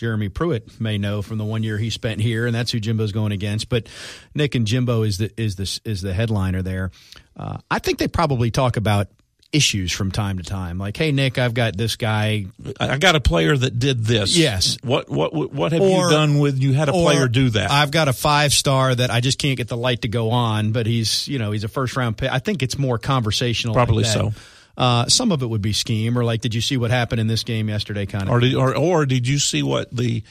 Jeremy 0.01 0.29
Pruitt 0.29 0.81
may 0.81 0.97
know 0.97 1.21
from 1.21 1.37
the 1.37 1.45
one 1.45 1.61
year 1.61 1.77
he 1.77 1.91
spent 1.91 2.21
here, 2.21 2.47
and 2.47 2.55
that's 2.55 2.71
who 2.71 2.79
Jimbo's 2.79 3.11
going 3.11 3.31
against. 3.31 3.69
But 3.69 3.87
Nick 4.33 4.55
and 4.55 4.65
Jimbo 4.65 5.03
is 5.03 5.19
the 5.19 5.31
is 5.39 5.57
the 5.57 5.79
is 5.85 6.01
the 6.01 6.11
headliner 6.11 6.63
there. 6.63 6.89
Uh, 7.37 7.59
I 7.69 7.77
think 7.77 7.99
they 7.99 8.07
probably 8.07 8.49
talk 8.49 8.77
about 8.77 9.09
issues 9.51 9.91
from 9.91 10.09
time 10.11 10.37
to 10.39 10.43
time, 10.43 10.79
like, 10.79 10.97
"Hey, 10.97 11.11
Nick, 11.11 11.37
I've 11.37 11.53
got 11.53 11.77
this 11.77 11.97
guy 11.97 12.47
I 12.79 12.97
got 12.97 13.15
a 13.15 13.19
player 13.19 13.55
that 13.55 13.77
did 13.77 14.03
this. 14.03 14.35
Yes. 14.35 14.79
What 14.81 15.07
what 15.07 15.33
what 15.53 15.71
have 15.71 15.81
Or- 15.83 16.05
you 16.05 16.09
done 16.09 16.39
with 16.39 16.57
you 16.57 16.73
had 16.73 16.89
a 16.89 16.93
player 16.93 17.27
do 17.27 17.51
that? 17.51 17.69
I've 17.69 17.91
got 17.91 18.07
a 18.07 18.13
five 18.13 18.53
star 18.53 18.95
that 18.95 19.11
I 19.11 19.19
just 19.19 19.37
can't 19.37 19.55
get 19.55 19.67
the 19.67 19.77
light 19.77 20.01
to 20.01 20.07
go 20.07 20.31
on, 20.31 20.71
but 20.71 20.87
he's 20.87 21.27
you 21.27 21.37
know 21.37 21.51
he's 21.51 21.63
a 21.63 21.67
first 21.67 21.95
round 21.95 22.17
pick. 22.17 22.31
I 22.31 22.39
think 22.39 22.63
it's 22.63 22.79
more 22.79 22.97
conversational. 22.97 23.75
like 23.75 23.85
Probably 23.85 24.03
that. 24.05 24.13
so. 24.13 24.33
Uh, 24.78 25.07
some 25.07 25.32
of 25.32 25.41
it 25.43 25.47
would 25.47 25.61
be 25.61 25.74
scheme, 25.74 26.17
or 26.17 26.24
like, 26.24 26.41
did 26.41 26.55
you 26.55 26.61
see 26.61 26.78
what 26.78 26.91
happened 26.91 27.19
in 27.19 27.28
this 27.28 27.43
game 27.43 27.69
yesterday? 27.69 28.05
Kind 28.05 28.24
of. 28.24 28.30
or 28.30 28.39
did 28.39 28.55
or 28.55 28.76
or 28.76 29.05
did 29.05 29.28
you 29.28 29.38
see 29.39 29.63
what 29.63 29.95
the 29.95 30.24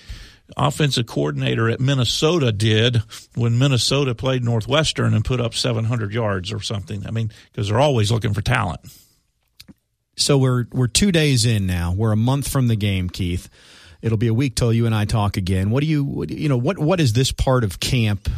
offensive 0.56 1.06
coordinator 1.06 1.68
at 1.68 1.78
Minnesota 1.78 2.50
did 2.50 3.02
when 3.34 3.58
Minnesota 3.58 4.14
played 4.14 4.42
Northwestern 4.42 5.14
and 5.14 5.24
put 5.24 5.40
up 5.40 5.54
700 5.54 6.12
yards 6.12 6.52
or 6.52 6.60
something? 6.60 7.06
I 7.06 7.10
mean, 7.10 7.30
because 7.52 7.68
they're 7.68 7.78
always 7.80 8.10
looking 8.10 8.34
for 8.34 8.42
talent. 8.42 8.80
so 10.16 10.38
we're 10.38 10.66
we're 10.72 10.88
two 10.88 11.12
days 11.12 11.44
in 11.46 11.66
now. 11.66 11.92
We're 11.96 12.12
a 12.12 12.16
month 12.16 12.48
from 12.48 12.68
the 12.68 12.76
game, 12.76 13.08
Keith. 13.10 13.48
It'll 14.02 14.18
be 14.18 14.28
a 14.28 14.34
week 14.34 14.56
till 14.56 14.72
you 14.72 14.86
and 14.86 14.94
I 14.94 15.04
talk 15.04 15.36
again. 15.36 15.70
What 15.70 15.82
do 15.82 15.86
you 15.86 16.02
what, 16.02 16.30
you 16.30 16.48
know? 16.48 16.56
What 16.56 16.78
what 16.78 17.00
is 17.00 17.12
this 17.12 17.30
part 17.32 17.64
of 17.64 17.78
camp? 17.78 18.28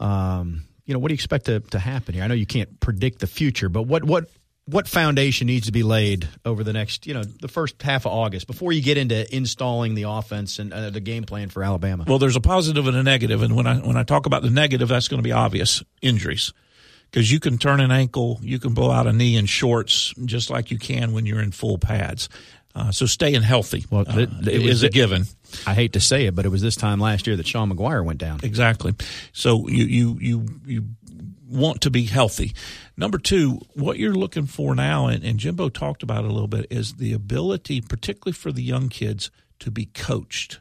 Um, 0.00 0.64
you 0.84 0.94
know, 0.94 0.98
what 0.98 1.08
do 1.08 1.12
you 1.12 1.16
expect 1.16 1.46
to, 1.46 1.60
to 1.60 1.78
happen 1.78 2.14
here? 2.14 2.24
I 2.24 2.26
know 2.26 2.34
you 2.34 2.46
can't 2.46 2.80
predict 2.80 3.20
the 3.20 3.28
future, 3.28 3.68
but 3.68 3.82
what 3.82 4.02
what 4.02 4.28
what 4.70 4.86
foundation 4.88 5.46
needs 5.46 5.66
to 5.66 5.72
be 5.72 5.82
laid 5.82 6.28
over 6.44 6.62
the 6.64 6.72
next 6.72 7.06
you 7.06 7.14
know 7.14 7.22
the 7.24 7.48
first 7.48 7.80
half 7.82 8.06
of 8.06 8.12
August 8.12 8.46
before 8.46 8.72
you 8.72 8.82
get 8.82 8.96
into 8.96 9.34
installing 9.34 9.94
the 9.94 10.04
offense 10.04 10.58
and 10.58 10.72
uh, 10.72 10.90
the 10.90 11.00
game 11.00 11.24
plan 11.24 11.48
for 11.48 11.62
Alabama? 11.62 12.04
Well, 12.06 12.18
there's 12.18 12.36
a 12.36 12.40
positive 12.40 12.86
and 12.86 12.96
a 12.96 13.02
negative, 13.02 13.42
and 13.42 13.56
when 13.56 13.66
I 13.66 13.76
when 13.78 13.96
I 13.96 14.02
talk 14.04 14.26
about 14.26 14.42
the 14.42 14.50
negative, 14.50 14.88
that's 14.88 15.08
going 15.08 15.18
to 15.18 15.26
be 15.26 15.32
obvious 15.32 15.82
injuries. 16.02 16.52
Because 17.10 17.32
you 17.32 17.40
can 17.40 17.58
turn 17.58 17.80
an 17.80 17.90
ankle, 17.90 18.38
you 18.40 18.60
can 18.60 18.72
blow 18.72 18.92
out 18.92 19.08
a 19.08 19.12
knee 19.12 19.36
in 19.36 19.46
shorts, 19.46 20.14
just 20.24 20.48
like 20.48 20.70
you 20.70 20.78
can 20.78 21.12
when 21.12 21.26
you're 21.26 21.40
in 21.42 21.50
full 21.50 21.76
pads. 21.76 22.28
Uh, 22.72 22.92
so 22.92 23.04
staying 23.04 23.42
healthy 23.42 23.84
Well, 23.90 24.04
uh, 24.08 24.16
it- 24.20 24.30
it 24.46 24.58
was- 24.62 24.74
is 24.76 24.82
a 24.84 24.90
given. 24.90 25.26
I 25.66 25.74
hate 25.74 25.94
to 25.94 26.00
say 26.00 26.26
it, 26.26 26.36
but 26.36 26.46
it 26.46 26.50
was 26.50 26.62
this 26.62 26.76
time 26.76 27.00
last 27.00 27.26
year 27.26 27.34
that 27.34 27.48
Sean 27.48 27.68
Maguire 27.68 28.04
went 28.04 28.20
down. 28.20 28.38
Exactly. 28.44 28.94
So 29.32 29.66
you 29.68 29.84
you 29.86 30.18
you 30.20 30.46
you 30.64 30.84
want 31.48 31.80
to 31.80 31.90
be 31.90 32.04
healthy. 32.04 32.52
Number 33.00 33.16
two, 33.16 33.62
what 33.72 33.98
you're 33.98 34.12
looking 34.12 34.44
for 34.44 34.74
now, 34.74 35.06
and, 35.06 35.24
and 35.24 35.38
Jimbo 35.38 35.70
talked 35.70 36.02
about 36.02 36.24
it 36.24 36.30
a 36.30 36.34
little 36.34 36.46
bit, 36.46 36.66
is 36.68 36.96
the 36.96 37.14
ability, 37.14 37.80
particularly 37.80 38.34
for 38.34 38.52
the 38.52 38.62
young 38.62 38.90
kids, 38.90 39.30
to 39.60 39.70
be 39.70 39.86
coached. 39.86 40.60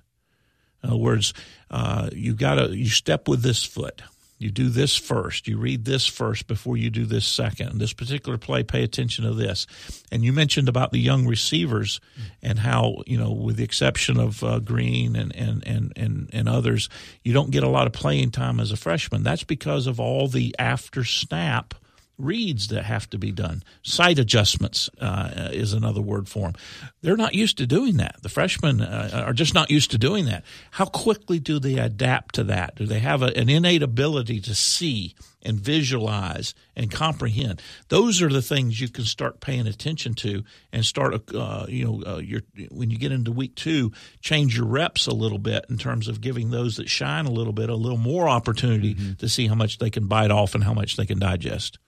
In 0.82 0.90
other 0.90 1.00
words, 1.00 1.34
uh, 1.70 2.10
you 2.14 2.34
got 2.34 2.56
to 2.56 2.74
you 2.74 2.88
step 2.88 3.28
with 3.28 3.42
this 3.42 3.66
foot. 3.66 4.02
You 4.38 4.52
do 4.52 4.70
this 4.70 4.96
first. 4.96 5.50
You 5.50 5.58
read 5.58 5.84
this 5.84 6.08
first 6.08 6.48
before 6.48 6.78
you 6.78 6.90
do 6.90 7.06
this 7.06 7.28
second. 7.28 7.78
This 7.78 7.92
particular 7.92 8.38
play, 8.38 8.64
pay 8.64 8.84
attention 8.84 9.26
to 9.26 9.34
this. 9.34 9.68
And 10.10 10.24
you 10.24 10.32
mentioned 10.32 10.70
about 10.70 10.94
the 10.94 11.00
young 11.00 11.28
receivers 11.28 12.00
and 12.42 12.58
how 12.58 13.04
you 13.06 13.18
know, 13.18 13.34
with 13.34 13.58
the 13.58 13.66
exception 13.66 14.18
of 14.18 14.42
uh, 14.46 14.60
Green 14.60 15.18
and, 15.18 15.36
and 15.36 15.68
and 15.68 15.92
and 15.98 16.30
and 16.32 16.48
others, 16.48 16.88
you 17.22 17.34
don't 17.34 17.52
get 17.52 17.64
a 17.64 17.70
lot 17.70 17.86
of 17.86 17.92
playing 17.92 18.32
time 18.32 18.62
as 18.62 18.72
a 18.72 18.78
freshman. 18.78 19.24
That's 19.24 19.44
because 19.44 19.88
of 19.88 20.00
all 20.00 20.30
the 20.30 20.56
after 20.58 21.04
snap 21.04 21.74
reads 22.20 22.68
that 22.68 22.84
have 22.84 23.10
to 23.10 23.18
be 23.18 23.32
done. 23.32 23.64
Sight 23.82 24.20
adjustments 24.20 24.90
uh, 25.00 25.50
is 25.52 25.74
another 25.74 26.02
word 26.02 26.28
for 26.28 26.48
them. 26.48 26.56
They're 27.02 27.18
not 27.18 27.34
used 27.34 27.58
to 27.58 27.66
doing 27.66 27.98
that. 27.98 28.22
The 28.22 28.30
freshmen 28.30 28.82
uh, 28.82 29.24
are 29.26 29.34
just 29.34 29.54
not 29.54 29.72
used 29.72 29.92
to 29.92 29.98
doing 29.98 30.26
that. 30.26 30.44
How 30.72 30.86
quickly 30.86 31.40
do 31.40 31.60
they 31.60 31.78
adapt 31.78 32.36
to 32.36 32.44
that? 32.46 32.76
Do 32.76 32.86
they 32.86 33.00
have 33.00 33.22
a, 33.22 33.36
an 33.38 33.50
innate 33.50 33.84
ability 33.84 34.42
to 34.42 34.54
see 34.54 35.16
and 35.42 35.58
visualize 35.58 36.54
and 36.76 36.92
comprehend? 36.92 37.62
Those 37.88 38.22
are 38.22 38.30
the 38.30 38.42
things 38.42 38.82
you 38.82 38.90
can 38.90 39.06
start 39.06 39.40
paying 39.40 39.68
attention 39.68 40.14
to 40.16 40.44
and 40.74 40.86
start, 40.86 41.34
uh, 41.34 41.66
you 41.70 41.86
know, 41.86 42.04
uh, 42.06 42.18
your, 42.18 42.42
when 42.70 42.92
you 42.92 42.98
get 42.98 43.14
into 43.14 43.32
week 43.32 43.56
two, 43.56 43.94
change 44.20 44.58
your 44.58 44.68
reps 44.68 45.08
a 45.08 45.14
little 45.14 45.40
bit 45.40 45.66
in 45.70 45.78
terms 45.78 46.10
of 46.10 46.20
giving 46.20 46.52
those 46.52 46.76
that 46.76 46.90
shine 46.90 47.26
a 47.26 47.32
little 47.32 47.54
bit 47.54 47.70
a 47.70 47.76
little 47.76 47.98
more 47.98 48.28
opportunity 48.28 48.96
to 49.16 49.30
see 49.30 49.48
how 49.48 49.56
much 49.56 49.78
they 49.78 49.90
can 49.90 50.08
bite 50.08 50.32
off 50.32 50.56
and 50.56 50.64
how 50.64 50.74
much 50.74 50.98
they 50.98 51.06
can 51.06 51.20
digest. 51.20 51.80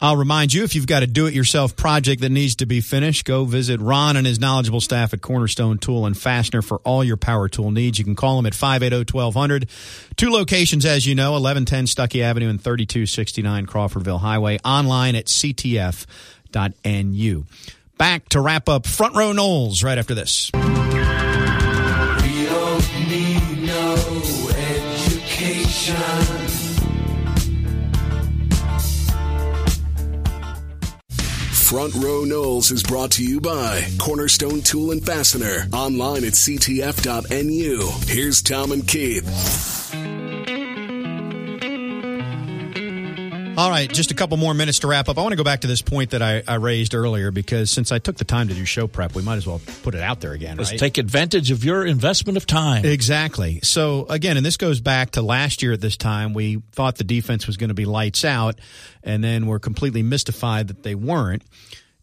I'll 0.00 0.16
remind 0.16 0.52
you 0.52 0.62
if 0.62 0.76
you've 0.76 0.86
got 0.86 1.02
a 1.02 1.08
do 1.08 1.26
it 1.26 1.34
yourself 1.34 1.74
project 1.74 2.20
that 2.20 2.30
needs 2.30 2.54
to 2.56 2.66
be 2.66 2.80
finished, 2.80 3.24
go 3.24 3.44
visit 3.44 3.80
Ron 3.80 4.16
and 4.16 4.24
his 4.24 4.38
knowledgeable 4.38 4.80
staff 4.80 5.12
at 5.12 5.20
Cornerstone 5.20 5.78
Tool 5.78 6.06
and 6.06 6.16
Fastener 6.16 6.62
for 6.62 6.78
all 6.84 7.02
your 7.02 7.16
power 7.16 7.48
tool 7.48 7.72
needs. 7.72 7.98
You 7.98 8.04
can 8.04 8.14
call 8.14 8.36
them 8.36 8.46
at 8.46 8.54
580 8.54 9.12
1200. 9.12 9.68
Two 10.16 10.30
locations, 10.30 10.84
as 10.84 11.04
you 11.04 11.16
know 11.16 11.32
1110 11.32 11.86
Stuckey 11.86 12.22
Avenue 12.22 12.48
and 12.48 12.62
3269 12.62 13.66
Crawfordville 13.66 14.20
Highway. 14.20 14.58
Online 14.64 15.16
at 15.16 15.26
ctf.nu. 15.26 16.06
Back 17.98 18.28
to 18.28 18.40
wrap 18.40 18.68
up 18.68 18.86
Front 18.86 19.16
Row 19.16 19.32
Noles 19.32 19.82
right 19.82 19.98
after 19.98 20.14
this. 20.14 20.52
We 20.54 20.60
don't 22.46 23.08
need 23.08 23.66
no 23.66 23.96
education. 24.56 26.37
Front 31.68 31.96
Row 31.96 32.22
Noles 32.24 32.72
is 32.72 32.82
brought 32.82 33.10
to 33.12 33.22
you 33.22 33.42
by 33.42 33.84
Cornerstone 33.98 34.62
Tool 34.62 34.90
and 34.90 35.04
Fastener. 35.04 35.68
Online 35.70 36.24
at 36.24 36.32
ctf.nu. 36.32 37.90
Here's 38.06 38.40
Tom 38.40 38.72
and 38.72 38.88
Keith. 38.88 39.26
All 43.58 43.70
right, 43.70 43.92
just 43.92 44.12
a 44.12 44.14
couple 44.14 44.36
more 44.36 44.54
minutes 44.54 44.78
to 44.78 44.86
wrap 44.86 45.08
up. 45.08 45.18
I 45.18 45.22
want 45.22 45.32
to 45.32 45.36
go 45.36 45.42
back 45.42 45.62
to 45.62 45.66
this 45.66 45.82
point 45.82 46.10
that 46.10 46.22
I, 46.22 46.44
I 46.46 46.54
raised 46.54 46.94
earlier 46.94 47.32
because 47.32 47.72
since 47.72 47.90
I 47.90 47.98
took 47.98 48.16
the 48.16 48.24
time 48.24 48.46
to 48.46 48.54
do 48.54 48.64
show 48.64 48.86
prep, 48.86 49.16
we 49.16 49.22
might 49.24 49.34
as 49.34 49.48
well 49.48 49.60
put 49.82 49.96
it 49.96 50.00
out 50.00 50.20
there 50.20 50.30
again. 50.30 50.58
Let's 50.58 50.70
right? 50.70 50.78
take 50.78 50.96
advantage 50.96 51.50
of 51.50 51.64
your 51.64 51.84
investment 51.84 52.36
of 52.36 52.46
time. 52.46 52.84
Exactly. 52.84 53.58
So 53.64 54.06
again, 54.10 54.36
and 54.36 54.46
this 54.46 54.56
goes 54.56 54.80
back 54.80 55.10
to 55.12 55.22
last 55.22 55.60
year 55.60 55.72
at 55.72 55.80
this 55.80 55.96
time, 55.96 56.34
we 56.34 56.62
thought 56.70 56.98
the 56.98 57.04
defense 57.04 57.48
was 57.48 57.56
going 57.56 57.70
to 57.70 57.74
be 57.74 57.84
lights 57.84 58.24
out, 58.24 58.60
and 59.02 59.24
then 59.24 59.48
we're 59.48 59.58
completely 59.58 60.04
mystified 60.04 60.68
that 60.68 60.84
they 60.84 60.94
weren't. 60.94 61.42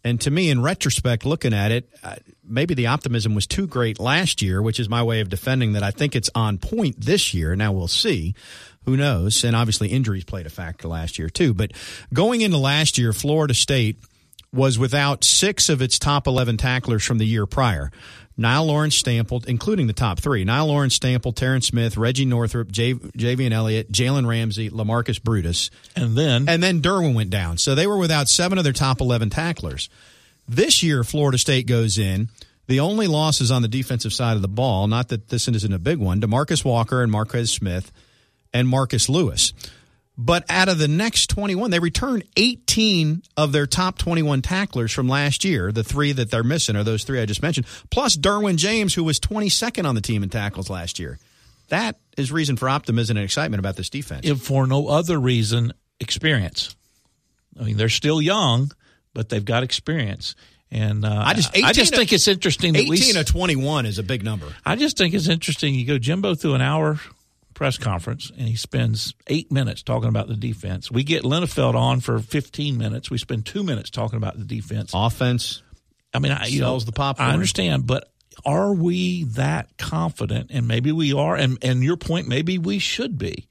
And 0.04 0.20
to 0.22 0.32
me, 0.32 0.50
in 0.50 0.62
retrospect, 0.62 1.26
looking 1.26 1.54
at 1.54 1.72
it, 1.72 1.90
uh, 2.04 2.18
maybe 2.44 2.74
the 2.74 2.88
optimism 2.88 3.34
was 3.34 3.48
too 3.48 3.66
great 3.66 3.98
last 3.98 4.42
year, 4.42 4.62
which 4.62 4.80
is 4.80 4.90
my 4.90 5.02
way 5.02 5.22
of 5.22 5.30
defending 5.30 5.72
that 5.74 5.84
I 5.84 5.92
think 5.92 6.18
it's 6.18 6.30
on 6.36 6.58
point 6.58 7.00
this 7.00 7.34
year. 7.34 7.56
Now 7.56 7.72
we'll 7.72 7.88
see. 7.88 8.36
Who 8.86 8.98
knows? 8.98 9.44
And 9.44 9.56
obviously, 9.56 9.90
injuries 9.90 10.24
played 10.24 10.46
a 10.46 10.50
factor 10.50 10.88
last 10.88 11.18
year, 11.20 11.30
too. 11.30 11.54
But 11.54 11.72
going 12.14 12.42
into 12.42 12.58
last 12.58 12.98
year, 12.98 13.14
Florida 13.14 13.54
State 13.54 13.98
was 14.54 14.80
without 14.80 15.24
six 15.24 15.70
of 15.70 15.82
its 15.82 16.00
top 16.00 16.28
11 16.28 16.58
tacklers 16.58 17.04
from 17.04 17.18
the 17.18 17.26
year 17.26 17.46
prior. 17.46 17.92
Nile 18.38 18.66
Lawrence-Stample, 18.66 19.46
including 19.48 19.88
the 19.88 19.94
top 19.94 20.20
three. 20.20 20.44
Niall 20.44 20.68
Lawrence 20.68 20.98
Stample, 21.00 21.34
Terrance 21.34 21.68
Smith, 21.68 21.96
Reggie 21.96 22.26
Northrup, 22.26 22.70
J- 22.70 22.94
Javien 22.96 23.52
Elliott, 23.52 23.92
Jalen 23.92 24.28
Ramsey, 24.28 24.70
Lamarcus 24.70 25.22
Brutus. 25.22 25.72
And 25.96 26.18
then 26.18 26.50
And 26.50 26.62
then 26.62 26.82
Derwin 26.82 27.16
went 27.16 27.30
down. 27.30 27.58
So 27.58 27.76
they 27.76 27.88
were 27.88 27.98
without 27.98 28.28
seven 28.28 28.58
of 28.58 28.64
their 28.66 28.74
top 28.74 29.00
11 29.00 29.30
tacklers. 29.30 29.90
This 30.48 30.84
year, 30.84 31.04
Florida 31.04 31.38
State 31.38 31.66
goes 31.66 31.98
in. 31.98 32.30
The 32.68 32.80
only 32.80 33.08
losses 33.08 33.52
on 33.52 33.62
the 33.62 33.68
defensive 33.68 34.12
side 34.12 34.36
of 34.36 34.42
the 34.42 34.48
ball, 34.48 34.88
not 34.88 35.10
that 35.10 35.30
this 35.30 35.48
isn't 35.48 35.74
a 35.74 35.80
big 35.80 36.00
one, 36.00 36.20
Demarcus 36.20 36.66
Walker 36.66 37.04
and 37.04 37.12
Marquez 37.12 37.52
Smith 37.54 37.92
and 38.56 38.68
Marcus 38.68 39.10
Lewis. 39.10 39.54
But 40.18 40.46
out 40.50 40.70
of 40.70 40.78
the 40.78 40.88
next 40.88 41.28
21, 41.32 41.72
they 41.72 41.80
return 41.80 42.24
18 42.38 43.22
of 43.36 43.52
their 43.52 43.66
top 43.68 43.98
21 43.98 44.42
tacklers 44.42 44.94
from 44.94 45.10
last 45.10 45.44
year. 45.44 45.74
The 45.74 45.84
three 45.84 46.14
that 46.14 46.32
they're 46.32 46.42
missing 46.44 46.78
are 46.78 46.86
those 46.86 47.04
three 47.04 47.20
I 47.20 47.26
just 47.26 47.42
mentioned, 47.42 47.68
plus 47.90 48.16
Derwin 48.16 48.56
James, 48.56 48.94
who 48.94 49.04
was 49.04 49.20
22nd 49.20 49.86
on 49.86 49.94
the 49.94 50.00
team 50.02 50.24
in 50.24 50.30
tackles 50.30 50.70
last 50.70 51.00
year. 51.00 51.20
That 51.68 51.98
is 52.16 52.32
reason 52.32 52.56
for 52.56 52.70
optimism 52.70 53.18
and 53.18 53.24
excitement 53.26 53.60
about 53.60 53.76
this 53.76 53.90
defense. 53.90 54.22
if 54.26 54.40
for 54.40 54.66
no 54.68 54.88
other 54.88 55.20
reason, 55.20 55.74
experience. 56.00 56.76
I 57.60 57.64
mean, 57.64 57.76
they're 57.76 57.90
still 57.90 58.22
young, 58.22 58.72
but 59.14 59.28
they've 59.30 59.44
got 59.44 59.64
experience. 59.64 60.36
And 60.72 61.04
uh, 61.04 61.24
I 61.26 61.34
just- 61.34 61.50
I 61.56 61.60
18 61.60 61.74
just 61.74 61.92
of- 61.94 61.98
think 62.00 62.14
it's 62.14 62.28
interesting. 62.30 62.74
That 62.74 62.80
18 62.84 62.90
we, 62.90 63.00
s- 63.02 63.16
of 63.16 63.26
21 63.26 63.86
is 63.86 64.00
a 64.00 64.04
big 64.04 64.24
number. 64.24 64.48
I 64.66 64.76
just 64.78 64.98
think 64.98 65.14
it's 65.14 65.28
interesting. 65.28 65.74
You 65.76 65.86
go 65.86 65.98
Jimbo 65.98 66.36
through 66.36 66.54
an 66.56 66.62
hour 66.62 67.00
press 67.56 67.78
conference, 67.80 68.30
and 68.30 68.48
he 68.48 68.56
spends 68.56 69.16
eight 69.28 69.52
minutes 69.52 69.82
talking 69.82 70.10
about 70.10 70.28
the 70.28 70.36
defense. 70.36 70.92
We 70.92 71.04
get 71.04 71.24
Linafelt 71.24 71.74
on 71.74 72.02
for 72.02 72.20
15 72.20 72.78
minutes. 72.78 73.10
We 73.10 73.18
spend 73.18 73.48
two 73.48 73.64
minutes 73.64 73.90
talking 73.90 74.18
about 74.18 74.38
the 74.38 74.46
defense. 74.46 74.92
Offense. 74.94 75.64
I 76.14 76.20
mean, 76.20 76.32
I, 76.32 76.46
you 76.46 76.60
know, 76.60 76.68
Sells 76.68 76.86
the 76.86 76.92
popcorn. 76.92 77.30
I 77.30 77.34
understand, 77.34 77.88
but 77.88 78.12
are 78.46 78.74
we 78.74 79.24
that 79.24 79.78
confident? 79.78 80.52
And 80.54 80.68
maybe 80.68 80.92
we 80.92 81.14
are. 81.14 81.36
And 81.36 81.58
and 81.64 81.84
your 81.84 81.98
point, 81.98 82.28
maybe 82.28 82.58
we 82.58 82.78
should 82.78 83.18
be 83.18 83.48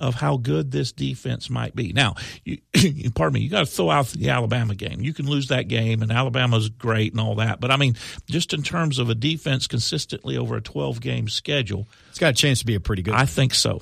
of 0.00 0.14
how 0.14 0.38
good 0.38 0.72
this 0.72 0.90
defense 0.90 1.48
might 1.50 1.76
be. 1.76 1.92
Now, 1.92 2.16
you, 2.44 2.58
pardon 3.14 3.34
me, 3.34 3.40
you 3.40 3.50
got 3.50 3.60
to 3.60 3.66
throw 3.66 3.90
out 3.90 4.06
the 4.08 4.30
Alabama 4.30 4.74
game. 4.74 5.02
You 5.02 5.12
can 5.12 5.26
lose 5.26 5.48
that 5.48 5.68
game, 5.68 6.02
and 6.02 6.10
Alabama's 6.10 6.70
great 6.70 7.12
and 7.12 7.20
all 7.20 7.36
that. 7.36 7.60
But 7.60 7.70
I 7.70 7.76
mean, 7.76 7.94
just 8.28 8.52
in 8.52 8.62
terms 8.62 8.98
of 8.98 9.10
a 9.10 9.14
defense 9.14 9.66
consistently 9.66 10.36
over 10.36 10.56
a 10.56 10.60
12 10.60 11.00
game 11.00 11.28
schedule, 11.28 11.86
It's 12.08 12.18
got 12.18 12.30
a 12.30 12.36
chance 12.36 12.60
to 12.60 12.66
be 12.66 12.74
a 12.74 12.80
pretty 12.80 13.02
good. 13.02 13.14
I 13.14 13.26
think 13.26 13.54
so. 13.54 13.80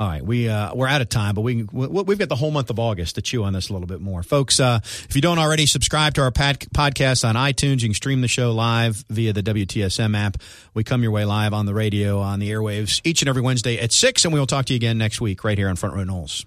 All 0.00 0.08
right, 0.08 0.24
we 0.24 0.48
uh, 0.48 0.74
we're 0.74 0.88
out 0.88 1.02
of 1.02 1.10
time, 1.10 1.34
but 1.34 1.42
we 1.42 1.62
we- 1.70 1.86
we've 1.88 2.18
got 2.18 2.30
the 2.30 2.34
whole 2.34 2.50
month 2.50 2.70
of 2.70 2.78
August 2.78 3.16
to 3.16 3.22
chew 3.22 3.44
on 3.44 3.52
this 3.52 3.68
a 3.68 3.74
little 3.74 3.86
bit 3.86 4.00
more, 4.00 4.22
folks. 4.22 4.58
Uh, 4.58 4.80
if 4.82 5.14
you 5.14 5.20
don't 5.20 5.38
already 5.38 5.66
subscribe 5.66 6.14
to 6.14 6.22
our 6.22 6.30
podcast 6.32 7.28
on 7.28 7.34
iTunes, 7.34 7.82
you 7.82 7.88
can 7.88 7.94
stream 7.94 8.22
the 8.22 8.26
show 8.28 8.50
live 8.52 9.04
via 9.10 9.34
the 9.34 9.42
WTSM 9.42 10.16
app. 10.16 10.38
We 10.72 10.84
come 10.84 11.02
your 11.02 11.12
way 11.12 11.26
live 11.26 11.52
on 11.52 11.66
the 11.66 11.74
radio 11.74 12.18
on 12.20 12.38
the 12.38 12.50
airwaves 12.50 13.02
each 13.04 13.20
and 13.20 13.28
every 13.28 13.42
Wednesday 13.42 13.78
at 13.78 13.92
six, 13.92 14.24
and 14.24 14.32
we 14.32 14.40
will 14.40 14.46
talk 14.46 14.64
to 14.66 14.72
you 14.72 14.76
again 14.78 14.96
next 14.96 15.20
week 15.20 15.44
right 15.44 15.58
here 15.58 15.68
on 15.68 15.76
Front 15.76 15.94
Row 15.94 16.04
Noles. 16.04 16.46